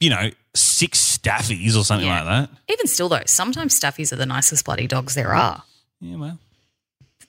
you 0.00 0.08
know, 0.10 0.30
six 0.54 0.98
staffies 1.18 1.76
or 1.76 1.84
something 1.84 2.06
Yeah. 2.08 2.22
like 2.22 2.48
that. 2.48 2.58
Even 2.72 2.86
still, 2.86 3.08
though, 3.10 3.22
sometimes 3.26 3.78
staffies 3.78 4.12
are 4.12 4.16
the 4.16 4.26
nicest 4.26 4.64
bloody 4.64 4.86
dogs 4.86 5.14
there 5.14 5.34
are. 5.34 5.62
Yeah, 6.00 6.16
well, 6.16 6.38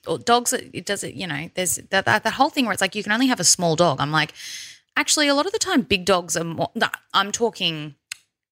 or 0.08 0.17
dogs 0.17 0.52
it 0.54 0.86
does 0.86 1.04
it 1.06 1.13
you 1.13 1.26
know 1.28 1.49
there's 1.56 1.76
that, 1.91 2.04
that 2.06 2.23
that 2.26 2.34
whole 2.34 2.49
thing 2.49 2.65
where 2.65 2.73
it's 2.73 2.82
like 2.82 2.93
you 2.93 3.04
can 3.04 3.13
only 3.13 3.28
have 3.28 3.39
a 3.39 3.43
small 3.45 3.78
dog 3.78 4.02
i'm 4.02 4.12
like 4.12 4.34
actually 4.97 5.27
a 5.27 5.34
lot 5.36 5.45
of 5.45 5.51
the 5.51 5.60
time 5.60 5.82
big 5.82 6.06
dogs 6.06 6.38
are 6.38 6.43
more 6.43 6.69
no, 6.75 6.88
i'm 7.13 7.32
talking 7.32 7.95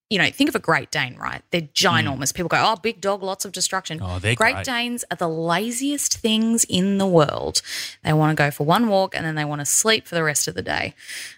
you 0.10 0.17
know 0.17 0.30
think 0.30 0.49
of 0.49 0.56
a 0.56 0.60
great 0.60 0.91
dane 0.91 1.15
right 1.15 1.41
they're 1.51 1.62
ginormous 1.62 2.34
people 2.34 2.49
go 2.49 2.58
oh 2.60 2.75
big 2.75 2.99
dog 2.99 3.23
lots 3.23 3.45
of 3.45 3.51
destruction. 3.51 3.99
Oh, 4.01 4.19
they're 4.19 4.36
great, 4.36 4.56
great. 4.56 4.65
danes 4.65 5.06
are 5.10 5.17
the 5.17 5.30
laziest 5.30 6.17
things 6.17 6.65
in 6.65 6.97
the 6.97 7.08
world 7.08 7.62
they 8.04 8.12
want 8.12 8.36
to 8.36 8.43
go 8.43 8.51
for 8.51 8.65
one 8.65 8.89
walk 8.89 9.15
and 9.15 9.25
then 9.25 9.36
they 9.36 9.45
want 9.45 9.62
to 9.62 9.65
sleep 9.65 10.08
for 10.08 10.15
the 10.15 10.23
rest 10.23 10.47
of 10.47 10.56
the 10.56 10.62
day 10.62 10.95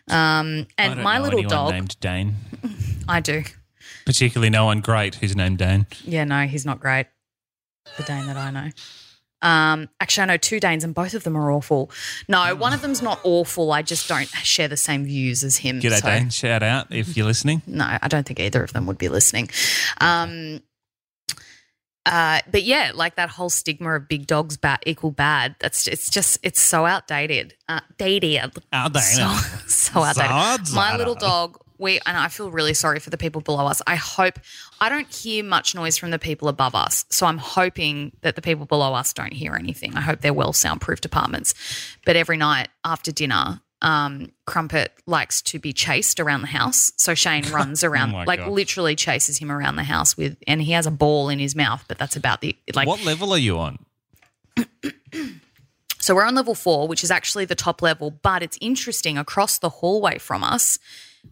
um, 0.10 0.68
and 0.78 0.96
don't 0.96 1.04
my 1.04 1.20
little 1.20 1.44
dog 1.44 1.72
named 1.72 2.00
Dane. 2.00 2.36
i 3.08 3.20
do 3.20 3.44
Particularly 4.06 4.50
no 4.50 4.66
one 4.66 4.82
great 4.82 5.16
who's 5.16 5.36
named 5.36 5.60
Dane. 5.60 5.88
Yeah, 6.04 6.24
no, 6.26 6.46
he's 6.46 6.66
not 6.66 6.80
great. 6.80 7.08
The 7.98 8.04
Dane 8.04 8.28
that 8.28 8.38
I 8.38 8.52
know. 8.52 8.70
Um, 9.44 9.90
actually, 10.00 10.24
I 10.24 10.26
know 10.28 10.38
two 10.38 10.60
Danes, 10.60 10.84
and 10.84 10.96
both 10.96 11.14
of 11.14 11.24
them 11.24 11.36
are 11.38 11.52
awful. 11.52 11.92
No, 12.28 12.56
one 12.56 12.74
of 12.74 12.82
them's 12.82 13.02
not 13.02 13.20
awful. 13.24 13.72
I 13.74 13.82
just 13.82 14.08
don't 14.08 14.30
share 14.30 14.68
the 14.70 14.78
same 14.78 15.04
views 15.04 15.44
as 15.44 15.58
him. 15.58 15.80
G'day, 15.82 16.00
so- 16.00 16.08
Dane. 16.08 16.30
Shout 16.30 16.64
out 16.64 16.88
if 16.90 17.16
you're 17.16 17.26
listening. 17.28 17.62
No, 17.68 17.86
I 18.02 18.08
don't 18.08 18.26
think 18.26 18.40
either 18.40 18.64
of 18.64 18.72
them 18.74 18.86
would 18.88 18.98
be 18.98 19.10
listening. 19.10 19.50
Um, 20.00 20.62
uh, 22.06 22.40
but 22.52 22.64
yeah, 22.64 22.92
like 22.94 23.16
that 23.16 23.30
whole 23.30 23.50
stigma 23.50 23.96
of 23.96 24.08
big 24.10 24.28
dogs 24.28 24.58
bad 24.58 24.80
equal 24.86 25.12
bad. 25.12 25.56
That's 25.60 25.88
it's 25.88 26.10
just 26.10 26.38
it's 26.44 26.62
so 26.62 26.86
outdated. 26.86 27.56
Uh, 27.70 27.80
dated. 27.98 28.52
Outdated. 28.74 29.08
So, 29.10 29.36
so 29.68 30.04
outdated. 30.04 30.68
So 30.68 30.76
My 30.76 30.98
little 30.98 31.16
dog. 31.16 31.58
We 31.80 32.00
and 32.06 32.16
I 32.18 32.28
feel 32.28 32.52
really 32.52 32.74
sorry 32.76 33.00
for 33.00 33.10
the 33.10 33.18
people 33.18 33.42
below 33.42 33.66
us. 33.68 33.82
I 33.88 33.96
hope 33.96 34.40
I 34.84 34.90
don't 34.90 35.08
hear 35.08 35.46
much 35.46 35.76
noise 35.76 35.98
from 35.98 36.12
the 36.12 36.20
people 36.20 36.50
above 36.50 36.76
us, 36.76 37.06
so 37.10 37.26
I'm 37.26 37.38
hoping 37.38 38.12
that 38.20 38.36
the 38.36 38.42
people 38.42 38.66
below 38.66 38.94
us 38.94 39.14
don't 39.14 39.32
hear 39.32 39.56
anything. 39.56 39.96
I 39.96 40.02
hope 40.02 40.20
they're 40.20 40.34
well 40.34 40.52
soundproofed 40.52 41.06
apartments. 41.06 41.54
But 42.06 42.18
every 42.18 42.36
night 42.36 42.68
after 42.84 43.10
dinner, 43.14 43.62
um, 43.82 44.34
Crumpet 44.46 44.92
likes 45.08 45.42
to 45.44 45.58
be 45.60 45.72
chased 45.72 46.20
around 46.20 46.42
the 46.42 46.48
house. 46.48 46.92
So 46.98 47.16
Shane 47.16 47.50
runs 47.52 47.86
around, 47.86 48.14
Oh 48.14 48.24
like 48.28 48.42
God. 48.42 48.52
literally 48.52 48.98
chases 48.98 49.38
him 49.38 49.54
around 49.54 49.78
the 49.78 49.84
house 49.84 50.18
with, 50.18 50.36
and 50.48 50.62
he 50.62 50.74
has 50.74 50.86
a 50.86 50.92
ball 50.92 51.30
in 51.30 51.40
his 51.40 51.56
mouth. 51.56 51.86
But 51.88 51.98
that's 51.98 52.18
about 52.18 52.42
the 52.42 52.54
like. 52.76 52.86
what 52.86 53.06
level 53.06 53.32
are 53.32 53.38
you 53.38 53.60
on? 53.60 53.80
So 56.00 56.14
we're 56.14 56.26
on 56.26 56.36
level 56.36 56.54
four, 56.54 56.90
which 56.90 57.02
is 57.02 57.12
actually 57.12 57.46
the 57.46 57.56
top 57.56 57.82
level, 57.82 58.12
but 58.12 58.44
it's 58.44 58.58
interesting 58.60 59.18
across 59.18 59.58
the 59.58 59.70
hallway 59.70 60.18
from 60.18 60.44
us. 60.44 60.78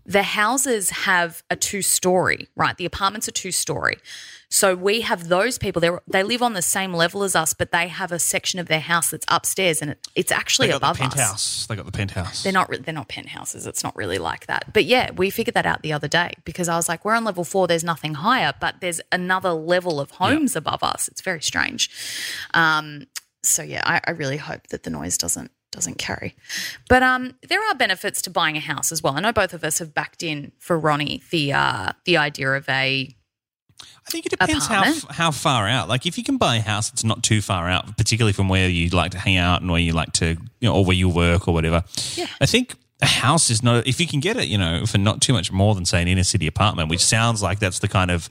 The 0.05 0.23
houses 0.23 0.89
have 0.89 1.43
a 1.49 1.55
two 1.55 1.81
story, 1.81 2.47
right? 2.55 2.75
The 2.75 2.85
apartments 2.85 3.27
are 3.27 3.31
two 3.31 3.51
story. 3.51 3.97
So 4.49 4.75
we 4.75 5.01
have 5.01 5.29
those 5.29 5.57
people. 5.57 5.79
They 5.79 5.91
they 6.07 6.23
live 6.23 6.41
on 6.41 6.53
the 6.53 6.61
same 6.61 6.93
level 6.93 7.23
as 7.23 7.35
us, 7.35 7.53
but 7.53 7.71
they 7.71 7.87
have 7.87 8.11
a 8.11 8.19
section 8.19 8.59
of 8.59 8.67
their 8.67 8.81
house 8.81 9.11
that's 9.11 9.25
upstairs, 9.29 9.81
and 9.81 9.91
it, 9.91 10.07
it's 10.15 10.31
actually 10.31 10.67
They 10.67 10.71
got 10.73 10.77
above 10.77 10.97
the 10.97 11.03
us. 11.05 11.13
penthouse. 11.13 11.65
They 11.67 11.75
got 11.77 11.85
the 11.85 11.91
penthouse. 11.93 12.43
They're 12.43 12.51
not 12.51 12.69
they're 12.83 12.93
not 12.93 13.07
penthouses. 13.07 13.65
It's 13.65 13.83
not 13.83 13.95
really 13.95 14.17
like 14.17 14.47
that. 14.47 14.73
But 14.73 14.83
yeah, 14.85 15.11
we 15.11 15.29
figured 15.29 15.53
that 15.53 15.65
out 15.65 15.83
the 15.83 15.93
other 15.93 16.09
day 16.09 16.31
because 16.43 16.67
I 16.67 16.75
was 16.75 16.89
like, 16.89 17.05
we're 17.05 17.15
on 17.15 17.23
level 17.23 17.45
four. 17.45 17.67
There's 17.67 17.83
nothing 17.85 18.15
higher, 18.15 18.53
but 18.59 18.81
there's 18.81 18.99
another 19.11 19.51
level 19.51 20.01
of 20.01 20.11
homes 20.11 20.55
above 20.57 20.83
us. 20.83 21.07
It's 21.07 21.21
very 21.21 21.41
strange. 21.41 21.89
Um, 22.53 23.07
so 23.43 23.63
yeah, 23.63 23.83
I, 23.85 24.01
I 24.05 24.11
really 24.11 24.37
hope 24.37 24.67
that 24.67 24.83
the 24.83 24.89
noise 24.89 25.17
doesn't 25.17 25.51
doesn't 25.71 25.97
carry. 25.97 26.35
But 26.89 27.03
um, 27.03 27.35
there 27.47 27.61
are 27.61 27.75
benefits 27.75 28.21
to 28.23 28.29
buying 28.29 28.57
a 28.57 28.61
house 28.61 28.91
as 28.91 29.01
well. 29.01 29.15
I 29.15 29.21
know 29.21 29.33
both 29.33 29.53
of 29.53 29.63
us 29.63 29.79
have 29.79 29.93
backed 29.93 30.21
in 30.23 30.51
for 30.59 30.77
Ronnie 30.77 31.21
the 31.31 31.53
uh, 31.53 31.91
the 32.05 32.17
idea 32.17 32.51
of 32.51 32.67
a 32.69 33.15
I 34.05 34.09
think 34.09 34.25
it 34.25 34.29
depends 34.29 34.67
how 34.67 34.93
how 35.09 35.31
far 35.31 35.67
out. 35.67 35.87
Like 35.87 36.05
if 36.05 36.17
you 36.17 36.23
can 36.23 36.37
buy 36.37 36.57
a 36.57 36.61
house 36.61 36.89
that's 36.89 37.03
not 37.03 37.23
too 37.23 37.41
far 37.41 37.69
out, 37.69 37.97
particularly 37.97 38.33
from 38.33 38.49
where 38.49 38.67
you 38.67 38.89
like 38.89 39.11
to 39.11 39.19
hang 39.19 39.37
out 39.37 39.61
and 39.61 39.71
where 39.71 39.79
you 39.79 39.93
like 39.93 40.11
to, 40.13 40.37
you 40.59 40.67
know, 40.69 40.75
or 40.75 40.85
where 40.85 40.95
you 40.95 41.07
work 41.07 41.47
or 41.47 41.53
whatever. 41.53 41.83
Yeah. 42.15 42.27
I 42.39 42.45
think 42.45 42.75
a 43.01 43.05
house 43.05 43.49
is 43.49 43.63
not 43.63 43.87
if 43.87 43.99
you 43.99 44.07
can 44.07 44.19
get 44.19 44.37
it, 44.37 44.47
you 44.47 44.57
know, 44.57 44.85
for 44.85 44.97
not 44.97 45.21
too 45.21 45.33
much 45.33 45.51
more 45.51 45.75
than 45.75 45.85
say 45.85 46.01
an 46.01 46.07
inner 46.07 46.23
city 46.23 46.47
apartment, 46.47 46.89
which 46.89 47.03
sounds 47.03 47.41
like 47.41 47.59
that's 47.59 47.79
the 47.79 47.87
kind 47.87 48.11
of 48.11 48.29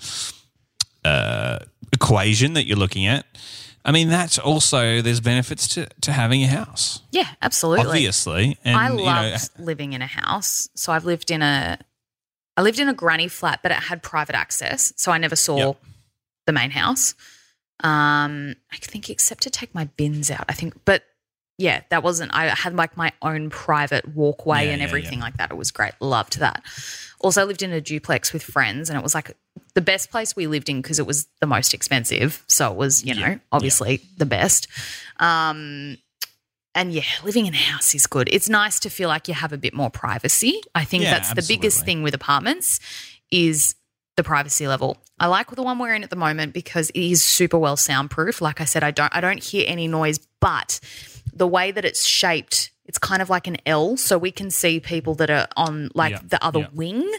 uh, 1.05 1.61
equation 1.93 2.55
that 2.55 2.67
you're 2.67 2.77
looking 2.77 3.07
at. 3.07 3.27
I 3.91 3.93
mean, 3.93 4.09
that's 4.09 4.39
also 4.39 5.03
there's 5.03 5.19
benefits 5.21 5.67
to 5.75 5.89
to 6.03 6.13
having 6.13 6.45
a 6.45 6.47
house, 6.47 7.01
yeah, 7.11 7.27
absolutely. 7.43 7.87
obviously. 7.89 8.57
And 8.63 8.77
I 8.77 8.89
you 8.89 8.99
know, 8.99 9.03
loved 9.03 9.51
living 9.59 9.95
in 9.95 10.01
a 10.01 10.07
house. 10.07 10.69
So 10.77 10.93
I've 10.93 11.05
lived 11.05 11.33
in 11.33 11.43
a 11.43 11.77
I 12.57 12.63
lived 12.63 12.79
in 12.79 12.89
a 12.89 12.95
granny 12.95 13.27
flat, 13.27 13.59
but 13.65 13.73
it 13.73 13.79
had 13.79 14.01
private 14.01 14.37
access. 14.37 14.93
So 14.95 15.11
I 15.11 15.19
never 15.19 15.35
saw 15.35 15.57
Yep. 15.57 15.83
the 16.47 16.53
main 16.53 16.71
house. 16.71 17.17
Um, 17.83 18.55
I 18.71 18.77
think 18.77 19.11
except 19.11 19.43
to 19.43 19.51
take 19.51 19.75
my 19.75 19.87
bins 19.87 20.31
out. 20.31 20.45
I 20.49 20.53
think 20.53 20.75
but 20.85 21.03
yeah, 21.61 21.83
that 21.91 22.03
wasn't 22.03 22.33
I 22.35 22.47
had 22.47 22.75
like 22.75 22.97
my 22.97 23.13
own 23.21 23.51
private 23.51 24.09
walkway 24.15 24.65
Yeah, 24.65 24.73
and 24.73 24.81
yeah, 24.81 24.89
everything 24.89 25.19
yeah. 25.19 25.25
like 25.25 25.37
that. 25.37 25.51
It 25.51 25.59
was 25.59 25.71
great. 25.71 25.93
Loved 26.01 26.39
that. 26.39 26.63
Also 27.21 27.45
lived 27.45 27.61
in 27.61 27.71
a 27.71 27.83
duplex 27.83 28.33
with 28.33 28.43
friends 28.43 28.89
and 28.89 28.99
it 28.99 29.03
was 29.03 29.15
like 29.15 29.37
the 29.75 29.83
best 29.83 30.11
place 30.11 30.35
we 30.35 30.47
lived 30.47 30.71
in 30.71 30.81
because 30.81 30.99
it 30.99 31.07
was 31.07 31.27
the 31.41 31.47
most 31.47 31.75
expensive. 31.75 32.43
So 32.49 32.73
it 32.73 32.79
was, 32.79 33.05
you 33.05 33.15
know, 33.15 33.39
obviously 33.53 34.01
the 34.17 34.25
best. 34.25 34.69
Um 35.19 35.99
and 36.75 36.93
yeah, 36.95 37.03
living 37.25 37.45
in 37.45 37.53
a 37.53 37.59
house 37.59 37.95
is 37.95 38.07
good. 38.07 38.31
It's 38.33 38.49
nice 38.49 38.81
to 38.81 38.89
feel 38.89 39.09
like 39.11 39.29
you 39.29 39.35
have 39.35 39.53
a 39.53 39.59
bit 39.59 39.75
more 39.75 39.91
privacy. 39.91 40.63
I 40.75 40.85
think 40.85 41.05
that's 41.05 41.35
the 41.35 41.45
biggest 41.47 41.85
thing 41.85 42.03
with 42.03 42.15
apartments 42.15 42.81
is 43.31 43.75
the 44.17 44.25
privacy 44.25 44.67
level. 44.67 44.97
I 45.19 45.27
like 45.27 45.51
the 45.51 45.63
one 45.63 45.79
we're 45.79 45.95
in 45.95 46.05
at 46.05 46.11
the 46.11 46.17
moment 46.17 46.55
because 46.55 46.89
it 46.91 47.01
is 47.01 47.23
super 47.23 47.59
well 47.59 47.77
soundproof. 47.77 48.41
Like 48.41 48.61
I 48.63 48.65
said, 48.65 48.83
I 48.83 48.93
don't 48.93 49.15
I 49.15 49.21
don't 49.21 49.43
hear 49.43 49.65
any 49.69 49.89
noise, 49.89 50.19
but 50.41 50.81
the 51.41 51.47
way 51.47 51.73
that 51.73 51.87
it's 51.87 52.05
shaped, 52.05 52.71
it's 52.85 52.99
kind 52.99 53.23
of 53.23 53.31
like 53.31 53.47
an 53.47 53.57
L, 53.65 53.97
so 53.97 54.19
we 54.19 54.31
can 54.31 54.51
see 54.51 54.79
people 54.79 55.15
that 55.15 55.31
are 55.31 55.49
on 55.57 55.91
like 55.95 56.13
Yeah, 56.13 56.21
the 56.23 56.45
other 56.45 56.61
yeah. 56.61 56.69
wing. 56.75 57.11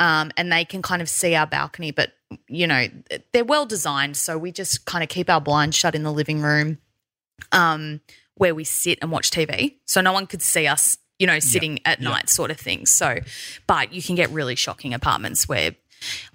Um, 0.00 0.32
and 0.36 0.52
they 0.52 0.64
can 0.64 0.82
kind 0.82 1.00
of 1.00 1.08
see 1.08 1.36
our 1.36 1.46
balcony, 1.46 1.92
but 1.92 2.10
you 2.48 2.66
know, 2.66 2.88
they're 3.32 3.44
well 3.44 3.64
designed. 3.64 4.16
So 4.16 4.36
we 4.36 4.50
just 4.50 4.84
kind 4.84 5.04
of 5.04 5.08
keep 5.08 5.30
our 5.30 5.40
blinds 5.40 5.76
shut 5.76 5.94
in 5.94 6.02
the 6.02 6.12
living 6.12 6.42
room 6.42 6.78
um, 7.52 8.00
where 8.34 8.52
we 8.52 8.64
sit 8.64 8.98
and 9.00 9.12
watch 9.12 9.30
TV. 9.30 9.76
So 9.84 10.00
no 10.00 10.12
one 10.12 10.26
could 10.26 10.42
see 10.42 10.66
us, 10.66 10.98
you 11.20 11.28
know, 11.28 11.38
sitting 11.38 11.78
at 11.84 12.00
yeah. 12.00 12.08
night 12.08 12.28
sort 12.28 12.50
of 12.50 12.58
thing. 12.58 12.84
So, 12.86 13.18
but 13.68 13.92
you 13.92 14.02
can 14.02 14.16
get 14.16 14.28
really 14.30 14.56
shocking 14.56 14.92
apartments 14.92 15.48
where, 15.48 15.76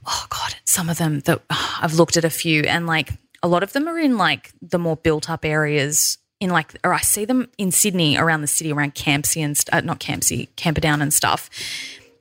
oh 0.06 0.26
God, 0.30 0.56
some 0.64 0.88
of 0.88 0.98
them 0.98 1.20
that 1.22 1.42
I've 1.50 1.96
looked 1.96 2.16
at 2.16 2.24
a 2.24 2.30
few 2.30 2.62
and 2.64 2.88
like 2.88 3.10
a 3.44 3.50
lot 3.50 3.64
of 3.64 3.74
them 3.74 3.90
are 3.90 4.00
in 4.00 4.18
like 4.18 4.54
the 4.62 4.80
more 4.80 4.96
built 4.96 5.30
up 5.30 5.44
areas 5.44 6.20
in 6.40 6.50
like, 6.50 6.78
or 6.84 6.94
I 6.94 7.00
see 7.02 7.26
them 7.26 7.50
in 7.58 7.72
Sydney 7.72 8.18
around 8.18 8.42
the 8.42 8.48
city 8.48 8.72
around 8.72 8.96
Campsie 8.96 9.42
and, 9.44 9.60
uh, 9.72 9.82
not 9.82 10.00
Campsie, 10.00 10.50
Camperdown 10.56 11.02
and 11.02 11.14
stuff. 11.14 11.50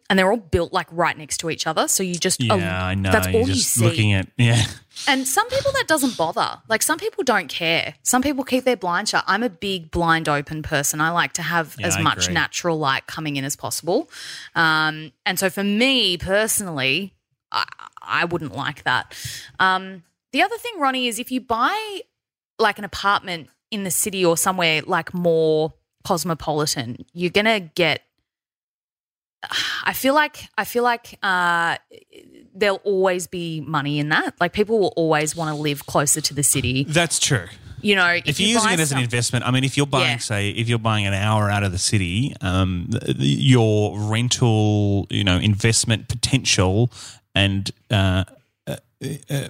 And 0.09 0.17
they're 0.17 0.31
all 0.31 0.39
built 0.39 0.73
like 0.73 0.87
right 0.93 1.19
next 1.19 1.39
to 1.39 1.51
each 1.51 1.67
other. 1.67 1.89
So 1.89 2.05
you 2.05 2.15
just, 2.15 2.41
yeah, 2.41 2.55
oh, 2.55 2.59
I 2.59 2.95
know. 2.95 3.11
That's 3.11 3.27
you're 3.27 3.41
all 3.43 3.49
you 3.49 3.55
just 3.55 3.73
see. 3.73 3.85
looking 3.85 4.13
at 4.13 4.29
yeah. 4.37 4.63
And 5.09 5.27
some 5.27 5.49
people 5.49 5.73
that 5.73 5.89
doesn't 5.89 6.17
bother. 6.17 6.59
Like 6.69 6.83
some 6.83 6.97
people 6.99 7.25
don't 7.25 7.49
care. 7.49 7.95
Some 8.05 8.23
people 8.23 8.45
keep 8.45 8.63
their 8.65 8.77
blind 8.77 9.09
shut. 9.09 9.25
I'm 9.27 9.43
a 9.43 9.51
big 9.51 9.91
blind 9.91 10.29
open 10.29 10.63
person. 10.63 11.01
I 11.01 11.11
like 11.11 11.33
to 11.35 11.43
have 11.43 11.75
Yeah, 11.79 11.89
as 11.89 11.97
I 11.97 12.03
much 12.03 12.25
agree. 12.27 12.35
natural 12.35 12.79
light 12.79 13.09
coming 13.09 13.35
in 13.37 13.45
as 13.45 13.57
possible. 13.57 14.09
Um, 14.55 15.13
and 15.27 15.39
so 15.41 15.51
for 15.51 15.65
me 15.65 16.17
personally, 16.17 17.13
I, 17.51 17.65
I 18.01 18.25
wouldn't 18.27 18.55
like 18.55 18.85
that. 18.85 19.13
Um, 19.59 20.05
the 20.33 20.41
other 20.43 20.57
thing, 20.57 20.75
Ronnie, 20.79 21.09
is 21.09 21.19
if 21.19 21.33
you 21.33 21.41
buy 21.41 22.01
like 22.61 22.79
an 22.79 22.85
apartment 22.85 23.49
in 23.71 23.85
the 23.85 23.91
city 23.91 24.25
or 24.25 24.37
somewhere 24.37 24.83
like 24.83 25.13
more 25.15 25.73
cosmopolitan, 26.05 27.05
you're 27.13 27.31
gonna 27.31 27.61
get 27.61 28.03
I 29.85 29.93
feel 29.93 30.15
like 30.15 30.49
I 30.59 30.65
feel 30.65 30.83
like 30.83 31.19
uh, 31.23 31.77
there'll 32.55 32.81
always 32.85 33.27
be 33.27 33.61
money 33.61 33.99
in 33.99 34.09
that. 34.09 34.35
Like 34.41 34.53
people 34.53 34.79
will 34.79 34.95
always 34.97 35.37
want 35.37 35.55
to 35.55 35.61
live 35.61 35.87
closer 35.87 36.21
to 36.21 36.35
the 36.35 36.43
city. 36.43 36.85
That's 36.85 37.19
true. 37.19 37.47
You 37.83 37.95
know, 37.95 38.09
if, 38.09 38.27
if 38.27 38.41
you 38.41 38.49
you're 38.49 38.55
using 38.57 38.73
it 38.73 38.81
as 38.81 38.91
an 38.91 38.99
investment, 38.99 39.47
I 39.47 39.51
mean, 39.51 39.63
if 39.63 39.77
you're 39.77 39.87
buying, 39.87 40.13
Yeah. 40.13 40.19
say, 40.19 40.51
if 40.51 40.69
you're 40.69 40.79
buying 40.79 41.07
an 41.07 41.15
hour 41.15 41.51
out 41.51 41.63
of 41.63 41.73
the 41.73 41.79
city, 41.79 42.35
um, 42.41 42.89
your 43.19 43.97
rental, 43.99 45.07
you 45.11 45.23
know, 45.23 45.39
investment 45.39 46.09
potential 46.09 46.91
and 47.35 47.71
uh, 47.91 48.25
uh, 48.67 48.77
uh, 49.31 49.49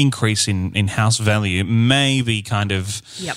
increase 0.00 0.48
in, 0.48 0.72
in 0.74 0.88
house 0.88 1.18
value 1.18 1.64
may 1.64 2.22
be 2.22 2.42
kind 2.42 2.72
of 2.72 3.02
Yep. 3.18 3.36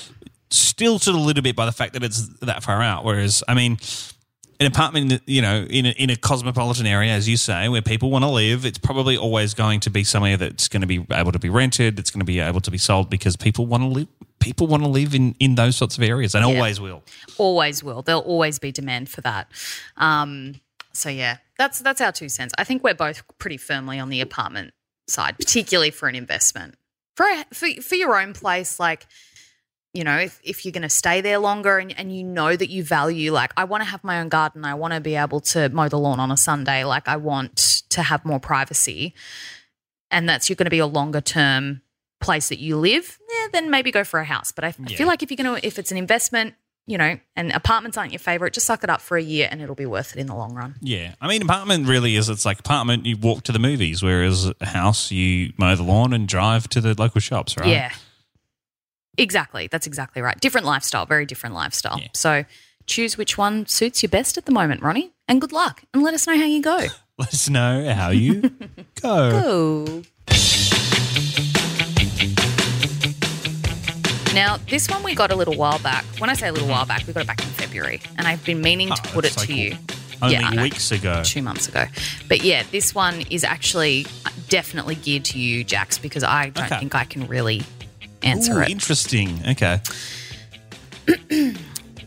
stilted 0.49 1.15
a 1.15 1.17
little 1.17 1.43
bit 1.43 1.55
by 1.55 1.65
the 1.65 1.71
fact 1.71 1.93
that 1.93 2.03
it's 2.03 2.27
that 2.39 2.63
far 2.63 2.81
out. 2.81 3.03
Whereas, 3.03 3.43
I 3.47 3.53
mean, 3.53 3.77
an 4.59 4.67
apartment, 4.67 5.21
you 5.25 5.41
know, 5.41 5.63
in 5.69 5.85
a, 5.87 5.89
in 5.89 6.09
a 6.09 6.15
cosmopolitan 6.15 6.85
area, 6.85 7.11
as 7.11 7.27
you 7.27 7.37
say, 7.37 7.67
where 7.69 7.81
people 7.81 8.11
want 8.11 8.23
to 8.23 8.29
live, 8.29 8.65
it's 8.65 8.77
probably 8.77 9.17
always 9.17 9.53
going 9.53 9.79
to 9.81 9.89
be 9.89 10.03
somewhere 10.03 10.37
that's 10.37 10.67
going 10.67 10.81
to 10.81 10.87
be 10.87 11.05
able 11.11 11.31
to 11.31 11.39
be 11.39 11.49
rented. 11.49 11.99
It's 11.99 12.11
going 12.11 12.19
to 12.21 12.25
be 12.25 12.39
able 12.39 12.61
to 12.61 12.71
be 12.71 12.77
sold 12.77 13.09
because 13.09 13.35
people 13.35 13.65
want 13.65 13.83
to 13.83 13.87
live. 13.87 14.07
People 14.39 14.67
want 14.67 14.83
to 14.83 14.89
live 14.89 15.15
in, 15.15 15.35
in 15.39 15.55
those 15.55 15.75
sorts 15.77 15.97
of 15.97 16.03
areas, 16.03 16.35
and 16.35 16.45
Yeah. 16.47 16.55
always 16.55 16.79
will. 16.79 17.01
always 17.37 17.81
will. 17.83 18.01
There'll 18.01 18.21
always 18.21 18.59
be 18.59 18.71
demand 18.71 19.09
for 19.09 19.21
that. 19.21 19.49
Um, 19.97 20.55
so 20.91 21.09
yeah, 21.09 21.37
that's 21.57 21.79
that's 21.79 22.01
our 22.01 22.11
two 22.11 22.29
cents. 22.29 22.53
I 22.57 22.63
think 22.65 22.83
we're 22.83 22.93
both 22.93 23.23
pretty 23.39 23.57
firmly 23.57 23.99
on 23.99 24.09
the 24.09 24.19
apartment 24.21 24.73
side, 25.07 25.37
particularly 25.37 25.91
for 25.91 26.07
an 26.07 26.15
investment. 26.15 26.75
For 27.15 27.25
for 27.53 27.69
for 27.81 27.95
your 27.95 28.19
own 28.19 28.33
place, 28.33 28.79
like 28.79 29.05
you 29.93 30.03
know, 30.03 30.17
if, 30.17 30.41
if 30.43 30.65
you're 30.65 30.71
going 30.71 30.81
to 30.81 30.89
stay 30.89 31.21
there 31.21 31.37
longer 31.37 31.77
and, 31.77 31.97
and 31.97 32.15
you 32.15 32.23
know 32.23 32.55
that 32.55 32.69
you 32.69 32.83
value, 32.83 33.31
like, 33.31 33.53
I 33.55 33.63
want 33.65 33.83
to 33.83 33.89
have 33.89 34.03
my 34.03 34.19
own 34.21 34.29
garden, 34.29 34.65
I 34.65 34.73
want 34.73 34.93
to 34.95 34.99
be 34.99 35.15
able 35.15 35.39
to 35.41 35.69
mow 35.69 35.87
the 35.87 35.99
lawn 35.99 36.19
on 36.19 36.31
a 36.31 36.37
Sunday, 36.37 36.83
like, 36.83 37.07
I 37.07 37.17
want 37.17 37.83
to 37.89 38.01
have 38.01 38.25
more 38.25 38.39
privacy, 38.39 39.13
and 40.09 40.27
that's 40.27 40.49
you're 40.49 40.55
going 40.55 40.65
to 40.65 40.71
be 40.71 40.79
a 40.79 40.87
longer 40.87 41.21
term 41.21 41.81
place 42.19 42.49
that 42.49 42.57
you 42.57 42.77
live, 42.77 43.19
yeah, 43.29 43.47
then 43.51 43.69
maybe 43.69 43.91
go 43.91 44.03
for 44.03 44.19
a 44.19 44.25
house. 44.25 44.51
But 44.51 44.63
I, 44.63 44.69
I 44.69 44.71
feel 44.71 45.07
like 45.07 45.21
if 45.21 45.29
you're 45.29 45.43
going 45.43 45.61
to, 45.61 45.67
if 45.67 45.77
it's 45.77 45.91
an 45.91 45.97
investment, 45.97 46.55
you 46.85 46.97
know, 46.97 47.17
and 47.35 47.51
apartments 47.51 47.97
aren't 47.97 48.11
your 48.11 48.19
favorite, 48.19 48.53
just 48.53 48.65
suck 48.65 48.83
it 48.83 48.89
up 48.89 49.01
for 49.01 49.17
a 49.17 49.21
year 49.21 49.47
and 49.49 49.61
it'll 49.61 49.75
be 49.75 49.85
worth 49.85 50.15
it 50.15 50.19
in 50.19 50.27
the 50.27 50.35
long 50.35 50.53
run. 50.53 50.75
Yeah, 50.81 51.15
I 51.21 51.27
mean, 51.27 51.41
apartment 51.41 51.87
really 51.87 52.15
is. 52.15 52.29
It's 52.29 52.45
like 52.45 52.59
apartment. 52.59 53.05
You 53.05 53.17
walk 53.17 53.43
to 53.43 53.51
the 53.51 53.59
movies, 53.59 54.03
whereas 54.03 54.51
a 54.59 54.65
house, 54.65 55.11
you 55.11 55.53
mow 55.57 55.75
the 55.75 55.83
lawn 55.83 56.13
and 56.13 56.27
drive 56.27 56.67
to 56.69 56.81
the 56.81 56.93
local 56.99 57.21
shops, 57.21 57.57
right? 57.57 57.69
Yeah. 57.69 57.91
Exactly. 59.17 59.67
That's 59.67 59.87
exactly 59.87 60.21
right. 60.21 60.39
Different 60.39 60.65
lifestyle, 60.65 61.05
very 61.05 61.25
different 61.25 61.55
lifestyle. 61.55 61.99
Yeah. 61.99 62.07
So 62.13 62.45
choose 62.85 63.17
which 63.17 63.37
one 63.37 63.65
suits 63.67 64.03
you 64.03 64.09
best 64.09 64.37
at 64.37 64.45
the 64.45 64.51
moment, 64.51 64.81
Ronnie. 64.81 65.11
And 65.27 65.39
good 65.39 65.51
luck. 65.51 65.83
And 65.93 66.03
let 66.03 66.13
us 66.13 66.27
know 66.27 66.35
how 66.37 66.45
you 66.45 66.61
go. 66.61 66.87
Let 67.19 67.31
us 67.31 67.47
know 67.47 67.93
how 67.93 68.09
you 68.09 68.41
go. 69.01 70.03
Oh. 70.31 70.72
Now, 74.33 74.57
this 74.67 74.89
one 74.89 75.03
we 75.03 75.13
got 75.13 75.31
a 75.31 75.35
little 75.35 75.55
while 75.55 75.77
back. 75.79 76.03
When 76.17 76.29
I 76.29 76.33
say 76.33 76.47
a 76.47 76.51
little 76.51 76.67
while 76.67 76.85
back, 76.87 77.05
we 77.05 77.13
got 77.13 77.21
it 77.21 77.27
back 77.27 77.41
in 77.43 77.49
February. 77.49 78.01
And 78.17 78.27
I've 78.27 78.43
been 78.43 78.61
meaning 78.61 78.89
to 78.89 79.01
Oh, 79.05 79.11
put 79.13 79.25
it 79.25 79.33
to 79.37 79.53
you. 79.53 79.77
Only 80.23 80.35
Yeah, 80.35 80.61
weeks 80.63 80.91
ago. 80.91 81.21
two 81.23 81.41
months 81.43 81.67
ago. 81.67 81.85
But 82.27 82.43
yeah, 82.43 82.63
this 82.71 82.95
one 82.95 83.21
is 83.29 83.43
actually 83.43 84.07
definitely 84.49 84.95
geared 84.95 85.25
to 85.25 85.39
you, 85.39 85.63
Jax, 85.63 85.99
because 85.99 86.23
I 86.23 86.49
don't 86.49 86.65
Okay. 86.65 86.79
think 86.79 86.95
I 86.95 87.03
can 87.03 87.27
really 87.27 87.61
answer 88.23 88.57
Ooh, 88.59 88.61
it. 88.63 88.69
interesting. 88.69 89.39
Okay. 89.49 89.79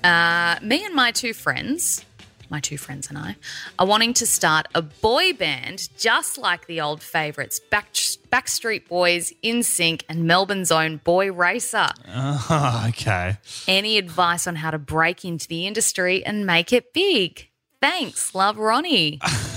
Uh, 0.05 0.57
me 0.62 0.85
and 0.85 0.95
my 0.95 1.11
two 1.11 1.33
friends, 1.33 2.05
my 2.51 2.61
two 2.61 2.79
friends 2.79 3.09
and 3.09 3.19
I, 3.19 3.37
are 3.79 3.87
wanting 3.87 4.15
to 4.15 4.27
start 4.27 4.67
a 4.75 4.83
boy 4.83 5.33
band 5.33 5.89
just 5.99 6.39
like 6.39 6.67
the 6.67 6.81
old 6.81 7.03
favourites 7.03 7.61
Back, 7.61 7.93
Backstreet 7.93 8.89
Boys, 8.89 9.33
NSYNC, 9.43 10.03
and 10.09 10.25
Melbourne's 10.25 10.71
own 10.71 10.99
Boy 10.99 11.33
Racer. 11.33 11.89
Oh, 12.09 12.85
okay. 12.89 13.39
Any 13.67 13.99
advice 13.99 14.47
on 14.47 14.57
how 14.57 14.71
to 14.71 14.79
break 14.79 15.25
into 15.25 15.49
the 15.49 15.67
industry 15.67 16.25
and 16.25 16.47
make 16.47 16.73
it 16.73 16.93
big? 16.93 17.49
Thanks, 17.81 18.35
love 18.35 18.59
Ronnie. 18.59 19.21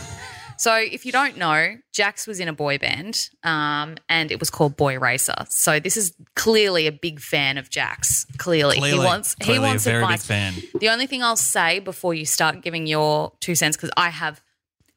so, 0.59 0.75
if 0.75 1.05
you 1.05 1.11
don't 1.11 1.37
know, 1.37 1.75
Jax 1.93 2.27
was 2.27 2.39
in 2.39 2.47
a 2.49 2.53
boy 2.53 2.77
band 2.77 3.29
um, 3.43 3.95
and 4.09 4.29
it 4.31 4.39
was 4.39 4.49
called 4.49 4.75
Boy 4.75 4.99
Racer. 4.99 5.33
So, 5.49 5.79
this 5.79 5.95
is 5.97 6.13
clearly 6.35 6.85
a 6.85 6.91
big 6.91 7.19
fan 7.21 7.57
of 7.57 7.69
Jax. 7.69 8.25
Clearly, 8.37 8.77
Clearly, 8.77 8.99
he 8.99 9.05
wants 9.05 9.35
he 9.39 9.45
clearly 9.45 9.67
wants 9.67 9.85
a 9.87 9.91
very 9.91 10.03
advice. 10.03 10.27
big 10.27 10.27
fan. 10.27 10.53
The 10.79 10.89
only 10.89 11.07
thing 11.07 11.23
I'll 11.23 11.35
say 11.37 11.79
before 11.79 12.13
you 12.13 12.25
start 12.25 12.61
giving 12.61 12.85
your 12.87 13.31
two 13.39 13.55
cents, 13.55 13.77
because 13.77 13.91
I 13.97 14.09
have 14.09 14.41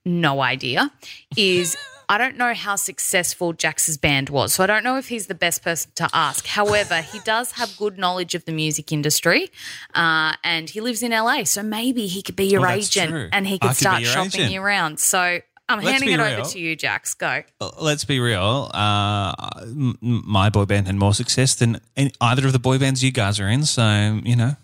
no 0.05 0.41
idea, 0.43 0.91
is 1.37 1.77
I 2.09 2.19
don't 2.19 2.37
know 2.37 2.53
how 2.53 2.77
successful 2.77 3.53
Jax's 3.55 3.97
band 3.97 4.29
was, 4.29 4.53
so 4.53 4.65
I 4.65 4.67
don't 4.67 4.83
know 4.85 4.99
if 4.99 5.09
he's 5.09 5.29
the 5.29 5.35
best 5.35 5.63
person 5.63 5.93
to 5.95 6.09
ask. 6.13 6.45
However, 6.47 7.01
he 7.01 7.21
does 7.21 7.53
have 7.53 7.75
good 7.79 7.97
knowledge 7.99 8.35
of 8.35 8.45
the 8.45 8.53
music 8.53 8.93
industry, 8.93 9.49
uh, 9.95 10.35
and 10.45 10.69
he 10.69 10.81
lives 10.81 11.03
in 11.03 11.13
LA, 11.13 11.45
so 11.45 11.63
maybe 11.63 12.09
he 12.09 12.21
could 12.21 12.37
be 12.37 12.45
your 12.47 12.61
Well, 12.63 12.71
that's 12.77 12.89
agent 12.95 13.11
true. 13.13 13.29
and 13.33 13.47
he 13.47 13.55
I 13.55 13.59
could 13.59 13.69
could 13.69 13.71
be 13.71 13.75
start 13.77 14.03
your 14.03 14.11
shopping 14.11 14.41
agent. 14.41 14.53
you 14.53 14.61
around. 14.61 14.99
So 15.01 15.41
I'm 15.69 15.79
Let's 15.79 15.91
handing 15.91 16.11
it 16.11 16.19
real. 16.23 16.41
over 16.41 16.49
to 16.51 16.59
you, 16.59 16.77
Jax. 16.77 17.15
Go. 17.15 17.43
Let's 17.81 18.05
be 18.05 18.21
real. 18.21 18.71
Uh, 18.75 19.33
m- 19.63 19.97
my 20.03 20.51
boy 20.51 20.65
band 20.67 20.87
had 20.87 20.97
more 20.97 21.15
success 21.15 21.55
than 21.55 21.81
any, 21.97 22.13
either 22.21 22.47
of 22.47 22.53
the 22.53 22.59
boy 22.59 22.79
bands 22.79 23.03
you 23.03 23.11
guys 23.13 23.41
are 23.41 23.49
in. 23.49 23.65
So 23.65 24.21
you 24.25 24.37
know, 24.37 24.57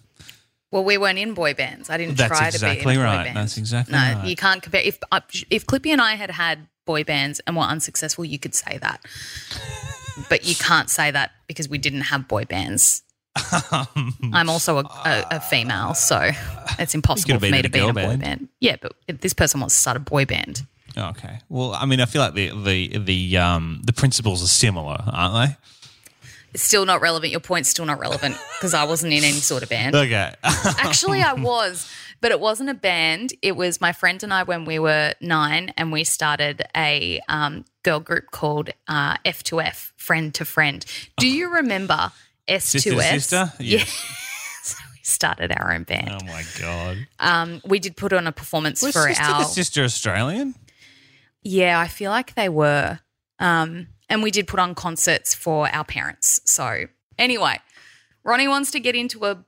Well, 0.71 0.85
we 0.85 0.99
weren't 0.99 1.19
in 1.19 1.35
boy 1.35 1.55
bands. 1.55 1.89
I 1.89 1.97
didn't 1.97 2.17
That's 2.19 2.37
try 2.37 2.51
to 2.51 2.59
be 2.61 2.67
in 2.67 2.81
a 2.81 2.85
boy 2.85 3.03
right. 3.03 3.25
band. 3.25 3.37
That's 3.37 3.57
exactly 3.57 3.93
no, 3.93 3.99
right. 3.99 4.27
you 4.27 4.37
can't 4.37 4.63
compare. 4.63 4.83
If 4.83 4.99
uh, 5.11 5.21
if 5.51 5.67
Clippy 5.67 5.93
and 5.93 6.01
I 6.01 6.15
had 6.17 6.31
had 6.31 6.67
boy 6.85 7.05
bands 7.05 7.41
and 7.47 7.57
were 7.57 7.63
unsuccessful, 7.63 8.25
you 8.25 8.39
could 8.39 8.55
say 8.55 8.79
that. 8.79 9.01
but 10.29 10.45
you 10.47 10.55
can't 10.57 10.91
say 10.91 11.11
that 11.11 11.31
because 11.47 11.69
we 11.69 11.79
didn't 11.79 12.03
have 12.03 12.29
boy 12.29 12.45
bands. 12.45 13.03
I'm 14.33 14.51
also 14.51 14.79
a, 14.79 14.83
a, 14.83 15.27
a 15.33 15.41
female, 15.41 15.95
so 15.95 16.31
it's 16.79 16.95
impossible 16.95 17.39
for 17.39 17.47
me 17.47 17.63
to 17.63 17.69
be 17.71 17.79
in 17.79 17.91
a 17.91 17.93
boy 17.95 18.03
band. 18.03 18.21
band. 18.21 18.49
Yeah, 18.61 18.77
but 18.81 18.93
this 19.21 19.33
person 19.33 19.61
wants 19.61 19.75
to 19.77 19.81
start 19.81 19.97
a 19.97 20.01
boy 20.01 20.25
band. 20.25 20.67
Okay. 20.99 21.39
Well, 21.49 21.73
I 21.75 21.87
mean, 21.87 22.01
I 22.01 22.07
feel 22.07 22.23
like 22.23 22.35
the 22.35 22.51
the 22.51 22.99
the 22.99 23.37
um 23.39 23.81
the 23.85 23.93
principles 23.93 24.43
are 24.43 24.47
similar, 24.49 24.99
aren't 25.13 25.51
they? 25.51 25.57
It's 26.55 26.63
still 26.63 26.87
not 26.87 27.01
relevant. 27.03 27.31
Your 27.31 27.41
point's 27.41 27.69
still 27.69 27.85
not 27.85 28.01
relevant 28.01 28.37
because 28.59 28.73
I 28.73 28.85
wasn't 28.85 29.13
in 29.13 29.23
any 29.23 29.33
sort 29.41 29.63
of 29.63 29.69
band. 29.69 29.95
Okay. 30.09 30.33
Actually, 30.43 31.21
I 31.23 31.35
was, 31.35 31.87
but 32.23 32.33
it 32.33 32.41
wasn't 32.41 32.71
a 32.71 32.75
band. 32.75 33.35
It 33.43 33.55
was 33.55 33.83
my 33.83 33.93
friend 33.93 34.23
and 34.23 34.33
I 34.33 34.45
when 34.45 34.65
we 34.65 34.79
were 34.79 35.13
nine, 35.21 35.75
and 35.77 35.93
we 35.93 36.05
started 36.05 36.63
a 36.75 37.21
um, 37.29 37.67
girl 37.83 38.01
group 38.01 38.31
called 38.31 38.71
uh, 38.89 39.19
F2F, 39.27 39.93
Friend 39.97 40.35
to 40.35 40.45
Friend. 40.47 40.85
Do 41.19 41.29
you 41.29 41.51
remember 41.53 42.13
S2S? 42.49 42.61
Sister 42.63 43.01
sister? 43.03 43.53
Yeah. 43.61 43.85
Yes. 43.85 43.91
so 44.63 44.77
we 44.95 44.99
started 45.03 45.53
our 45.53 45.73
own 45.75 45.83
band. 45.83 46.11
oh 46.11 46.25
my 46.25 46.45
god. 46.59 47.07
Um, 47.21 47.61
we 47.67 47.79
did 47.79 47.95
put 47.95 48.15
on 48.15 48.27
a 48.27 48.33
performance 48.33 48.83
Was 48.83 48.95
for 48.95 49.07
sister 49.09 49.23
our. 49.25 49.45
sister 49.45 49.85
Australian? 49.85 50.55
Yeah, 51.49 51.81
I 51.81 51.89
feel 51.89 52.11
like 52.11 52.35
they 52.35 52.49
were. 52.49 53.01
Um, 53.39 53.89
and 54.09 54.23
we 54.23 54.31
did 54.31 54.47
put 54.47 54.61
on 54.61 54.75
concerts 54.75 55.35
for 55.35 55.69
our 55.75 55.85
parents. 55.85 56.41
So, 56.45 56.85
anyway, 57.19 57.59
Ronnie 58.25 58.49
wants 58.49 58.71
to 58.73 58.81
get 58.81 58.95
into 58.95 59.25
a. 59.25 59.45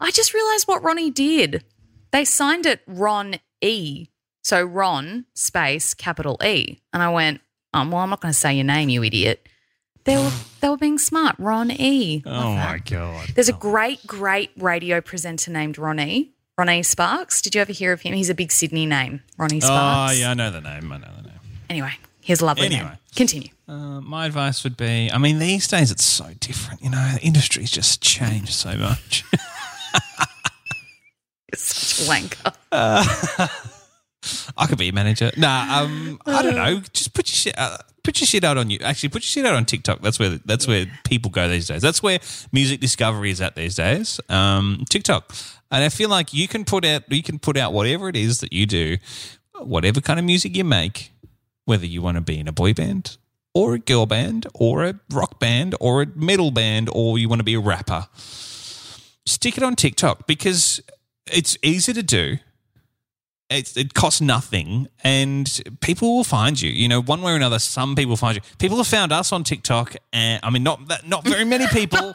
I 0.00 0.10
just 0.10 0.34
realized 0.34 0.66
what 0.66 0.82
Ronnie 0.82 1.10
did. 1.10 1.64
They 2.10 2.24
signed 2.24 2.66
it 2.66 2.80
Ron 2.86 3.36
E. 3.60 4.08
So, 4.42 4.62
Ron 4.62 5.26
space 5.34 5.94
capital 5.94 6.38
E. 6.44 6.78
And 6.92 7.02
I 7.02 7.10
went, 7.10 7.40
um, 7.74 7.90
well, 7.90 8.02
I'm 8.02 8.10
not 8.10 8.20
going 8.20 8.32
to 8.32 8.38
say 8.38 8.54
your 8.54 8.64
name, 8.64 8.88
you 8.88 9.04
idiot. 9.04 9.46
They 10.04 10.16
were, 10.16 10.30
they 10.60 10.68
were 10.70 10.76
being 10.78 10.98
smart. 10.98 11.36
Ron 11.38 11.70
E. 11.70 12.22
Love 12.24 12.44
Oh 12.44 12.54
that. 12.54 12.70
my 12.72 12.78
god. 12.78 13.28
There's 13.34 13.50
a 13.50 13.52
great, 13.52 14.06
great 14.06 14.50
radio 14.56 15.00
presenter 15.02 15.50
named 15.50 15.76
Ronnie. 15.78 16.32
Ronnie 16.58 16.82
Sparks. 16.82 17.40
Did 17.40 17.54
you 17.54 17.60
ever 17.60 17.72
hear 17.72 17.92
of 17.92 18.00
him? 18.00 18.14
He's 18.14 18.28
a 18.28 18.34
big 18.34 18.50
Sydney 18.50 18.84
name, 18.84 19.22
Ronnie 19.38 19.60
Sparks. 19.60 20.12
Oh 20.12 20.20
yeah, 20.20 20.32
I 20.32 20.34
know 20.34 20.50
the 20.50 20.60
name. 20.60 20.90
I 20.90 20.98
know 20.98 21.08
the 21.16 21.28
name. 21.28 21.38
Anyway, 21.70 21.92
here's 22.20 22.40
a 22.40 22.44
lovely 22.46 22.68
name. 22.68 22.80
Anyway. 22.80 22.94
Continue. 23.14 23.48
Uh, 23.68 24.00
my 24.00 24.26
advice 24.26 24.64
would 24.64 24.76
be, 24.76 25.10
I 25.12 25.18
mean, 25.18 25.38
these 25.38 25.68
days 25.68 25.90
it's 25.90 26.04
so 26.04 26.30
different. 26.40 26.82
You 26.82 26.90
know, 26.90 27.12
the 27.14 27.20
industry's 27.20 27.70
just 27.70 28.02
changed 28.02 28.52
so 28.52 28.76
much. 28.76 29.24
It's 31.50 31.62
such 31.62 32.06
a 32.06 32.10
wanker. 32.10 32.52
I 34.56 34.66
could 34.66 34.76
be 34.78 34.88
a 34.90 34.92
manager. 34.92 35.30
Nah, 35.36 35.82
um, 35.82 36.20
I 36.26 36.42
don't 36.42 36.56
know. 36.56 36.80
Just 36.92 37.14
put 37.14 37.28
your 37.28 37.34
shit, 37.34 37.54
uh, 37.58 37.78
put 38.04 38.20
your 38.20 38.26
shit 38.26 38.44
out 38.44 38.58
on 38.58 38.68
you. 38.68 38.78
Actually, 38.84 39.08
put 39.08 39.22
your 39.22 39.28
shit 39.28 39.46
out 39.46 39.54
on 39.54 39.64
TikTok. 39.64 40.02
That's 40.02 40.18
where 40.18 40.38
that's 40.44 40.68
where 40.68 40.84
people 41.04 41.30
go 41.30 41.48
these 41.48 41.66
days. 41.66 41.80
That's 41.80 42.02
where 42.02 42.18
music 42.52 42.80
discovery 42.80 43.30
is 43.30 43.40
at 43.40 43.56
these 43.56 43.76
days. 43.76 44.20
Um, 44.28 44.84
TikTok, 44.90 45.32
and 45.70 45.84
I 45.84 45.88
feel 45.88 46.08
like 46.08 46.32
you 46.32 46.48
can 46.48 46.64
put 46.64 46.84
out 46.84 47.10
you 47.10 47.22
can 47.22 47.38
put 47.38 47.56
out 47.56 47.72
whatever 47.72 48.08
it 48.08 48.16
is 48.16 48.40
that 48.40 48.52
you 48.52 48.66
do, 48.66 48.98
whatever 49.58 50.00
kind 50.00 50.18
of 50.18 50.24
music 50.24 50.56
you 50.56 50.64
make, 50.64 51.12
whether 51.64 51.86
you 51.86 52.02
want 52.02 52.16
to 52.16 52.20
be 52.20 52.38
in 52.38 52.48
a 52.48 52.52
boy 52.52 52.72
band 52.72 53.16
or 53.54 53.74
a 53.74 53.78
girl 53.78 54.06
band 54.06 54.46
or 54.54 54.84
a 54.84 55.00
rock 55.12 55.38
band 55.38 55.74
or 55.80 56.02
a 56.02 56.06
metal 56.14 56.50
band 56.50 56.88
or 56.92 57.18
you 57.18 57.28
want 57.28 57.40
to 57.40 57.44
be 57.44 57.54
a 57.54 57.60
rapper. 57.60 58.06
Stick 59.26 59.56
it 59.56 59.62
on 59.62 59.76
TikTok 59.76 60.26
because 60.26 60.80
it's 61.26 61.58
easy 61.62 61.92
to 61.92 62.02
do 62.02 62.38
it, 63.50 63.76
it 63.76 63.94
costs 63.94 64.20
nothing 64.20 64.88
and 65.02 65.62
people 65.80 66.16
will 66.16 66.24
find 66.24 66.60
you 66.60 66.70
you 66.70 66.86
know 66.86 67.00
one 67.00 67.22
way 67.22 67.32
or 67.32 67.36
another 67.36 67.58
some 67.58 67.96
people 67.96 68.16
find 68.16 68.36
you. 68.36 68.42
People 68.58 68.76
have 68.76 68.86
found 68.86 69.10
us 69.10 69.32
on 69.32 69.42
tiktok 69.42 69.96
and 70.12 70.40
i 70.42 70.50
mean 70.50 70.62
not 70.62 70.86
that 70.88 71.08
not 71.08 71.24
very 71.24 71.44
many 71.44 71.66
people 71.72 72.12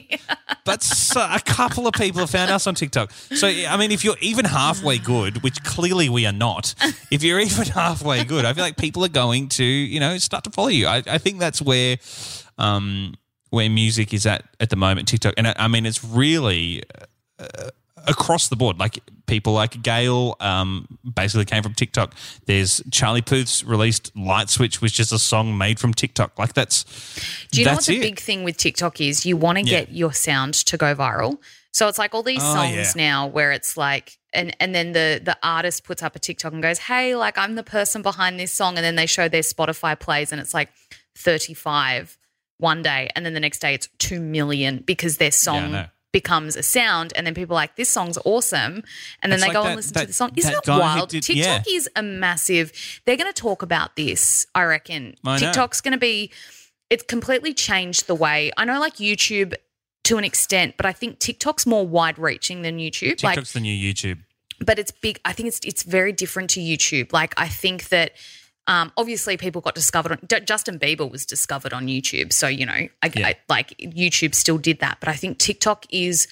but 0.64 1.12
a 1.16 1.40
couple 1.44 1.86
of 1.86 1.94
people 1.94 2.20
have 2.20 2.30
found 2.30 2.50
us 2.50 2.66
on 2.66 2.74
tiktok. 2.74 3.10
So 3.10 3.48
i 3.48 3.76
mean 3.76 3.90
if 3.90 4.04
you're 4.04 4.16
even 4.20 4.44
halfway 4.44 4.98
good 4.98 5.42
which 5.42 5.62
clearly 5.64 6.08
we 6.08 6.24
are 6.26 6.32
not 6.32 6.74
if 7.10 7.22
you're 7.24 7.40
even 7.40 7.66
halfway 7.66 8.24
good 8.24 8.44
i 8.44 8.52
feel 8.52 8.64
like 8.64 8.76
people 8.76 9.04
are 9.04 9.08
going 9.08 9.48
to 9.48 9.64
you 9.64 9.98
know 9.98 10.18
start 10.18 10.44
to 10.44 10.50
follow 10.50 10.68
you. 10.68 10.86
I, 10.86 11.02
I 11.06 11.18
think 11.18 11.40
that's 11.40 11.60
where 11.60 11.96
um 12.58 13.14
where 13.50 13.68
music 13.68 14.14
is 14.14 14.24
at 14.26 14.44
at 14.60 14.70
the 14.70 14.76
moment 14.76 15.08
tiktok. 15.08 15.34
And 15.36 15.48
i, 15.48 15.54
I 15.56 15.68
mean 15.68 15.84
it's 15.84 16.04
really 16.04 16.84
across 18.06 18.48
the 18.48 18.56
board. 18.56 18.78
Like 18.78 18.98
people 19.26 19.52
like 19.52 19.82
Gayle 19.82 20.36
um, 20.40 20.86
basically 21.14 21.44
came 21.44 21.62
from 21.62 21.74
TikTok. 21.74 22.14
There's 22.46 22.82
Charlie 22.90 23.22
Puth's 23.22 23.62
released 23.64 24.10
Light 24.16 24.50
Switch, 24.50 24.80
which 24.80 24.98
is 25.00 25.12
a 25.12 25.18
song 25.18 25.56
made 25.56 25.78
from 25.78 25.94
TikTok. 25.94 26.38
Like 26.38 26.54
that's 26.54 26.84
Do 27.50 27.60
you 27.60 27.66
know 27.66 27.74
what 27.74 27.84
the 27.84 27.96
it. 27.96 28.00
big 28.00 28.18
thing 28.18 28.44
with 28.44 28.56
TikTok 28.56 29.00
is? 29.00 29.24
You 29.26 29.36
want 29.36 29.58
to 29.58 29.64
Yeah. 29.64 29.80
get 29.80 29.92
your 29.92 30.12
sound 30.12 30.54
to 30.54 30.76
go 30.76 30.94
viral. 30.94 31.38
So 31.72 31.86
it's 31.86 31.98
like 31.98 32.14
all 32.14 32.24
these 32.24 32.42
Oh, 32.42 32.54
songs 32.54 32.74
yeah. 32.74 32.92
now 32.96 33.26
where 33.28 33.52
it's 33.52 33.76
like 33.76 34.18
and 34.32 34.56
and 34.60 34.74
then 34.74 34.92
the 34.92 35.20
the 35.24 35.36
artist 35.42 35.84
puts 35.84 36.02
up 36.02 36.16
a 36.16 36.18
TikTok 36.18 36.52
and 36.52 36.62
goes, 36.62 36.78
"Hey, 36.78 37.14
like 37.14 37.38
I'm 37.38 37.54
the 37.54 37.62
person 37.62 38.02
behind 38.02 38.40
this 38.40 38.52
song." 38.52 38.76
And 38.76 38.84
then 38.84 38.96
they 38.96 39.06
show 39.06 39.28
their 39.28 39.42
Spotify 39.42 39.98
plays 39.98 40.32
and 40.32 40.40
it's 40.40 40.52
like 40.54 40.70
35 41.16 42.16
one 42.58 42.82
day 42.82 43.08
and 43.14 43.24
then 43.24 43.32
the 43.34 43.40
next 43.40 43.60
day 43.60 43.72
it's 43.74 43.88
2 43.98 44.20
million 44.20 44.82
because 44.86 45.16
their 45.16 45.30
song 45.30 45.72
know. 45.72 45.86
Becomes 46.12 46.56
a 46.56 46.62
sound 46.62 47.12
and 47.14 47.26
then 47.26 47.34
people 47.34 47.54
are 47.54 47.60
like 47.62 47.76
this 47.76 47.88
song's 47.88 48.18
awesome 48.24 48.82
and 49.22 49.30
then 49.30 49.34
It's 49.34 49.42
they 49.42 49.48
like 49.48 49.52
go 49.54 49.62
that- 49.62 49.68
and 49.68 49.76
listen 49.76 49.92
that- 49.94 50.00
to 50.02 50.06
the 50.08 50.12
song 50.12 50.32
isn't 50.36 50.52
that 50.64 50.76
it 50.76 50.80
wild 50.80 51.08
did- 51.10 51.22
tiktok 51.22 51.64
yeah. 51.66 51.74
is 51.76 51.88
a 51.94 52.02
massive 52.02 52.72
they're 53.04 53.16
going 53.16 53.32
to 53.32 53.40
talk 53.40 53.62
about 53.62 53.94
this 53.96 54.46
i 54.54 54.62
reckon 54.64 55.14
I 55.24 55.38
tiktok's 55.38 55.80
going 55.80 55.92
to 55.92 55.98
be 55.98 56.32
it's 56.90 57.04
completely 57.04 57.54
changed 57.54 58.06
the 58.08 58.14
way 58.16 58.50
i 58.56 58.64
know 58.64 58.80
like 58.80 58.96
youtube 58.96 59.54
to 60.02 60.18
an 60.18 60.24
extent 60.24 60.74
but 60.76 60.84
i 60.86 60.92
think 60.92 61.20
tiktok's 61.20 61.64
more 61.66 61.86
wide 61.86 62.18
reaching 62.18 62.62
than 62.62 62.78
youtube 62.78 63.10
TikTok's 63.18 63.24
like 63.36 63.46
the 63.52 63.60
new 63.60 63.94
YouTube. 63.94 64.18
but 64.58 64.78
it's 64.80 64.90
big. 64.90 65.20
I 65.24 65.32
think 65.32 65.46
it's 65.48 65.60
it's 65.64 65.84
very 65.84 66.12
different 66.12 66.50
to 66.50 66.60
YouTube. 66.60 67.12
Like 67.12 67.32
I 67.38 67.48
think 67.48 67.88
that 67.90 68.12
um, 68.70 68.92
obviously 68.96 69.36
people 69.36 69.60
got 69.60 69.74
discovered 69.74 70.12
on 70.12 70.18
D- 70.26 70.40
Justin 70.40 70.78
Bieber 70.78 71.10
was 71.10 71.26
discovered 71.26 71.72
on 71.72 71.86
YouTube, 71.88 72.32
so 72.32 72.46
you 72.46 72.64
know, 72.64 72.72
I, 73.02 73.10
Yeah. 73.14 73.26
I, 73.28 73.34
like 73.48 73.76
YouTube 73.78 74.34
still 74.34 74.58
did 74.58 74.78
that. 74.78 74.98
But 75.00 75.08
I 75.08 75.14
think 75.14 75.38
TikTok 75.38 75.86
is 75.90 76.28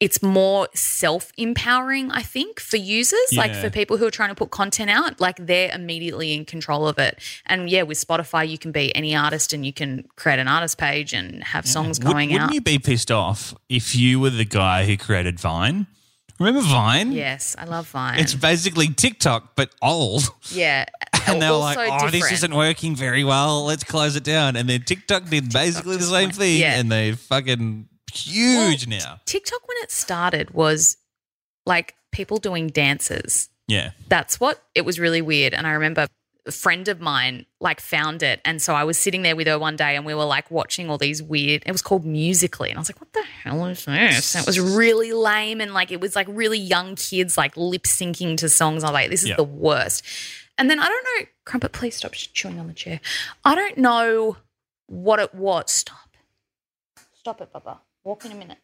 it's 0.00 0.22
more 0.22 0.68
self 0.74 1.32
empowering. 1.36 2.10
I 2.12 2.22
think 2.22 2.60
for 2.60 2.76
users, 2.76 3.18
like 3.36 3.52
for 3.52 3.68
people 3.68 3.96
who 3.96 4.06
are 4.06 4.12
trying 4.12 4.28
to 4.28 4.34
put 4.34 4.50
content 4.52 4.90
out, 4.90 5.20
like 5.20 5.44
they're 5.44 5.74
immediately 5.74 6.34
in 6.34 6.44
control 6.44 6.86
of 6.86 6.98
it. 6.98 7.18
And 7.46 7.68
yeah, 7.68 7.82
with 7.82 7.98
Spotify, 7.98 8.48
you 8.48 8.58
can 8.58 8.70
be 8.70 8.94
any 8.94 9.16
artist 9.16 9.52
and 9.52 9.66
you 9.66 9.72
can 9.72 10.06
create 10.14 10.38
an 10.38 10.46
artist 10.46 10.78
page 10.78 11.12
and 11.12 11.42
have 11.42 11.66
songs 11.66 11.98
Would, 11.98 12.12
going 12.12 12.30
wouldn't 12.30 12.48
out. 12.50 12.54
you 12.54 12.60
be 12.60 12.78
pissed 12.78 13.10
off 13.10 13.54
if 13.68 13.96
you 13.96 14.20
were 14.20 14.30
the 14.30 14.44
guy 14.44 14.86
who 14.86 14.96
created 14.96 15.40
Vine? 15.40 15.88
Remember 16.38 16.60
Vine? 16.60 17.12
yes, 17.12 17.56
I 17.58 17.64
love 17.64 17.88
Vine. 17.88 18.18
It's 18.20 18.34
basically 18.34 18.88
TikTok, 18.88 19.56
but 19.56 19.70
old. 19.82 20.22
yeah, 20.52 20.84
And 21.26 21.42
they 21.42 21.50
were 21.50 21.56
like, 21.56 21.76
oh, 21.78 22.08
this 22.10 22.30
isn't 22.32 22.54
working 22.54 22.94
very 22.96 23.22
well. 23.24 23.64
Let's 23.64 23.84
close 23.84 24.16
it 24.16 24.24
down. 24.24 24.56
And 24.56 24.68
then 24.68 24.82
TikTok 24.82 25.24
did 25.28 25.52
basically 25.52 25.96
the 25.96 26.04
same 26.04 26.28
went- 26.28 26.36
thing. 26.36 26.60
yeah. 26.60 26.78
And 26.78 26.90
they 26.90 27.12
fucking 27.12 27.88
huge 28.12 28.86
now. 28.86 29.20
TikTok 29.26 29.66
when 29.68 29.76
it 29.82 29.90
started 29.90 30.52
was 30.52 30.96
like 31.66 31.94
people 32.12 32.38
doing 32.38 32.68
dances. 32.68 33.48
Yeah. 33.66 33.90
That's 34.08 34.40
what 34.40 34.62
it 34.74 34.86
was 34.86 34.98
really 34.98 35.20
weird. 35.20 35.52
And 35.52 35.66
I 35.66 35.72
remember 35.72 36.06
friend 36.52 36.88
of 36.88 37.00
mine 37.00 37.46
like 37.60 37.80
found 37.80 38.22
it. 38.22 38.40
And 38.44 38.60
so 38.60 38.74
I 38.74 38.84
was 38.84 38.98
sitting 38.98 39.22
there 39.22 39.36
with 39.36 39.46
her 39.46 39.58
one 39.58 39.76
day 39.76 39.96
and 39.96 40.04
we 40.06 40.14
were 40.14 40.24
like 40.24 40.50
watching 40.50 40.88
all 40.90 40.98
these 40.98 41.22
weird 41.22 41.62
it 41.66 41.72
was 41.72 41.82
called 41.82 42.04
Musical.ly. 42.04 42.68
And 42.68 42.78
I 42.78 42.80
was 42.80 42.88
like, 42.88 43.00
what 43.00 43.12
the 43.12 43.22
hell 43.22 43.64
is 43.66 43.84
this? 43.84 44.34
And 44.34 44.42
it 44.42 44.46
was 44.46 44.58
really 44.60 45.12
lame 45.12 45.60
and 45.60 45.74
like 45.74 45.90
it 45.90 46.00
was 46.00 46.14
like 46.16 46.26
really 46.30 46.58
young 46.58 46.94
kids 46.96 47.36
like 47.36 47.56
lip 47.56 47.84
syncing 47.84 48.36
to 48.38 48.48
songs. 48.48 48.84
I 48.84 48.88
was 48.88 48.94
like, 48.94 49.10
this 49.10 49.22
is 49.22 49.30
Yeah. 49.30 49.36
the 49.36 49.44
worst. 49.44 50.04
And 50.56 50.68
then 50.68 50.80
I 50.80 50.88
don't 50.88 51.04
know, 51.04 51.26
Crumpet, 51.44 51.72
please 51.72 51.96
stop 51.96 52.12
chewing 52.12 52.58
on 52.58 52.66
the 52.66 52.74
chair. 52.74 53.00
I 53.44 53.54
don't 53.54 53.78
know 53.78 54.36
what 54.86 55.20
it 55.20 55.34
was. 55.34 55.70
Stop. 55.70 55.96
Stop 57.14 57.40
it, 57.40 57.52
Bubba. 57.52 57.78
Walk 58.04 58.24
in 58.24 58.32
a 58.32 58.34
minute. 58.34 58.58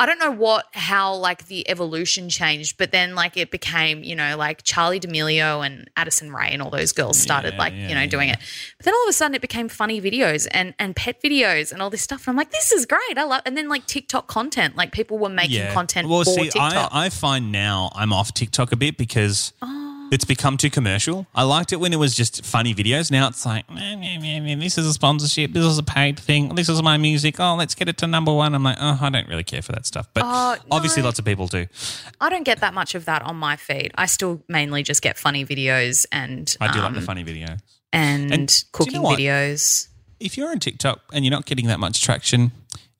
I 0.00 0.06
don't 0.06 0.18
know 0.18 0.30
what 0.30 0.64
how 0.72 1.14
like 1.14 1.48
the 1.48 1.68
evolution 1.68 2.30
changed, 2.30 2.78
but 2.78 2.90
then 2.90 3.14
like 3.14 3.36
it 3.36 3.50
became 3.50 4.02
you 4.02 4.16
know 4.16 4.34
like 4.34 4.62
Charli 4.62 4.98
D'Amelio 4.98 5.64
and 5.64 5.90
Addison 5.94 6.32
Rae 6.32 6.48
and 6.50 6.62
all 6.62 6.70
those 6.70 6.92
girls 6.92 7.18
started 7.18 7.52
Yeah, 7.52 7.58
like 7.58 7.74
yeah, 7.74 7.88
you 7.90 7.94
know 7.94 8.06
doing 8.06 8.30
it. 8.30 8.38
But 8.78 8.86
then 8.86 8.94
all 8.94 9.04
of 9.04 9.10
a 9.10 9.12
sudden 9.12 9.34
it 9.34 9.42
became 9.42 9.68
funny 9.68 10.00
videos 10.00 10.48
and 10.52 10.72
and 10.78 10.96
pet 10.96 11.20
videos 11.22 11.70
and 11.70 11.82
all 11.82 11.90
this 11.90 12.00
stuff. 12.00 12.26
And 12.26 12.32
I'm 12.32 12.36
like, 12.36 12.50
this 12.50 12.72
is 12.72 12.86
great. 12.86 13.18
I 13.18 13.24
love. 13.24 13.42
And 13.44 13.58
then 13.58 13.68
like 13.68 13.86
TikTok 13.86 14.26
content, 14.26 14.74
like 14.74 14.92
people 14.92 15.18
were 15.18 15.28
making 15.28 15.70
content 15.72 16.08
Well, 16.08 16.24
for 16.24 16.30
see, 16.32 16.44
TikTok. 16.44 16.88
I, 16.94 17.04
I 17.04 17.08
find 17.10 17.52
now 17.52 17.90
I'm 17.94 18.14
off 18.14 18.32
TikTok 18.32 18.72
a 18.72 18.76
bit 18.76 18.96
because 18.96 19.52
Oh. 19.60 19.89
It's 20.10 20.24
become 20.24 20.56
too 20.56 20.70
commercial. 20.70 21.26
I 21.34 21.42
liked 21.44 21.72
it 21.72 21.76
when 21.76 21.92
it 21.92 21.96
was 21.98 22.14
just 22.16 22.44
funny 22.44 22.74
videos. 22.74 23.10
Now 23.10 23.28
it's 23.28 23.44
like, 23.46 23.68
meh, 23.70 23.96
meh, 23.96 24.18
meh, 24.18 24.40
meh, 24.40 24.54
this 24.56 24.76
is 24.78 24.86
a 24.86 24.92
sponsorship. 24.92 25.52
This 25.52 25.64
is 25.64 25.78
a 25.78 25.82
paid 25.82 26.18
thing. 26.18 26.54
This 26.54 26.68
is 26.68 26.82
my 26.82 26.96
music. 26.96 27.38
Oh, 27.38 27.54
let's 27.54 27.74
get 27.74 27.88
it 27.88 27.96
to 27.98 28.06
number 28.06 28.32
one. 28.32 28.54
I'm 28.54 28.62
like, 28.62 28.76
oh, 28.80 28.98
I 29.00 29.10
don't 29.10 29.28
really 29.28 29.44
care 29.44 29.62
for 29.62 29.72
that 29.72 29.86
stuff. 29.86 30.08
But 30.14 30.24
Oh, 30.26 30.56
obviously, 30.70 31.02
no. 31.02 31.06
lots 31.08 31.18
of 31.18 31.24
people 31.24 31.46
do. 31.46 31.66
I 32.20 32.28
don't 32.28 32.44
get 32.44 32.60
that 32.60 32.74
much 32.74 32.94
of 32.94 33.04
that 33.06 33.22
on 33.22 33.36
my 33.36 33.56
feed. 33.56 33.92
I 33.96 34.06
still 34.06 34.42
mainly 34.48 34.82
just 34.82 35.02
get 35.02 35.16
funny 35.18 35.44
videos 35.46 36.06
and 36.10 36.54
I 36.60 36.72
do 36.72 36.78
like 36.80 36.88
um, 36.88 36.94
the 36.94 37.00
funny 37.02 37.22
video. 37.22 37.56
and, 37.92 38.32
And 38.32 38.48
do 38.48 38.54
you 38.54 38.62
know 38.64 38.68
cooking 38.72 39.02
what? 39.02 39.18
videos. 39.18 39.88
If 40.18 40.36
you're 40.36 40.50
on 40.50 40.58
TikTok 40.58 41.00
and 41.12 41.24
you're 41.24 41.30
not 41.32 41.46
getting 41.46 41.66
that 41.68 41.80
much 41.80 42.02
traction, 42.02 42.52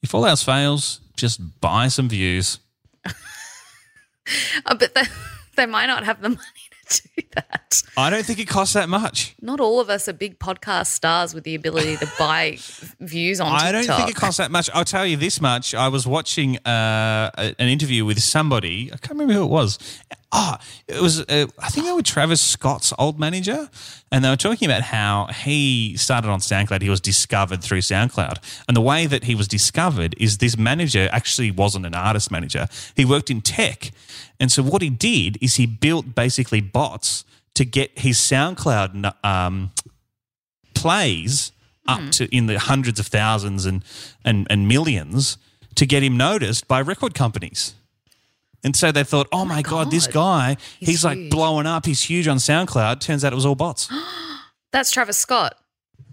if 0.03 0.15
all 0.15 0.25
else 0.27 0.43
fails, 0.43 1.01
just 1.17 1.61
buy 1.61 1.89
some 1.89 2.09
views. 2.09 2.59
Uh, 4.67 4.75
but 4.75 4.95
they, 4.95 5.03
they 5.57 5.67
might 5.67 5.87
not 5.87 6.05
have 6.05 6.21
the 6.23 6.29
money 6.29 6.41
do 7.17 7.23
that. 7.35 7.83
I 7.97 8.11
don't 8.11 8.25
think 8.25 8.39
it 8.39 8.49
costs 8.49 8.75
that 8.75 8.89
much. 8.89 9.35
Not 9.41 9.61
all 9.61 9.81
of 9.81 9.89
us 9.91 10.09
are 10.09 10.13
big 10.13 10.39
podcast 10.39 10.87
stars 10.87 11.35
with 11.35 11.45
the 11.45 11.55
ability 11.55 11.97
to 11.99 12.09
buy 12.19 12.59
views 13.01 13.41
on 13.41 13.51
TikTok. 13.53 13.63
I 13.69 13.73
TikTok. 13.73 13.87
don't 13.97 13.97
think 14.07 14.17
it 14.17 14.21
costs 14.21 14.39
that 14.39 14.51
much. 14.51 14.71
I'll 14.75 14.85
tell 14.85 15.07
you 15.07 15.17
this 15.17 15.41
much. 15.41 15.75
I 15.75 15.89
was 15.89 16.07
watching 16.07 16.57
uh, 16.59 17.31
a- 17.37 17.55
an 17.59 17.69
interview 17.69 18.05
with 18.05 18.21
somebody. 18.21 18.91
I 18.93 18.97
can't 18.97 19.13
remember 19.13 19.35
who 19.35 19.45
it 19.45 19.51
was. 19.51 19.79
Oh, 20.33 20.57
it 20.87 21.01
was, 21.01 21.21
uh, 21.23 21.47
I 21.59 21.71
think 21.71 21.87
it 21.87 21.95
was 21.95 22.05
Travis 22.05 22.41
Scott's 22.41 22.93
old 22.99 23.19
manager. 23.19 23.69
And 24.13 24.25
they 24.25 24.31
were 24.31 24.37
talking 24.37 24.67
about 24.69 24.83
how 24.83 25.27
he 25.27 25.97
started 25.97 26.29
on 26.29 26.39
SoundCloud. 26.41 26.83
He 26.83 26.91
was 26.91 27.01
discovered 27.01 27.63
through 27.63 27.81
SoundCloud. 27.81 28.39
And 28.69 28.77
the 28.77 28.81
way 28.81 29.07
that 29.07 29.25
he 29.25 29.35
was 29.35 29.49
discovered 29.49 30.15
is 30.19 30.39
this 30.39 30.57
manager 30.57 31.09
actually 31.13 31.51
wasn't 31.51 31.85
an 31.87 31.95
artist 31.95 32.31
manager, 32.31 32.69
he 32.97 33.05
worked 33.05 33.31
in 33.31 33.41
tech. 33.41 33.91
And 34.41 34.51
so 34.51 34.63
what 34.63 34.83
he 34.83 34.91
did 34.91 35.39
is 35.41 35.57
he 35.57 35.67
built 35.67 36.15
basically 36.15 36.61
bots 36.61 37.25
to 37.55 37.65
get 37.65 37.97
his 37.99 38.17
SoundCloud 38.17 39.13
um, 39.25 39.71
plays 40.75 41.53
up 41.87 42.01
Hmm. 42.01 42.11
to 42.11 42.35
in 42.37 42.47
the 42.47 42.59
hundreds 42.59 42.99
of 43.01 43.07
thousands 43.07 43.67
and, 43.67 43.85
and, 44.25 44.47
and 44.51 44.67
millions 44.69 45.37
to 45.75 45.87
get 45.87 46.03
him 46.03 46.17
noticed 46.17 46.69
by 46.69 46.81
record 46.81 47.15
companies. 47.15 47.75
And 48.63 48.77
so 48.77 48.93
they 48.93 49.05
thought, 49.05 49.27
oh, 49.33 49.45
my 49.45 49.63
God, 49.63 49.91
this 49.91 50.07
guy, 50.07 50.57
he's, 50.79 50.89
He's 50.89 51.05
like 51.05 51.31
blowing 51.31 51.67
up. 51.67 51.87
He's 51.87 52.03
huge 52.03 52.29
on 52.29 52.37
SoundCloud. 52.37 53.01
Turns 53.01 53.25
out 53.25 53.33
it 53.33 53.37
was 53.37 53.47
all 53.47 53.55
bots. 53.55 53.89
That's 54.73 54.91
Travis 54.91 55.17
Scott. 55.17 55.57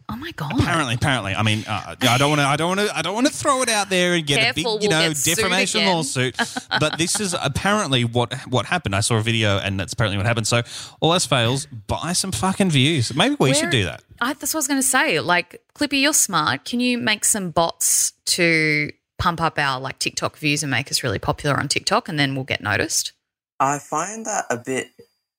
Oh 0.10 0.16
my 0.16 0.32
god! 0.32 0.58
apparently, 0.58 0.96
apparently. 0.96 1.36
I 1.36 1.44
mean, 1.44 1.66
uh, 1.68 1.96
I 2.02 2.18
don't 2.18 2.30
want 2.30 2.40
to. 2.40 2.48
I 2.48 2.56
don't 2.56 2.78
want 2.78 2.80
to. 2.80 2.98
I 2.98 3.02
don't 3.02 3.14
want 3.14 3.28
to 3.28 3.34
throw 3.34 3.62
it 3.62 3.68
out 3.68 3.90
there 3.90 4.14
and 4.14 4.26
get 4.26 4.40
Careful, 4.40 4.76
a 4.76 4.80
big, 4.80 4.84
you 4.84 4.90
we'll 4.90 5.10
know, 5.10 5.14
defamation 5.14 5.86
lawsuit. 5.86 6.38
But 6.80 6.98
this 6.98 7.20
is 7.20 7.36
apparently 7.42 8.06
what 8.06 8.34
what 8.48 8.68
happened. 8.68 8.96
I 8.96 9.02
saw 9.02 9.18
a 9.18 9.22
video, 9.22 9.58
and 9.58 9.80
that's 9.80 9.94
apparently 9.94 10.18
what 10.18 10.26
happened. 10.26 10.48
So 10.48 10.62
all 11.02 11.14
else 11.14 11.26
fails, 11.26 11.66
buy 11.66 12.14
some 12.14 12.32
fucking 12.32 12.70
views. 12.70 13.14
Maybe 13.14 13.36
we 13.38 13.54
should 13.54 13.70
do 13.70 13.84
that. 13.86 14.04
I, 14.22 14.34
that's 14.34 14.54
what 14.54 14.60
I 14.60 14.60
was 14.60 14.68
going 14.68 14.82
to 14.82 14.88
say. 14.88 15.20
Like, 15.20 15.62
Clippy, 15.76 16.02
you're 16.02 16.14
smart. 16.14 16.66
Can 16.66 16.80
you 16.80 16.98
make 16.98 17.26
some 17.26 17.52
bots 17.52 18.14
to 18.26 18.92
pump 19.18 19.42
up 19.42 19.60
our 19.60 19.80
like 19.80 20.00
TikTok 20.00 20.38
views 20.38 20.64
and 20.64 20.72
make 20.72 20.90
us 20.90 21.04
really 21.04 21.20
popular 21.20 21.58
on 21.58 21.68
TikTok, 21.68 22.08
and 22.08 22.18
then 22.18 22.36
we'll 22.36 22.46
get 22.46 22.62
noticed? 22.62 23.12
I 23.60 23.80
find 23.80 24.26
that 24.26 24.46
a 24.50 24.58
bit. 24.58 24.90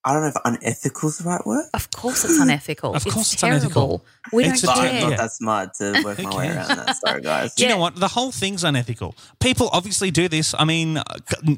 I 0.09 0.12
don't 0.14 0.23
know 0.23 0.29
if 0.29 0.37
unethical 0.44 1.09
is 1.11 1.18
the 1.18 1.25
right 1.29 1.47
word. 1.47 1.66
Of 1.75 1.90
course, 1.90 2.25
it's 2.25 2.38
unethical. 2.40 2.94
Of 2.94 3.05
course 3.05 3.33
it's 3.35 3.40
terrible. 3.40 3.59
unethical. 3.59 4.05
We 4.33 4.44
It's 4.47 4.62
don't 4.62 4.73
a- 4.73 4.81
But 4.81 4.90
care. 4.90 5.03
I'm 5.05 5.11
not 5.11 5.18
that 5.18 5.33
smart 5.33 5.75
to 5.75 6.03
work 6.05 6.23
my 6.23 6.37
way 6.37 6.49
around 6.49 6.68
that. 6.68 6.97
Sorry, 6.97 7.21
guys. 7.21 7.55
Do 7.55 7.62
you 7.62 7.68
Yeah. 7.68 7.75
know 7.75 7.81
what? 7.81 7.97
The 7.97 8.09
whole 8.09 8.33
thing's 8.33 8.64
unethical. 8.64 9.14
People 9.40 9.68
obviously 9.73 10.11
do 10.11 10.29
this. 10.29 10.55
I 10.59 10.64
mean, 10.64 10.97
uh, 10.97 11.05
c- 11.31 11.57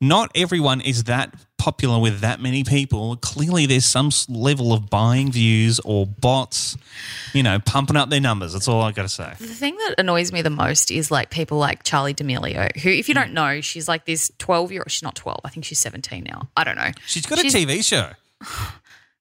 not 0.00 0.30
everyone 0.34 0.80
is 0.80 1.04
that 1.04 1.34
popular 1.58 1.98
with 1.98 2.20
that 2.20 2.40
many 2.40 2.64
people. 2.64 3.16
Clearly, 3.16 3.66
there's 3.66 3.84
some 3.84 4.10
level 4.30 4.72
of 4.72 4.88
buying 4.88 5.30
views 5.30 5.78
or 5.80 6.06
bots, 6.06 6.76
you 7.34 7.42
know, 7.42 7.58
pumping 7.58 7.96
up 7.96 8.08
their 8.08 8.20
numbers. 8.20 8.54
That's 8.54 8.66
all 8.66 8.80
I 8.80 8.92
got 8.92 9.02
to 9.02 9.08
say. 9.10 9.34
The 9.38 9.46
thing 9.46 9.76
that 9.76 9.96
annoys 9.98 10.32
me 10.32 10.40
the 10.40 10.48
most 10.48 10.90
is 10.90 11.10
like 11.10 11.28
people 11.30 11.58
like 11.58 11.82
Charli 11.84 12.16
D'Amelio, 12.16 12.74
who, 12.80 12.88
if 12.88 13.08
you 13.08 13.14
Hmm. 13.14 13.20
don't 13.20 13.32
know, 13.34 13.60
she's 13.60 13.88
like 13.88 14.06
this 14.06 14.30
12 14.38 14.72
year 14.72 14.80
old, 14.80 14.90
she's 14.90 15.02
not 15.02 15.14
12, 15.16 15.40
I 15.44 15.50
think 15.50 15.66
she's 15.66 15.78
17 15.78 16.24
now. 16.24 16.48
I 16.56 16.64
don't 16.64 16.76
know. 16.76 16.92
She's 17.06 17.26
got 17.26 17.38
a 17.38 17.42
TV 17.42 17.84
show. 17.84 18.10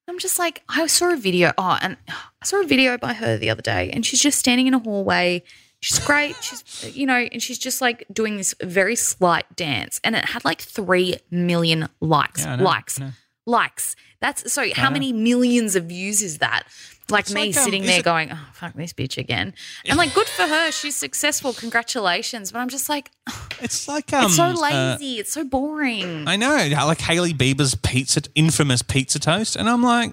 I'm 0.08 0.18
just 0.18 0.40
like, 0.40 0.64
I 0.70 0.88
saw 0.88 1.14
a 1.14 1.18
video. 1.18 1.52
Oh, 1.58 1.78
and 1.82 1.98
I 2.10 2.46
saw 2.46 2.62
a 2.62 2.66
video 2.66 2.98
by 2.98 3.14
her 3.14 3.38
the 3.38 3.50
other 3.50 3.62
day, 3.62 3.90
and 3.92 4.06
she's 4.06 4.20
just 4.22 4.40
standing 4.40 4.66
in 4.68 4.74
a 4.74 4.80
hallway. 4.80 5.44
She's 5.82 6.00
great. 6.00 6.36
She's, 6.44 6.96
you 6.96 7.06
know, 7.06 7.16
and 7.32 7.42
she's 7.42 7.58
just 7.58 7.80
like 7.82 8.06
doing 8.12 8.36
this 8.38 8.54
very 8.62 8.96
slight 8.96 9.56
dance, 9.56 10.02
and 10.04 10.16
it 10.16 10.26
had 10.26 10.44
like 10.44 10.62
three 10.62 11.16
million 11.32 11.88
likes. 12.02 12.44
Yeah, 12.44 12.58
know, 12.58 12.64
likes, 12.66 13.00
likes. 13.46 13.96
That's 14.20 14.52
so. 14.52 14.66
How 14.74 14.90
many 14.90 15.14
millions 15.14 15.76
of 15.78 15.86
views 15.86 16.22
is 16.22 16.40
that? 16.40 16.64
Like 17.10 17.22
It's 17.26 17.34
me 17.34 17.48
like, 17.48 17.58
um, 17.58 17.64
sitting 17.64 17.84
there 17.86 18.00
it- 18.00 18.06
going, 18.06 18.30
"Oh 18.32 18.38
fuck 18.54 18.74
this 18.74 18.92
bitch 18.94 19.18
again," 19.18 19.54
and 19.86 19.98
like, 19.98 20.14
good 20.14 20.28
for 20.28 20.44
her. 20.46 20.72
She's 20.72 20.96
successful. 20.98 21.54
Congratulations. 21.54 22.52
But 22.52 22.60
I'm 22.60 22.70
just 22.70 22.90
like, 22.90 23.10
It's 23.62 23.88
like 23.88 24.12
um, 24.14 24.26
it's 24.26 24.36
so 24.36 24.44
uh, 24.44 24.54
lazy. 25.00 25.18
it's 25.20 25.32
so 25.34 25.44
boring. 25.44 26.28
I 26.28 26.36
know, 26.36 26.56
like 26.86 27.00
Hailey 27.02 27.34
Bieber's 27.34 27.74
pizza, 27.76 28.22
infamous 28.36 28.82
pizza 28.82 29.18
toast, 29.20 29.56
and 29.56 29.68
I'm 29.70 29.82
like, 29.82 30.12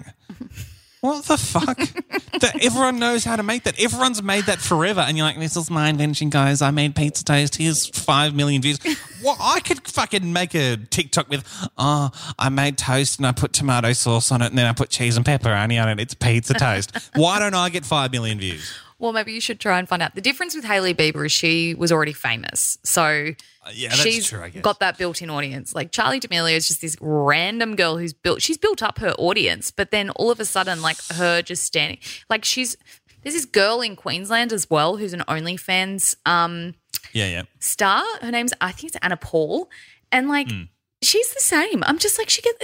what 1.00 1.24
the 1.24 1.37
fuck? 1.37 1.76
that 2.40 2.64
everyone 2.64 2.98
knows 2.98 3.24
how 3.24 3.37
to 3.37 3.42
make 3.42 3.64
that. 3.64 3.80
Everyone's 3.80 4.22
made 4.22 4.44
that 4.44 4.59
forever, 4.59 5.00
and 5.00 5.16
you're 5.16 5.26
like, 5.26 5.38
this 5.38 5.56
is 5.56 5.70
my 5.70 5.88
invention, 5.88 6.30
guys. 6.30 6.62
I 6.62 6.70
made 6.70 6.94
pizza 6.94 7.24
toast. 7.24 7.56
Here's 7.56 7.87
five 7.87 8.35
million 8.35 8.62
views. 8.62 8.78
Well, 9.22 9.37
I 9.40 9.61
could 9.61 9.87
fucking 9.87 10.32
make 10.32 10.54
a 10.54 10.76
TikTok 10.76 11.28
with, 11.28 11.44
oh, 11.78 12.11
I 12.38 12.48
made 12.48 12.78
toast 12.78 13.18
and 13.18 13.26
I 13.26 13.32
put 13.32 13.52
tomato 13.52 13.92
sauce 13.92 14.32
on 14.32 14.42
it, 14.42 14.46
and 14.46 14.59
then 14.59 14.66
I 14.66 14.72
put 14.72 14.90
cheese 14.90 15.16
and 15.16 15.24
pepperoni 15.24 15.82
on 15.82 15.88
it. 15.88 16.00
It's 16.00 16.14
pizza 16.14 16.54
toast. 16.54 16.96
Why 17.14 17.38
don't 17.38 17.54
I 17.54 17.68
get 17.68 17.85
five 17.85 18.12
million 18.12 18.38
views? 18.38 18.72
Well, 18.98 19.12
maybe 19.12 19.32
you 19.32 19.40
should 19.40 19.61
try 19.61 19.78
and 19.78 19.87
find 19.88 20.02
out. 20.02 20.14
The 20.14 20.20
difference 20.22 20.54
with 20.54 20.64
Hailey 20.64 20.94
Bieber 20.94 21.26
is 21.26 21.32
she 21.32 21.74
was 21.74 21.92
already 21.92 22.14
famous. 22.14 22.78
So 22.82 23.02
Uh, 23.02 23.70
yeah, 23.74 23.90
that's 23.90 24.00
she's 24.00 24.26
true, 24.28 24.40
I 24.42 24.48
guess. 24.48 24.62
got 24.62 24.80
that 24.80 24.96
built 24.96 25.20
in 25.20 25.28
audience. 25.28 25.74
Like 25.74 25.92
Charli 25.92 26.18
D'Amelio 26.20 26.56
is 26.56 26.66
just 26.66 26.80
this 26.80 26.96
random 27.00 27.76
girl 27.76 27.98
who's 27.98 28.12
built, 28.14 28.40
she's 28.40 28.56
built 28.56 28.82
up 28.82 28.98
her 29.00 29.11
audience, 29.18 29.70
but 29.70 29.90
then 29.90 30.09
all 30.11 30.30
of 30.30 30.40
a 30.40 30.44
sudden, 30.46 30.80
like 30.80 30.96
her 31.12 31.42
just 31.42 31.64
standing, 31.64 31.98
like 32.30 32.44
she's, 32.44 32.76
there's 33.22 33.35
this 33.35 33.44
girl 33.44 33.80
in 33.82 33.96
Queensland 33.96 34.52
as 34.52 34.70
well 34.70 34.96
who's 34.96 35.12
an 35.12 35.24
OnlyFans 35.28 36.14
um, 36.24 36.74
Yeah, 37.12 37.26
yeah. 37.28 37.42
star. 37.59 38.02
Her 38.22 38.30
name's, 38.30 38.52
I 38.61 38.72
think 38.72 38.94
it's 38.94 38.98
Anna 39.02 39.16
Paul. 39.18 39.68
And 40.12 40.28
like, 40.28 40.50
Hmm. 40.50 40.62
she's 41.02 41.35
the 41.35 41.40
same. 41.40 41.82
I'm 41.85 41.98
just 41.98 42.18
like, 42.18 42.30
she 42.30 42.40
gets. 42.40 42.56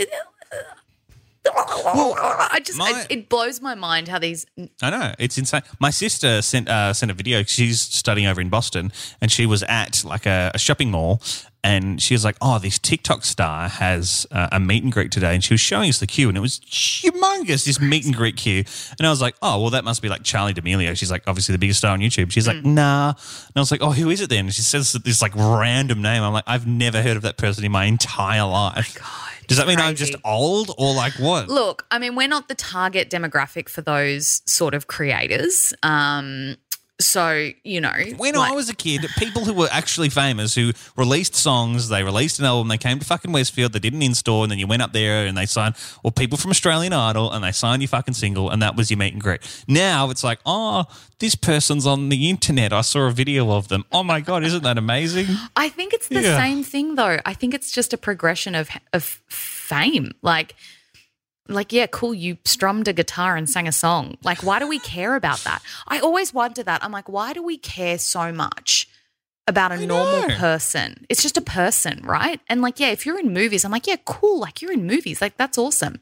I 1.44 2.60
just, 2.64 2.78
my- 2.78 3.06
it, 3.10 3.18
it 3.18 3.28
blows 3.28 3.60
my 3.60 3.74
mind 3.74 4.08
how 4.08 4.18
these 4.18 4.46
I 4.80 4.90
know 4.90 5.14
it's 5.18 5.38
insane. 5.38 5.62
My 5.80 5.90
sister 5.90 6.40
sent 6.42 6.68
uh, 6.68 6.92
sent 6.92 7.10
a 7.10 7.14
video. 7.14 7.42
She's 7.42 7.80
studying 7.80 8.26
over 8.26 8.40
in 8.40 8.48
Boston, 8.48 8.92
and 9.20 9.30
she 9.30 9.46
was 9.46 9.62
at 9.64 10.04
like 10.04 10.26
a, 10.26 10.52
a 10.54 10.58
shopping 10.58 10.90
mall, 10.90 11.20
and 11.64 12.00
she 12.00 12.14
was 12.14 12.24
like, 12.24 12.36
"Oh, 12.40 12.58
this 12.58 12.78
TikTok 12.78 13.24
star 13.24 13.68
has 13.68 14.26
uh, 14.30 14.48
a 14.52 14.60
meet 14.60 14.84
and 14.84 14.92
greet 14.92 15.10
today," 15.10 15.34
and 15.34 15.42
she 15.42 15.54
was 15.54 15.60
showing 15.60 15.88
us 15.88 15.98
the 15.98 16.06
queue, 16.06 16.28
and 16.28 16.36
it 16.36 16.40
was 16.40 16.60
humongous. 16.60 17.64
This 17.64 17.80
meet 17.80 18.04
and 18.04 18.14
greet 18.14 18.36
queue, 18.36 18.64
and 18.98 19.06
I 19.06 19.10
was 19.10 19.20
like, 19.20 19.34
"Oh, 19.42 19.60
well, 19.60 19.70
that 19.70 19.84
must 19.84 20.02
be 20.02 20.08
like 20.08 20.22
Charli 20.22 20.54
D'Amelio." 20.54 20.96
She's 20.96 21.10
like, 21.10 21.24
obviously 21.26 21.52
the 21.54 21.58
biggest 21.58 21.80
star 21.80 21.90
on 21.92 22.00
YouTube. 22.00 22.30
She's 22.30 22.46
like, 22.46 22.64
"Nah," 22.64 23.08
and 23.10 23.52
I 23.56 23.60
was 23.60 23.70
like, 23.72 23.82
"Oh, 23.82 23.90
who 23.92 24.10
is 24.10 24.20
it 24.20 24.30
then?" 24.30 24.46
And 24.46 24.54
she 24.54 24.62
says 24.62 24.92
this 24.92 25.20
like 25.22 25.34
random 25.34 26.02
name. 26.02 26.22
I'm 26.22 26.32
like, 26.32 26.44
"I've 26.46 26.66
never 26.66 27.02
heard 27.02 27.16
of 27.16 27.22
that 27.22 27.36
person 27.36 27.64
in 27.64 27.72
my 27.72 27.86
entire 27.86 28.44
life." 28.44 28.96
Does 29.52 29.58
that 29.58 29.66
mean 29.66 29.80
I'm 29.80 29.96
just 29.96 30.16
old 30.24 30.70
or 30.78 30.94
like 30.94 31.12
what? 31.18 31.48
Look, 31.48 31.84
I 31.90 31.98
mean, 31.98 32.14
we're 32.14 32.26
not 32.26 32.48
the 32.48 32.54
target 32.54 33.10
demographic 33.10 33.68
for 33.68 33.82
those 33.82 34.40
sort 34.46 34.72
of 34.72 34.86
creators. 34.86 35.74
Um, 35.82 36.56
so 37.06 37.50
you 37.64 37.80
know, 37.80 37.92
When 38.16 38.34
like- 38.34 38.50
I 38.52 38.54
was 38.54 38.68
a 38.68 38.74
kid, 38.74 39.06
people 39.18 39.44
who 39.44 39.52
were 39.52 39.68
actually 39.70 40.08
famous, 40.08 40.54
who 40.54 40.72
released 40.96 41.34
songs, 41.34 41.88
they 41.88 42.02
released 42.02 42.38
an 42.38 42.44
album, 42.44 42.68
they 42.68 42.78
came 42.78 42.98
to 42.98 43.04
fucking 43.04 43.32
Westfield, 43.32 43.72
they 43.72 43.78
did 43.78 43.92
an 43.94 44.02
in-store, 44.02 44.44
and 44.44 44.50
then 44.50 44.58
you 44.58 44.66
went 44.66 44.82
up 44.82 44.92
there 44.92 45.26
and 45.26 45.36
they 45.36 45.46
signed, 45.46 45.74
or 46.02 46.10
people 46.12 46.38
from 46.38 46.50
Australian 46.50 46.92
Idol, 46.92 47.30
and 47.32 47.44
they 47.44 47.52
signed 47.52 47.82
your 47.82 47.88
fucking 47.88 48.14
single, 48.14 48.50
and 48.50 48.62
that 48.62 48.76
was 48.76 48.90
your 48.90 48.98
meet 48.98 49.12
and 49.12 49.22
greet. 49.22 49.40
Now 49.68 50.10
it's 50.10 50.24
like, 50.24 50.38
oh, 50.46 50.84
this 51.18 51.34
person's 51.34 51.86
on 51.86 52.08
the 52.08 52.28
internet. 52.28 52.72
I 52.72 52.80
saw 52.80 53.02
a 53.06 53.12
video 53.12 53.50
of 53.52 53.68
them. 53.68 53.84
Oh 53.92 54.02
my 54.02 54.20
God, 54.20 54.42
isn't 54.44 54.62
that 54.64 54.78
amazing? 54.78 55.26
I 55.56 55.68
think 55.68 55.92
it's 55.92 56.08
the 56.08 56.20
Yeah. 56.22 56.36
same 56.38 56.64
thing, 56.64 56.96
though. 56.96 57.18
I 57.24 57.34
think 57.34 57.54
it's 57.54 57.70
just 57.70 57.92
a 57.92 57.96
progression 57.96 58.54
of 58.54 58.68
of 58.92 59.20
fame. 59.28 60.12
Like, 60.22 60.54
like 61.54 61.72
yeah, 61.72 61.86
cool. 61.86 62.14
You 62.14 62.38
strummed 62.44 62.88
a 62.88 62.92
guitar 62.92 63.36
and 63.36 63.48
sang 63.48 63.66
a 63.68 63.72
song. 63.72 64.16
Like, 64.22 64.42
why 64.42 64.58
do 64.58 64.66
we 64.68 64.78
care 64.78 65.14
about 65.14 65.38
that? 65.40 65.62
I 65.88 65.98
always 66.00 66.32
wonder 66.34 66.62
that. 66.62 66.84
I'm 66.84 66.92
like, 66.92 67.08
why 67.08 67.32
do 67.32 67.42
we 67.42 67.56
care 67.58 67.98
so 67.98 68.32
much? 68.32 68.88
about 69.48 69.72
a 69.72 69.74
I 69.74 69.84
normal 69.84 70.28
know. 70.28 70.36
person. 70.36 71.04
It's 71.08 71.20
just 71.20 71.36
a 71.36 71.40
person, 71.40 72.00
right? 72.04 72.38
And 72.48 72.62
like, 72.62 72.78
yeah, 72.78 72.90
if 72.90 73.04
you're 73.04 73.18
in 73.18 73.32
movies, 73.34 73.64
I'm 73.64 73.72
like, 73.72 73.88
yeah, 73.88 73.96
cool. 74.04 74.38
Like 74.38 74.62
you're 74.62 74.70
in 74.70 74.86
movies, 74.86 75.20
like 75.20 75.36
that's 75.36 75.58
awesome. 75.58 75.98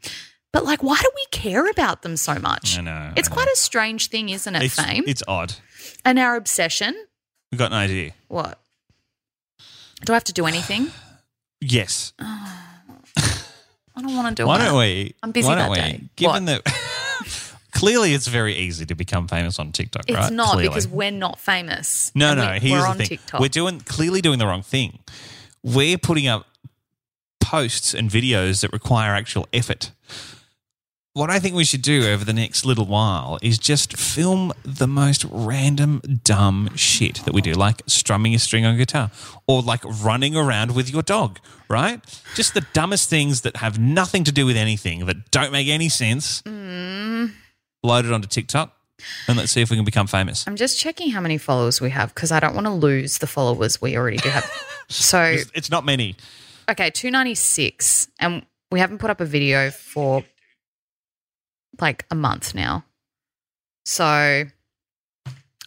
But 0.52 0.66
like, 0.66 0.82
why 0.82 0.98
do 1.00 1.10
we 1.16 1.24
care 1.30 1.66
about 1.70 2.02
them 2.02 2.18
so 2.18 2.34
much? 2.34 2.76
I 2.78 2.82
know, 2.82 3.12
It's 3.16 3.30
I 3.30 3.32
quite 3.32 3.48
a 3.48 3.56
strange 3.56 4.08
thing, 4.08 4.28
isn't 4.28 4.54
it? 4.54 4.62
It's, 4.64 4.74
fame 4.74 5.04
it's 5.06 5.22
odd. 5.26 5.54
and 6.04 6.18
our 6.18 6.36
obsession. 6.36 6.94
We've 7.50 7.58
got 7.58 7.72
an 7.72 7.78
idea. 7.78 8.12
What? 8.28 8.60
Do 10.04 10.12
I 10.12 10.16
have 10.16 10.24
to 10.24 10.34
do 10.34 10.44
anything? 10.46 10.88
Yes. 11.62 12.12
Oh. 12.22 12.66
I 14.00 14.06
don't 14.06 14.16
want 14.16 14.36
to 14.36 14.42
do 14.42 14.46
Why 14.46 14.56
it. 14.56 14.64
don't 14.68 14.78
we? 14.78 15.14
I'm 15.22 15.32
busy 15.32 15.46
why 15.48 15.54
don't 15.56 15.64
that 15.64 15.70
we, 15.70 15.76
day. 15.76 16.00
Given 16.16 16.46
What? 16.46 16.64
that 16.64 17.56
clearly 17.72 18.14
it's 18.14 18.26
very 18.26 18.54
easy 18.56 18.86
to 18.86 18.94
become 18.94 19.28
famous 19.28 19.58
on 19.58 19.72
TikTok, 19.72 20.04
It's 20.08 20.16
right? 20.16 20.32
not 20.32 20.52
Clearly. 20.52 20.68
because 20.68 20.88
we're 20.88 21.10
not 21.10 21.38
famous. 21.38 22.10
No, 22.14 22.34
no. 22.34 22.52
we, 22.52 22.58
here's 22.60 22.82
the 22.82 22.88
on 22.88 22.96
thing. 22.96 23.06
TikTok. 23.06 23.40
We're 23.40 23.48
doing 23.48 23.80
clearly 23.80 24.20
doing 24.20 24.38
the 24.38 24.46
wrong 24.46 24.62
thing. 24.62 25.00
We're 25.62 25.98
putting 25.98 26.26
up 26.26 26.46
posts 27.40 27.94
and 27.94 28.08
videos 28.10 28.62
that 28.62 28.72
require 28.72 29.14
actual 29.14 29.46
effort. 29.52 29.92
What 31.12 31.28
I 31.28 31.40
think 31.40 31.56
we 31.56 31.64
should 31.64 31.82
do 31.82 32.06
over 32.06 32.24
the 32.24 32.32
next 32.32 32.64
little 32.64 32.86
while 32.86 33.36
is 33.42 33.58
just 33.58 33.96
film 33.96 34.52
the 34.64 34.86
most 34.86 35.24
random 35.28 36.00
dumb 36.22 36.70
shit 36.76 37.16
that 37.24 37.34
we 37.34 37.40
do, 37.42 37.52
like 37.52 37.82
strumming 37.88 38.32
a 38.32 38.38
string 38.38 38.64
on 38.64 38.76
guitar 38.76 39.10
or 39.48 39.60
like 39.60 39.80
running 39.84 40.36
around 40.36 40.76
with 40.76 40.88
your 40.88 41.02
dog, 41.02 41.40
right? 41.68 42.00
Just 42.36 42.54
the 42.54 42.64
dumbest 42.74 43.10
things 43.10 43.40
that 43.40 43.56
have 43.56 43.76
nothing 43.76 44.22
to 44.22 44.30
do 44.30 44.46
with 44.46 44.56
anything, 44.56 45.06
that 45.06 45.32
don't 45.32 45.50
make 45.50 45.66
any 45.66 45.88
sense. 45.88 46.42
Mm. 46.42 47.32
Load 47.82 48.04
it 48.04 48.12
onto 48.12 48.28
TikTok 48.28 48.72
and 49.26 49.36
let's 49.36 49.50
see 49.50 49.62
if 49.62 49.68
we 49.68 49.74
can 49.74 49.84
become 49.84 50.06
famous. 50.06 50.46
I'm 50.46 50.54
just 50.54 50.78
checking 50.78 51.10
how 51.10 51.20
many 51.20 51.38
followers 51.38 51.80
we 51.80 51.90
have 51.90 52.14
because 52.14 52.30
I 52.30 52.38
don't 52.38 52.54
want 52.54 52.68
to 52.68 52.72
lose 52.72 53.18
the 53.18 53.26
followers 53.26 53.82
we 53.82 53.96
already 53.96 54.18
do 54.18 54.28
have. 54.28 54.48
so, 54.88 55.24
It's, 55.24 55.50
it's 55.56 55.70
not 55.72 55.84
many. 55.84 56.14
okay, 56.70 56.90
296. 56.90 58.06
And 58.20 58.46
we 58.70 58.78
haven't 58.78 58.98
put 58.98 59.10
up 59.10 59.20
a 59.20 59.24
video 59.24 59.72
for 59.72 60.22
like 61.80 62.06
a 62.10 62.14
month 62.14 62.54
now. 62.54 62.84
So, 63.84 64.44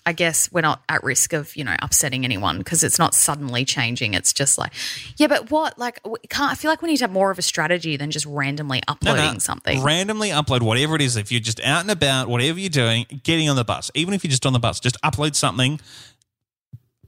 I 0.05 0.11
guess 0.11 0.51
we're 0.51 0.61
not 0.61 0.83
at 0.89 1.03
risk 1.03 1.31
of, 1.31 1.55
you 1.55 1.63
know, 1.63 1.75
upsetting 1.81 2.25
anyone 2.25 2.57
because 2.57 2.83
it's 2.83 2.99
not 2.99 3.15
suddenly 3.15 3.63
changing. 3.63 4.13
It's 4.13 4.33
just 4.33 4.57
like, 4.57 4.73
yeah, 5.15 5.27
but 5.27 5.49
what? 5.49 5.79
Like, 5.79 6.01
we 6.05 6.17
can't, 6.29 6.51
I 6.51 6.55
feel 6.55 6.69
like 6.69 6.81
we 6.81 6.89
need 6.89 6.97
to 6.97 7.05
have 7.05 7.11
more 7.11 7.31
of 7.31 7.39
a 7.39 7.41
strategy 7.41 7.95
than 7.95 8.11
just 8.11 8.25
randomly 8.25 8.81
No, 8.87 8.93
uploading 8.93 9.33
no. 9.33 9.39
something. 9.39 9.81
Randomly 9.81 10.29
upload 10.29 10.61
whatever 10.61 10.95
it 10.95 11.01
is. 11.01 11.15
If 11.15 11.31
you're 11.31 11.39
just 11.41 11.61
out 11.61 11.81
and 11.81 11.91
about, 11.91 12.27
whatever 12.27 12.59
you're 12.59 12.69
doing, 12.69 13.05
getting 13.23 13.49
on 13.49 13.55
the 13.55 13.63
bus, 13.63 13.91
even 13.95 14.13
if 14.13 14.23
you're 14.23 14.29
just 14.29 14.45
on 14.45 14.51
the 14.53 14.59
bus, 14.59 14.79
just 14.81 14.99
upload 15.01 15.35
something. 15.35 15.79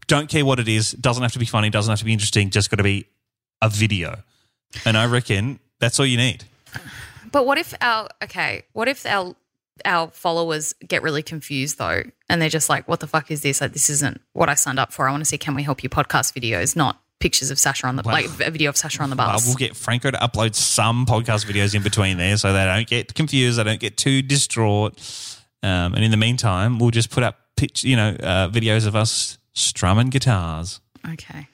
Don't 0.08 0.30
care 0.30 0.46
what 0.46 0.60
it 0.60 0.68
is. 0.70 0.92
Doesn't 0.92 1.22
have 1.24 1.34
to 1.34 1.40
be 1.40 1.46
funny. 1.46 1.70
Doesn't 1.70 1.92
have 1.92 2.00
to 2.00 2.06
be 2.06 2.14
interesting. 2.14 2.50
Just 2.50 2.70
got 2.70 2.78
to 2.78 2.84
be 2.84 3.08
a 3.62 3.68
video. 3.70 4.24
And 4.86 4.98
I 4.98 5.06
reckon 5.06 5.60
that's 5.80 6.00
all 6.00 6.06
you 6.06 6.18
need. 6.18 6.46
But 7.36 7.46
what 7.46 7.58
if 7.58 7.74
our 7.82 8.08
okay? 8.24 8.64
What 8.72 8.88
if 8.88 9.06
our 9.06 9.36
our 9.84 10.10
followers 10.12 10.74
get 10.88 11.04
really 11.04 11.22
confused 11.22 11.78
though, 11.78 12.04
and 12.30 12.42
they're 12.42 12.48
just 12.48 12.70
like, 12.70 12.88
"What 12.88 13.02
the 13.02 13.08
fuck 13.08 13.30
is 13.30 13.42
this? 13.42 13.60
Like, 13.60 13.74
this 13.74 13.90
isn't 13.90 14.22
what 14.32 14.48
I 14.48 14.54
signed 14.54 14.80
up 14.80 14.94
for. 14.94 15.06
I 15.06 15.12
want 15.12 15.20
to 15.20 15.26
see 15.26 15.38
can 15.38 15.54
we 15.54 15.62
help 15.62 15.84
you 15.84 15.90
podcast 15.90 16.34
videos, 16.34 16.78
not 16.78 17.02
pictures 17.20 17.52
of 17.52 17.60
Sasha 17.60 17.88
on 17.88 17.98
the 17.98 18.04
Well- 18.06 18.14
like 18.16 18.28
a 18.28 18.50
video 18.50 18.70
of 18.70 18.78
Sasha 18.78 19.04
on 19.04 19.10
the 19.10 19.18
bus." 19.18 19.46
we'll 19.48 19.56
get 19.56 19.76
Franco 19.76 20.12
to 20.12 20.18
upload 20.20 20.56
some 20.56 21.06
podcast 21.06 21.46
videos 21.46 21.76
in 21.76 21.84
between 21.84 22.16
there 22.16 22.38
so 22.38 22.54
they 22.54 22.64
don't 22.64 22.88
get 22.88 23.14
confused. 23.16 23.60
They 23.60 23.66
don't 23.66 23.82
get 23.82 23.98
too 23.98 24.22
distraught. 24.22 24.98
Um, 25.62 25.94
and 25.94 26.06
in 26.06 26.12
the 26.12 26.18
meantime, 26.18 26.80
we'll 26.80 26.92
just 26.92 27.10
put 27.10 27.24
up 27.24 27.38
pitch, 27.58 27.84
you 27.84 27.98
know, 27.98 28.16
uh, 28.24 28.48
videos 28.48 28.88
of 28.88 28.96
us 28.96 29.40
strumming 29.52 30.10
guitars 30.10 30.80
okay, 31.06 31.50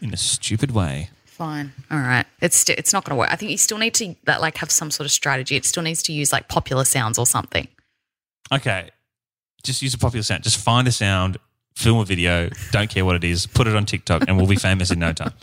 in 0.00 0.14
a 0.14 0.16
stupid 0.16 0.70
way. 0.70 1.10
Fine, 1.42 1.72
all 1.90 1.98
right. 1.98 2.24
It's 2.40 2.56
st- 2.56 2.78
it's 2.78 2.92
not 2.92 3.04
going 3.04 3.16
to 3.16 3.18
work. 3.18 3.32
I 3.32 3.36
think 3.36 3.50
you 3.50 3.58
still 3.58 3.78
need 3.78 3.94
to 3.94 4.14
that 4.24 4.40
like 4.40 4.58
have 4.58 4.70
some 4.70 4.92
sort 4.92 5.06
of 5.06 5.10
strategy. 5.10 5.56
It 5.56 5.64
still 5.64 5.82
needs 5.82 6.00
to 6.04 6.12
use 6.12 6.32
like 6.32 6.46
popular 6.46 6.84
sounds 6.84 7.18
or 7.18 7.26
something. 7.26 7.66
Okay. 8.52 8.90
Just 9.64 9.82
use 9.82 9.92
a 9.92 9.98
popular 9.98 10.22
sound. 10.22 10.44
Just 10.44 10.56
find 10.56 10.86
a 10.86 10.92
sound, 10.92 11.38
film 11.74 11.98
a 11.98 12.04
video, 12.04 12.48
don't 12.70 12.88
care 12.88 13.04
what 13.04 13.16
it 13.16 13.24
is, 13.24 13.46
put 13.46 13.66
it 13.66 13.74
on 13.74 13.86
TikTok, 13.86 14.24
and 14.28 14.36
we'll 14.36 14.46
be 14.46 14.54
famous 14.54 14.92
in 14.92 15.00
no 15.00 15.12
time. 15.12 15.32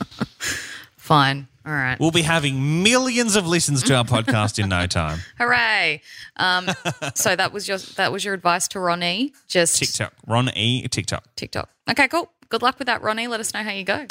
Fine, 0.97 1.47
all 1.65 1.73
right. 1.73 1.99
We'll 1.99 2.11
be 2.11 2.21
having 2.21 2.83
millions 2.83 3.35
of 3.35 3.47
listens 3.47 3.81
to 3.83 3.95
our 3.95 4.03
podcast 4.15 4.61
in 4.61 4.69
no 4.69 4.85
time. 4.87 5.19
Hooray! 5.37 6.01
Um, 6.37 6.69
so 7.15 7.35
that 7.35 7.51
was 7.51 7.67
your 7.67 7.77
that 7.97 8.11
was 8.13 8.23
your 8.23 8.33
advice 8.35 8.69
to 8.69 8.79
Ronnie. 8.79 9.33
Just 9.47 9.79
TikTok. 9.79 10.13
Ron 10.27 10.49
E. 10.55 10.87
TikTok. 10.87 11.35
TikTok. 11.35 11.69
Okay, 11.89 12.07
cool. 12.07 12.31
Good 12.47 12.61
luck 12.61 12.79
with 12.79 12.85
that, 12.85 13.01
Ronnie. 13.01 13.27
Let 13.27 13.41
us 13.41 13.53
know 13.53 13.63
how 13.63 13.71
you 13.71 13.83
go. 13.83 14.05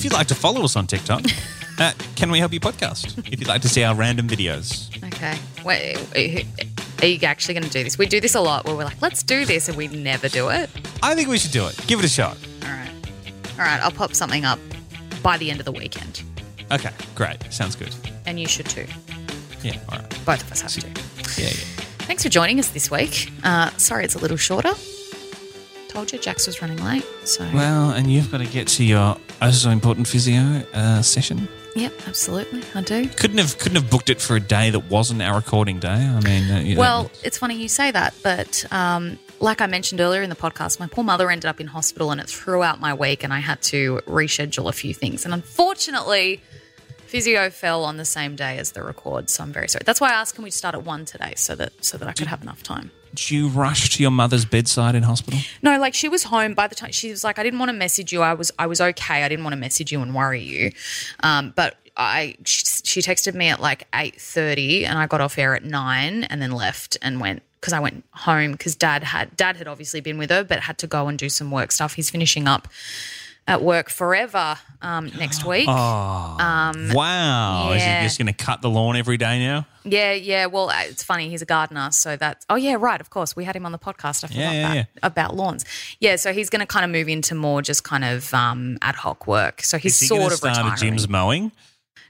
If 0.00 0.04
you'd 0.04 0.14
like 0.14 0.28
to 0.28 0.34
follow 0.34 0.64
us 0.64 0.76
on 0.76 0.86
TikTok, 0.86 1.20
at 1.78 1.94
Can 2.16 2.30
We 2.30 2.38
Help 2.38 2.54
You 2.54 2.58
Podcast. 2.58 3.18
If 3.30 3.38
you'd 3.38 3.48
like 3.48 3.60
to 3.60 3.68
see 3.68 3.84
our 3.84 3.94
random 3.94 4.28
videos. 4.28 4.88
Okay. 5.08 5.36
Wait, 5.62 6.46
are 7.02 7.06
you 7.06 7.18
actually 7.26 7.52
going 7.52 7.64
to 7.64 7.68
do 7.70 7.84
this? 7.84 7.98
We 7.98 8.06
do 8.06 8.18
this 8.18 8.34
a 8.34 8.40
lot 8.40 8.64
where 8.64 8.74
we're 8.74 8.84
like, 8.84 9.02
let's 9.02 9.22
do 9.22 9.44
this, 9.44 9.68
and 9.68 9.76
we 9.76 9.88
never 9.88 10.30
do 10.30 10.48
it. 10.48 10.70
I 11.02 11.14
think 11.14 11.28
we 11.28 11.36
should 11.36 11.50
do 11.50 11.66
it. 11.66 11.78
Give 11.86 11.98
it 11.98 12.06
a 12.06 12.08
shot. 12.08 12.38
All 12.62 12.70
right. 12.70 12.90
All 13.58 13.64
right. 13.66 13.78
I'll 13.82 13.90
pop 13.90 14.14
something 14.14 14.46
up 14.46 14.58
by 15.22 15.36
the 15.36 15.50
end 15.50 15.60
of 15.60 15.66
the 15.66 15.72
weekend. 15.72 16.22
Okay, 16.72 16.92
great. 17.14 17.36
Sounds 17.52 17.76
good. 17.76 17.94
And 18.24 18.40
you 18.40 18.48
should 18.48 18.70
too. 18.70 18.86
Yeah, 19.62 19.78
all 19.90 19.98
right. 19.98 20.08
Both 20.24 20.42
of 20.44 20.50
us 20.50 20.62
have 20.62 20.72
to. 20.72 20.88
Yeah, 21.38 21.48
yeah. 21.48 21.84
Thanks 22.06 22.22
for 22.22 22.30
joining 22.30 22.58
us 22.58 22.70
this 22.70 22.90
week. 22.90 23.30
Uh, 23.44 23.68
sorry 23.76 24.06
it's 24.06 24.14
a 24.14 24.18
little 24.18 24.38
shorter. 24.38 24.72
Told 25.88 26.10
you 26.10 26.18
Jax 26.18 26.46
was 26.46 26.62
running 26.62 26.82
late. 26.82 27.04
So, 27.24 27.46
Well, 27.52 27.90
and 27.90 28.10
you've 28.10 28.30
got 28.30 28.38
to 28.38 28.46
get 28.46 28.66
to 28.68 28.84
your 28.84 29.18
oh 29.40 29.50
so 29.50 29.70
important 29.70 30.06
physio 30.06 30.62
uh, 30.74 31.02
session. 31.02 31.48
yep, 31.74 31.92
absolutely. 32.06 32.62
I 32.74 32.82
do. 32.82 33.08
Couldn't 33.08 33.38
have 33.38 33.58
couldn't 33.58 33.76
have 33.76 33.90
booked 33.90 34.10
it 34.10 34.20
for 34.20 34.36
a 34.36 34.40
day 34.40 34.70
that 34.70 34.90
wasn't 34.90 35.22
our 35.22 35.36
recording 35.36 35.78
day. 35.78 35.88
I 35.88 36.20
mean, 36.20 36.50
uh, 36.50 36.60
you 36.60 36.74
know, 36.74 36.80
Well, 36.80 37.10
it's 37.22 37.38
funny 37.38 37.56
you 37.56 37.68
say 37.68 37.90
that, 37.90 38.14
but 38.22 38.64
um, 38.72 39.18
like 39.40 39.60
I 39.60 39.66
mentioned 39.66 40.00
earlier 40.00 40.22
in 40.22 40.30
the 40.30 40.36
podcast, 40.36 40.80
my 40.80 40.86
poor 40.86 41.04
mother 41.04 41.30
ended 41.30 41.46
up 41.46 41.60
in 41.60 41.66
hospital 41.68 42.10
and 42.10 42.20
it 42.20 42.28
threw 42.28 42.62
out 42.62 42.80
my 42.80 42.92
week, 42.94 43.24
and 43.24 43.32
I 43.32 43.38
had 43.40 43.62
to 43.62 44.00
reschedule 44.06 44.68
a 44.68 44.72
few 44.72 44.92
things. 44.94 45.24
And 45.24 45.32
unfortunately, 45.32 46.40
physio 47.10 47.50
fell 47.50 47.84
on 47.84 47.96
the 47.96 48.04
same 48.04 48.36
day 48.36 48.56
as 48.58 48.72
the 48.72 48.82
record, 48.82 49.28
so 49.28 49.42
I'm 49.42 49.52
very 49.52 49.68
sorry. 49.68 49.82
That's 49.84 50.00
why 50.00 50.10
I 50.10 50.14
asked, 50.14 50.34
can 50.36 50.44
we 50.44 50.50
start 50.50 50.74
at 50.74 50.84
one 50.84 51.04
today, 51.04 51.34
so 51.36 51.54
that 51.56 51.84
so 51.84 51.98
that 51.98 52.08
I 52.08 52.12
could 52.12 52.28
have 52.28 52.42
enough 52.42 52.62
time. 52.62 52.90
did 53.10 53.30
you 53.30 53.48
rush 53.48 53.96
to 53.96 54.02
your 54.02 54.12
mother's 54.12 54.44
bedside 54.44 54.94
in 54.94 55.02
hospital? 55.02 55.40
No, 55.62 55.78
like 55.78 55.94
she 55.94 56.08
was 56.08 56.22
home 56.24 56.54
by 56.54 56.68
the 56.68 56.74
time 56.74 56.92
she 56.92 57.10
was 57.10 57.24
like, 57.24 57.38
I 57.38 57.42
didn't 57.42 57.58
want 57.58 57.70
to 57.70 57.76
message 57.76 58.12
you. 58.12 58.22
I 58.22 58.34
was 58.34 58.52
I 58.58 58.66
was 58.66 58.80
okay. 58.80 59.24
I 59.24 59.28
didn't 59.28 59.44
want 59.44 59.54
to 59.54 59.60
message 59.60 59.92
you 59.92 60.00
and 60.00 60.14
worry 60.14 60.42
you, 60.42 60.72
um, 61.22 61.52
but. 61.54 61.76
I 61.96 62.36
she, 62.44 62.64
she 62.84 63.00
texted 63.02 63.34
me 63.34 63.48
at 63.48 63.60
like 63.60 63.86
eight 63.94 64.18
thirty, 64.18 64.86
and 64.86 64.96
I 64.96 65.06
got 65.06 65.20
off 65.20 65.36
air 65.36 65.54
at 65.56 65.64
nine, 65.64 66.24
and 66.24 66.40
then 66.40 66.52
left 66.52 66.96
and 67.02 67.20
went 67.20 67.42
because 67.60 67.74
I 67.74 67.80
went 67.80 68.04
home 68.12 68.52
because 68.52 68.76
dad 68.76 69.02
had 69.02 69.36
dad 69.36 69.56
had 69.56 69.66
obviously 69.66 70.00
been 70.00 70.16
with 70.16 70.30
her, 70.30 70.44
but 70.44 70.60
had 70.60 70.78
to 70.78 70.86
go 70.86 71.08
and 71.08 71.18
do 71.18 71.28
some 71.28 71.50
work 71.50 71.72
stuff. 71.72 71.94
He's 71.94 72.08
finishing 72.08 72.46
up 72.46 72.68
at 73.50 73.62
work 73.62 73.90
forever 73.90 74.56
um, 74.80 75.10
next 75.18 75.44
week. 75.44 75.66
wow, 76.94 77.72
is 77.74 77.82
he 77.82 77.88
just 78.02 78.18
going 78.18 78.26
to 78.26 78.32
cut 78.32 78.62
the 78.62 78.70
lawn 78.70 78.96
every 78.96 79.16
day 79.16 79.38
now? 79.38 79.66
Yeah, 79.84 80.12
yeah. 80.12 80.46
Well, 80.46 80.70
uh, 80.70 80.82
it's 80.84 81.02
funny. 81.02 81.28
He's 81.30 81.42
a 81.42 81.46
gardener, 81.46 81.90
so 81.90 82.16
that's. 82.16 82.44
Oh 82.50 82.54
yeah, 82.56 82.76
right. 82.78 83.00
Of 83.00 83.10
course, 83.10 83.34
we 83.34 83.44
had 83.44 83.56
him 83.56 83.66
on 83.66 83.72
the 83.72 83.78
podcast. 83.78 84.24
I 84.24 84.28
forgot 84.28 84.36
Yeah, 84.40 84.52
yeah, 84.52 84.68
that 84.68 84.76
yeah. 84.76 84.84
about 85.02 85.34
lawns. 85.36 85.64
Yeah, 86.00 86.16
so 86.16 86.32
he's 86.32 86.50
going 86.50 86.60
to 86.60 86.66
kind 86.66 86.84
of 86.84 86.90
move 86.90 87.08
into 87.08 87.34
more 87.34 87.62
just 87.62 87.84
kind 87.84 88.04
of 88.04 88.32
um, 88.34 88.78
ad 88.82 88.94
hoc 88.96 89.26
work. 89.26 89.62
So 89.62 89.78
he's 89.78 89.94
Is 89.94 90.00
he 90.00 90.06
sort 90.08 90.18
going 90.20 90.28
to 90.28 90.34
of 90.34 90.38
start 90.38 90.56
retiring. 90.58 90.72
a 90.74 90.76
Jim's 90.76 91.08
mowing? 91.08 91.52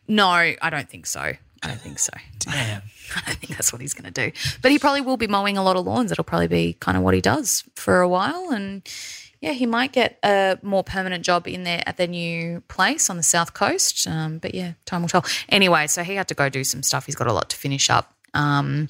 No, 0.09 0.28
I 0.28 0.57
don't 0.70 0.88
think 0.88 1.07
so. 1.07 1.20
I 1.20 1.38
don't 1.68 1.80
think 1.80 1.99
so. 1.99 2.12
Damn. 2.41 2.82
I 3.16 3.20
don't 3.26 3.38
think 3.38 3.57
that's 3.57 3.72
what 3.72 3.80
he's 3.80 3.95
going 3.95 4.12
to 4.12 4.26
do. 4.30 4.32
But 4.62 4.70
he 4.70 4.78
probably 4.78 5.01
will 5.01 5.16
be 5.16 5.26
mowing 5.26 5.57
a 5.59 5.62
lot 5.62 5.76
of 5.76 5.84
lawns. 5.86 6.11
It'll 6.12 6.24
probably 6.24 6.49
be 6.49 6.74
kind 6.80 6.97
of 6.97 7.03
what 7.05 7.14
he 7.14 7.20
does 7.20 7.64
for 7.74 8.01
a 8.01 8.09
while. 8.09 8.51
And 8.51 8.82
yeah, 9.41 9.53
he 9.53 9.66
might 9.66 9.93
get 9.93 10.18
a 10.22 10.59
more 10.62 10.84
permanent 10.84 11.24
job 11.24 11.47
in 11.49 11.64
there 11.64 11.82
at 11.86 11.97
their 11.97 12.07
new 12.07 12.61
place 12.68 13.09
on 13.11 13.16
the 13.16 13.22
south 13.22 13.55
coast. 13.55 14.07
Um, 14.07 14.38
but 14.38 14.55
yeah, 14.55 14.72
time 14.84 15.03
will 15.03 15.09
tell. 15.09 15.24
Anyway, 15.49 15.86
so 15.86 16.03
he 16.03 16.14
had 16.14 16.28
to 16.28 16.34
go 16.34 16.49
do 16.49 16.62
some 16.64 16.82
stuff. 16.82 17.07
He's 17.07 17.14
got 17.16 17.26
a 17.26 17.32
lot 17.32 17.49
to 17.51 17.57
finish 17.57 17.88
up. 17.91 18.14
Um, 18.34 18.88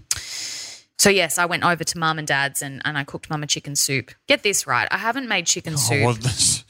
so 0.98 1.09
yes, 1.09 1.38
I 1.38 1.46
went 1.46 1.64
over 1.64 1.82
to 1.82 1.98
mum 1.98 2.18
and 2.18 2.28
dad's 2.28 2.61
and, 2.62 2.82
and 2.84 2.98
I 2.98 3.05
cooked 3.05 3.30
mum 3.30 3.42
a 3.42 3.46
chicken 3.46 3.74
soup. 3.76 4.11
Get 4.28 4.42
this 4.42 4.66
right, 4.66 4.86
I 4.90 4.98
haven't 4.98 5.28
made 5.28 5.46
chicken 5.46 5.76
soup. 5.78 5.98
Oh, 6.03 6.05
well, 6.07 6.14
this- 6.14 6.64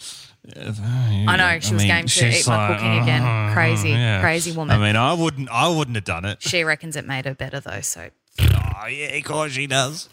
I 0.55 1.37
know 1.37 1.61
she 1.61 1.75
was 1.75 1.85
game 1.85 2.07
to 2.07 2.29
eat 2.29 2.47
my 2.49 2.69
cooking 2.69 2.99
again. 3.03 3.23
"Oh, 3.23 3.53
Crazy, 3.53 3.91
yeah." 3.91 4.21
crazy 4.23 4.53
woman. 4.53 4.75
I 4.75 4.85
mean, 4.87 4.97
I 4.97 5.13
wouldn't, 5.13 5.51
I 5.51 5.69
wouldn't 5.69 5.97
have 5.97 6.05
done 6.05 6.25
it. 6.25 6.41
she 6.43 6.65
reckons 6.65 6.97
it 6.97 7.05
made 7.07 7.27
her 7.27 7.35
better 7.35 7.61
though. 7.61 7.83
So 7.83 8.09
Oh 8.83 8.87
yeah, 8.87 9.15
of 9.15 9.25
course 9.25 9.53
she 9.53 9.67
does. 9.67 10.09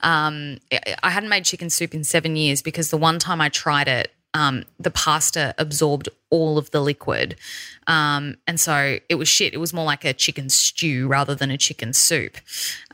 um, 0.00 0.58
I- 1.02 1.10
hadn't 1.10 1.28
made 1.28 1.44
chicken 1.44 1.70
soup 1.70 1.94
in 1.94 2.04
seven 2.04 2.36
years 2.36 2.62
because 2.62 2.90
the 2.90 2.96
one 2.96 3.18
time 3.18 3.40
I 3.40 3.48
tried 3.48 3.88
it, 3.88 4.12
um, 4.34 4.64
the 4.78 4.90
pasta 4.90 5.54
absorbed 5.58 6.08
all 6.30 6.56
of 6.56 6.70
the 6.70 6.80
liquid. 6.80 7.36
Um, 7.86 8.36
and 8.46 8.58
so 8.58 8.98
it 9.08 9.16
was 9.16 9.28
shit. 9.28 9.52
It 9.52 9.58
was 9.58 9.74
more 9.74 9.84
like 9.84 10.04
a 10.04 10.14
chicken 10.14 10.48
stew 10.48 11.06
rather 11.08 11.34
than 11.34 11.50
a 11.50 11.58
chicken 11.58 11.92
soup. 11.92 12.36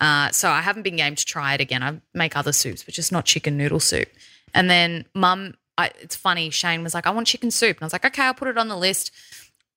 Uh, 0.00 0.30
so 0.32 0.48
I 0.50 0.62
haven't 0.62 0.82
been 0.82 0.96
game 0.96 1.14
to 1.14 1.24
try 1.24 1.54
it 1.54 1.60
again. 1.60 1.82
I 1.82 2.00
make 2.14 2.36
other 2.36 2.52
soups, 2.52 2.82
but 2.82 2.94
just 2.94 3.12
not 3.12 3.24
chicken 3.24 3.56
noodle 3.56 3.80
soup. 3.80 4.08
And 4.54 4.68
then 4.68 5.04
mum, 5.14 5.54
I, 5.76 5.90
it's 6.00 6.16
funny, 6.16 6.50
Shane 6.50 6.82
was 6.82 6.94
like, 6.94 7.06
I 7.06 7.10
want 7.10 7.26
chicken 7.28 7.50
soup. 7.50 7.76
And 7.76 7.82
I 7.82 7.86
was 7.86 7.92
like, 7.92 8.06
okay, 8.06 8.22
I'll 8.22 8.34
put 8.34 8.48
it 8.48 8.58
on 8.58 8.68
the 8.68 8.76
list. 8.76 9.12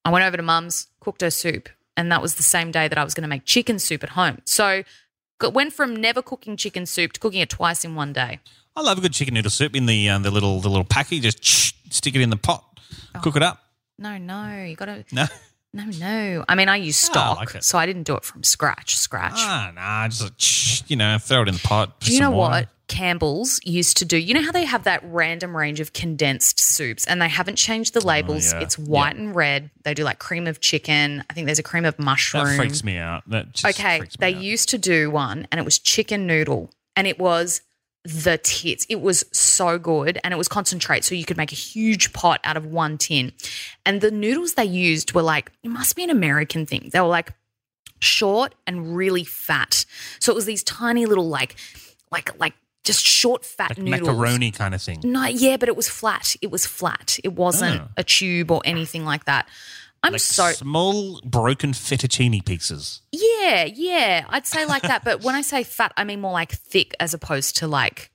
I 0.03 0.09
went 0.09 0.26
over 0.26 0.38
to 0.38 0.43
mum's, 0.43 0.88
cooked 0.99 1.22
her 1.22 1.30
soup. 1.30 1.70
And 1.98 2.12
that 2.12 2.22
was 2.22 2.36
the 2.36 2.44
same 2.44 2.72
day 2.72 2.88
that 2.88 2.98
I 2.98 3.04
was 3.04 3.14
going 3.14 3.24
to 3.24 3.28
make 3.28 3.46
chicken 3.46 3.78
soup 3.80 4.04
at 4.04 4.10
home. 4.12 4.39
So 4.46 4.84
got- 5.39 5.54
went 5.54 5.74
from 5.74 5.96
never 5.96 6.22
cooking 6.22 6.56
chicken 6.58 6.86
soup 6.86 7.14
to 7.14 7.20
cooking 7.20 7.42
it 7.42 7.50
twice 7.50 7.84
in 7.84 7.96
one 7.96 8.14
day. 8.14 8.39
I 8.76 8.82
love 8.82 8.98
a 8.98 9.02
good 9.02 9.14
chicken 9.14 9.34
noodle 9.34 9.52
soup 9.52 9.76
in 9.76 9.86
the 9.86 10.08
uh, 10.10 10.20
the 10.20 10.32
little 10.32 10.62
the 10.62 10.70
little 10.70 10.86
packy. 10.86 11.20
Just 11.20 11.44
stick 11.94 12.16
it 12.16 12.22
in 12.22 12.30
the 12.30 12.38
pot, 12.38 12.64
cook 13.22 13.36
it 13.36 13.44
up. 13.44 13.62
No, 14.00 14.18
no, 14.18 14.64
you 14.64 14.76
got 14.76 14.86
to. 14.86 15.04
No, 15.14 15.26
No, 15.74 15.86
no. 16.00 16.44
I 16.50 16.56
mean, 16.56 16.68
I 16.68 16.76
use 16.78 17.02
Ah, 17.04 17.08
I 17.08 17.12
stock, 17.12 17.54
like 17.56 17.64
so 17.64 17.78
I 17.78 17.86
didn't 17.86 18.04
do 18.04 18.16
it 18.16 18.24
from 18.26 18.44
scratch. 18.44 18.98
Scratch. 18.98 19.34
ah, 19.38 19.72
nah, 19.74 20.08
just 20.10 20.22
like, 20.22 20.89
you 20.89 20.98
know, 20.98 21.18
throw 21.18 21.44
it 21.44 21.48
in 21.48 21.54
the 21.54 21.62
pot. 21.62 22.00
do 22.02 22.14
you 22.14 22.20
know 22.20 22.32
water. 22.32 22.52
what 22.68 22.70
Campbell's 22.92 23.62
used 23.64 23.96
to 23.98 24.06
do? 24.06 24.18
You 24.18 24.34
know 24.34 24.42
how 24.42 24.52
they 24.52 24.66
have 24.66 24.84
that 24.84 25.02
random 25.06 25.56
range 25.56 25.80
of 25.80 25.94
condensed 25.94 26.60
soups, 26.60 27.08
and 27.08 27.22
they 27.22 27.30
haven't 27.30 27.56
changed 27.56 27.94
the 27.94 28.02
oh, 28.02 28.08
labels. 28.08 28.52
Oh, 28.52 28.58
yeah. 28.58 28.64
It's 28.64 28.78
white 28.78 29.16
and 29.16 29.34
red. 29.34 29.70
They 29.84 29.94
do 29.94 30.04
like 30.04 30.20
cream 30.20 30.46
of 30.46 30.60
chicken. 30.60 31.24
I 31.30 31.34
think 31.34 31.46
there's 31.46 31.58
a 31.58 31.64
cream 31.64 31.86
of 31.86 31.98
mushroom. 31.98 32.46
That 32.46 32.58
freaks 32.58 32.84
me 32.84 32.98
out. 32.98 33.24
That 33.30 33.54
just 33.54 33.80
okay, 33.80 34.02
they 34.20 34.36
out. 34.36 34.42
used 34.42 34.68
to 34.70 34.78
do 34.78 35.10
one, 35.10 35.48
and 35.52 35.60
it 35.60 35.64
was 35.64 35.80
chicken 35.80 36.28
noodle, 36.28 36.70
and 36.98 37.08
it 37.08 37.18
was 37.18 37.62
the 38.04 38.38
tits. 38.44 38.86
It 38.89 39.00
was 39.00 39.24
so 39.32 39.80
good, 39.80 40.20
and 40.22 40.34
it 40.34 40.38
was 40.38 40.50
concentrate, 40.50 41.06
so 41.06 41.16
you 41.16 41.24
could 41.24 41.38
make 41.38 41.54
a 41.54 41.56
huge 41.56 42.12
pot 42.12 42.42
out 42.44 42.58
of 42.58 42.66
one 42.66 42.98
tin. 42.98 43.32
And 43.86 44.02
the 44.02 44.12
noodles 44.12 44.56
they 44.56 44.66
used 44.66 45.14
were 45.14 45.22
like 45.22 45.50
it 45.64 45.70
must 45.70 45.96
be 45.96 46.04
an 46.04 46.10
American 46.10 46.66
thing. 46.66 46.89
They 46.92 47.00
were 47.00 47.08
like 47.08 47.32
short 48.02 48.54
and 48.68 48.98
really 48.98 49.24
fat. 49.24 49.86
So 50.20 50.34
it 50.34 50.36
was 50.36 50.46
these 50.46 50.64
tiny 50.64 51.06
little 51.06 51.30
like, 51.30 51.56
like, 52.12 52.38
like 52.38 52.54
just 52.94 53.06
short 53.06 53.46
fat 53.46 53.70
like 53.72 53.78
noodles. 53.80 54.02
macaroni 54.02 54.52
kind 54.52 54.74
of 54.76 54.82
thing. 54.82 55.00
No, 55.04 55.26
yeah, 55.26 55.58
but 55.58 55.70
it 55.70 55.76
was 55.76 55.88
flat. 55.89 56.36
It 56.42 56.52
was 56.52 56.66
flat. 56.66 57.18
It 57.24 57.34
wasn't 57.34 57.82
Oh. 57.82 57.88
a 57.98 58.04
tube 58.04 58.52
or 58.52 58.62
anything 58.66 59.06
like 59.06 59.26
that. 59.26 59.48
I'm 60.04 60.14
Like 60.14 60.22
so 60.22 60.52
small 60.52 61.22
broken 61.24 61.74
fettuccine 61.74 62.44
pieces. 62.44 63.02
yeah, 63.12 63.66
yeah. 63.66 64.26
I'd 64.30 64.48
say 64.48 64.66
like 64.66 64.82
that. 64.82 65.04
But 65.04 65.22
when 65.24 65.36
I 65.36 65.42
say 65.42 65.64
fat, 65.64 65.92
I 65.96 66.04
mean 66.04 66.22
more 66.22 66.32
like 66.34 66.52
thick 66.54 66.96
as 67.00 67.14
opposed 67.14 67.58
to 67.58 67.68
like 67.68 68.10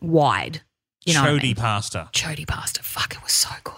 wide. 0.00 0.62
You 1.04 1.14
know, 1.14 1.22
what 1.22 1.38
I 1.38 1.42
mean? 1.42 1.54
pasta. 1.54 2.08
chodi 2.12 2.44
pasta. 2.46 2.82
Fuck, 2.82 3.14
it 3.14 3.22
was 3.22 3.30
so 3.32 3.50
good. 3.62 3.74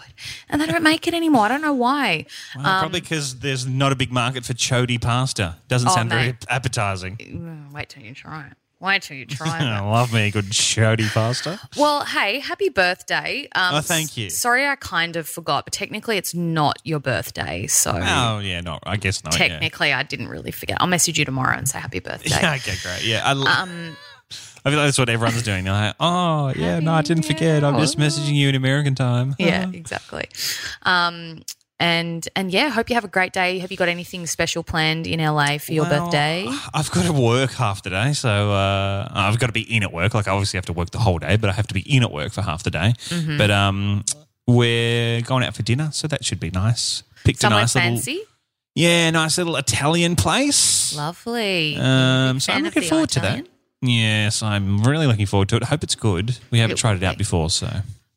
And 0.48 0.62
they 0.62 0.66
don't 0.66 0.82
make 0.82 1.06
it 1.06 1.12
anymore. 1.12 1.44
I 1.44 1.48
don't 1.48 1.60
know 1.60 1.74
why. 1.74 2.24
Well, 2.56 2.80
probably 2.80 3.00
because 3.02 3.40
there's 3.40 3.66
not 3.66 3.92
a 3.92 3.96
big 3.96 4.10
market 4.10 4.46
for 4.46 4.54
chodi 4.54 4.98
pasta. 4.98 5.56
Doesn't 5.68 5.88
Um, 5.88 5.92
Oh, 5.92 5.96
sound 5.96 6.10
very 6.10 6.38
appetizing. 6.48 7.16
Mm, 7.18 7.72
Wait 7.72 7.90
till 7.90 8.02
you 8.02 8.14
try 8.14 8.46
it. 8.46 8.56
Wait 8.80 9.02
till 9.02 9.16
you 9.16 9.26
try 9.26 9.58
I 9.60 9.78
it. 9.78 9.90
love 9.90 10.12
me 10.12 10.28
a 10.28 10.30
good 10.30 10.46
chodi 10.46 11.08
pasta. 11.12 11.58
Well, 11.76 12.04
hey, 12.04 12.38
happy 12.38 12.68
birthday. 12.68 13.48
Um, 13.54 13.74
Oh, 13.76 13.80
thank 13.80 14.16
you. 14.16 14.30
Sorry, 14.30 14.66
I 14.66 14.76
kind 14.76 15.16
of 15.16 15.28
forgot, 15.28 15.64
but 15.66 15.72
technically 15.72 16.16
it's 16.16 16.32
not 16.34 16.78
your 16.84 17.00
birthday. 17.00 17.66
So 17.66 17.90
Oh 17.92 18.38
yeah, 18.38 18.60
no, 18.60 18.78
I 18.84 18.96
guess 18.96 19.24
not. 19.24 19.32
yeah. 19.38 19.48
technically 19.48 19.92
I 19.92 20.02
didn't 20.04 20.28
really 20.28 20.52
forget. 20.52 20.76
I'll 20.80 20.86
message 20.86 21.18
you 21.18 21.24
tomorrow 21.24 21.56
and 21.56 21.68
say 21.68 21.78
happy 21.80 21.98
birthday. 22.08 22.30
Yeah, 22.40 22.54
okay, 22.54 22.74
great. 22.82 23.04
Yeah, 23.04 23.22
I, 23.24 23.30
l- 23.32 23.48
Um, 23.48 23.96
I 24.64 24.70
feel 24.70 24.78
like 24.78 24.86
that's 24.88 24.98
what 24.98 25.08
everyone's 25.08 25.42
doing. 25.42 25.64
They're 25.64 25.72
like, 25.72 25.94
oh, 25.98 26.52
yeah, 26.54 26.78
no, 26.80 26.92
I 26.92 27.02
didn't 27.02 27.24
forget. 27.24 27.64
I'm 27.64 27.78
just 27.80 27.98
messaging 27.98 28.34
you 28.34 28.48
in 28.48 28.54
American 28.54 28.94
time. 28.94 29.34
Yeah, 29.38 29.68
exactly. 29.72 30.28
Um, 30.82 31.42
and 31.80 32.28
and 32.34 32.50
yeah, 32.52 32.70
hope 32.70 32.88
you 32.90 32.94
have 32.94 33.04
a 33.04 33.08
great 33.08 33.32
day. 33.32 33.58
Have 33.60 33.70
you 33.70 33.76
got 33.76 33.88
anything 33.88 34.26
special 34.26 34.62
planned 34.62 35.06
in 35.06 35.20
LA 35.20 35.58
for 35.58 35.72
your 35.72 35.84
Well, 35.88 36.04
birthday? 36.06 36.46
I've 36.74 36.90
got 36.90 37.06
to 37.06 37.12
work 37.12 37.52
half 37.52 37.82
the 37.82 37.90
day, 37.90 38.12
so 38.14 38.50
uh, 38.52 39.08
I've 39.12 39.38
got 39.38 39.46
to 39.46 39.52
be 39.52 39.62
in 39.74 39.82
at 39.82 39.92
work. 39.92 40.14
Like, 40.14 40.26
I 40.28 40.32
obviously 40.32 40.56
have 40.58 40.66
to 40.66 40.72
work 40.72 40.90
the 40.90 40.98
whole 40.98 41.18
day, 41.18 41.36
but 41.36 41.50
I 41.50 41.52
have 41.52 41.66
to 41.68 41.74
be 41.74 41.80
in 41.80 42.02
at 42.02 42.10
work 42.12 42.32
for 42.32 42.42
half 42.42 42.62
the 42.64 42.70
day. 42.70 42.94
Mm-hmm. 43.08 43.38
But 43.38 43.50
um, 43.50 44.04
we're 44.46 45.20
going 45.22 45.44
out 45.44 45.54
for 45.54 45.62
dinner, 45.62 45.90
so 45.92 46.08
that 46.08 46.24
should 46.24 46.40
be 46.40 46.50
nice. 46.50 47.02
Picked 47.24 47.40
Somewhere 47.40 47.60
a 47.60 47.62
nice 47.62 47.72
fancy, 47.74 48.12
little, 48.12 48.26
yeah, 48.74 49.10
nice 49.10 49.38
little 49.38 49.56
Italian 49.56 50.16
place. 50.16 50.96
lovely. 50.96 51.76
Um, 51.76 52.40
so 52.40 52.52
I'm 52.52 52.62
looking 52.64 52.82
forward 52.84 53.10
to 53.10 53.20
that. 53.20 53.46
Yes, 53.82 54.42
I'm 54.42 54.82
really 54.82 55.06
looking 55.06 55.26
forward 55.26 55.48
to 55.50 55.56
it. 55.56 55.64
Hope 55.64 55.84
it's 55.84 55.94
good. 55.94 56.36
We 56.50 56.58
haven't 56.58 56.74
It 56.74 56.80
tried 56.80 56.96
it 56.96 57.02
out 57.04 57.14
be. 57.14 57.18
before, 57.18 57.50
so 57.50 57.68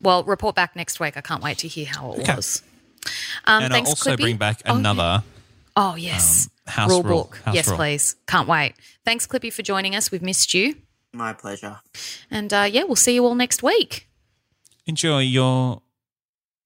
Well, 0.02 0.24
report 0.24 0.56
back 0.56 0.76
next 0.76 1.00
week. 1.00 1.18
I 1.18 1.22
can't 1.22 1.44
wait 1.44 1.60
to 1.60 1.68
hear 1.68 1.86
how 1.86 2.14
it 2.14 2.22
Okay. 2.22 2.36
was. 2.36 2.64
Um, 3.46 3.64
and 3.64 3.74
thanks, 3.74 3.88
I'll 3.90 3.92
also 3.92 4.12
Clippy. 4.16 4.22
bring 4.22 4.38
back 4.38 4.62
Oh, 4.66 4.76
another. 4.76 5.24
Oh 5.76 5.96
yes, 5.96 6.50
um, 6.68 6.74
house 6.74 6.90
rule 6.90 7.04
rule. 7.04 7.24
book. 7.24 7.38
House 7.46 7.56
yes, 7.56 7.68
rule. 7.68 7.78
please. 7.78 8.16
Can't 8.28 8.48
wait. 8.48 8.74
Thanks, 9.06 9.26
Clippy, 9.28 9.52
for 9.52 9.62
joining 9.64 9.96
us. 9.96 10.12
We've 10.12 10.22
missed 10.22 10.54
you, 10.54 10.76
My 11.14 11.34
pleasure. 11.34 11.80
and 12.30 12.54
uh, 12.54 12.68
yeah, 12.72 12.84
we'll 12.84 12.96
see 12.96 13.14
you 13.16 13.26
all 13.26 13.36
next 13.36 13.64
week. 13.64 14.08
Enjoy 14.86 15.20
your 15.20 15.82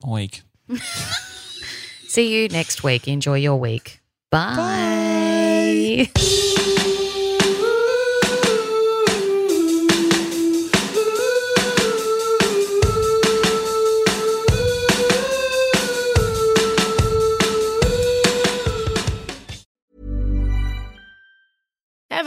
week. 0.06 0.42
See 2.08 2.34
you 2.34 2.48
next 2.48 2.82
week. 2.84 3.08
Enjoy 3.10 3.36
your 3.36 3.58
week. 3.60 4.00
Bye. 4.32 6.08
Ever 6.16 6.42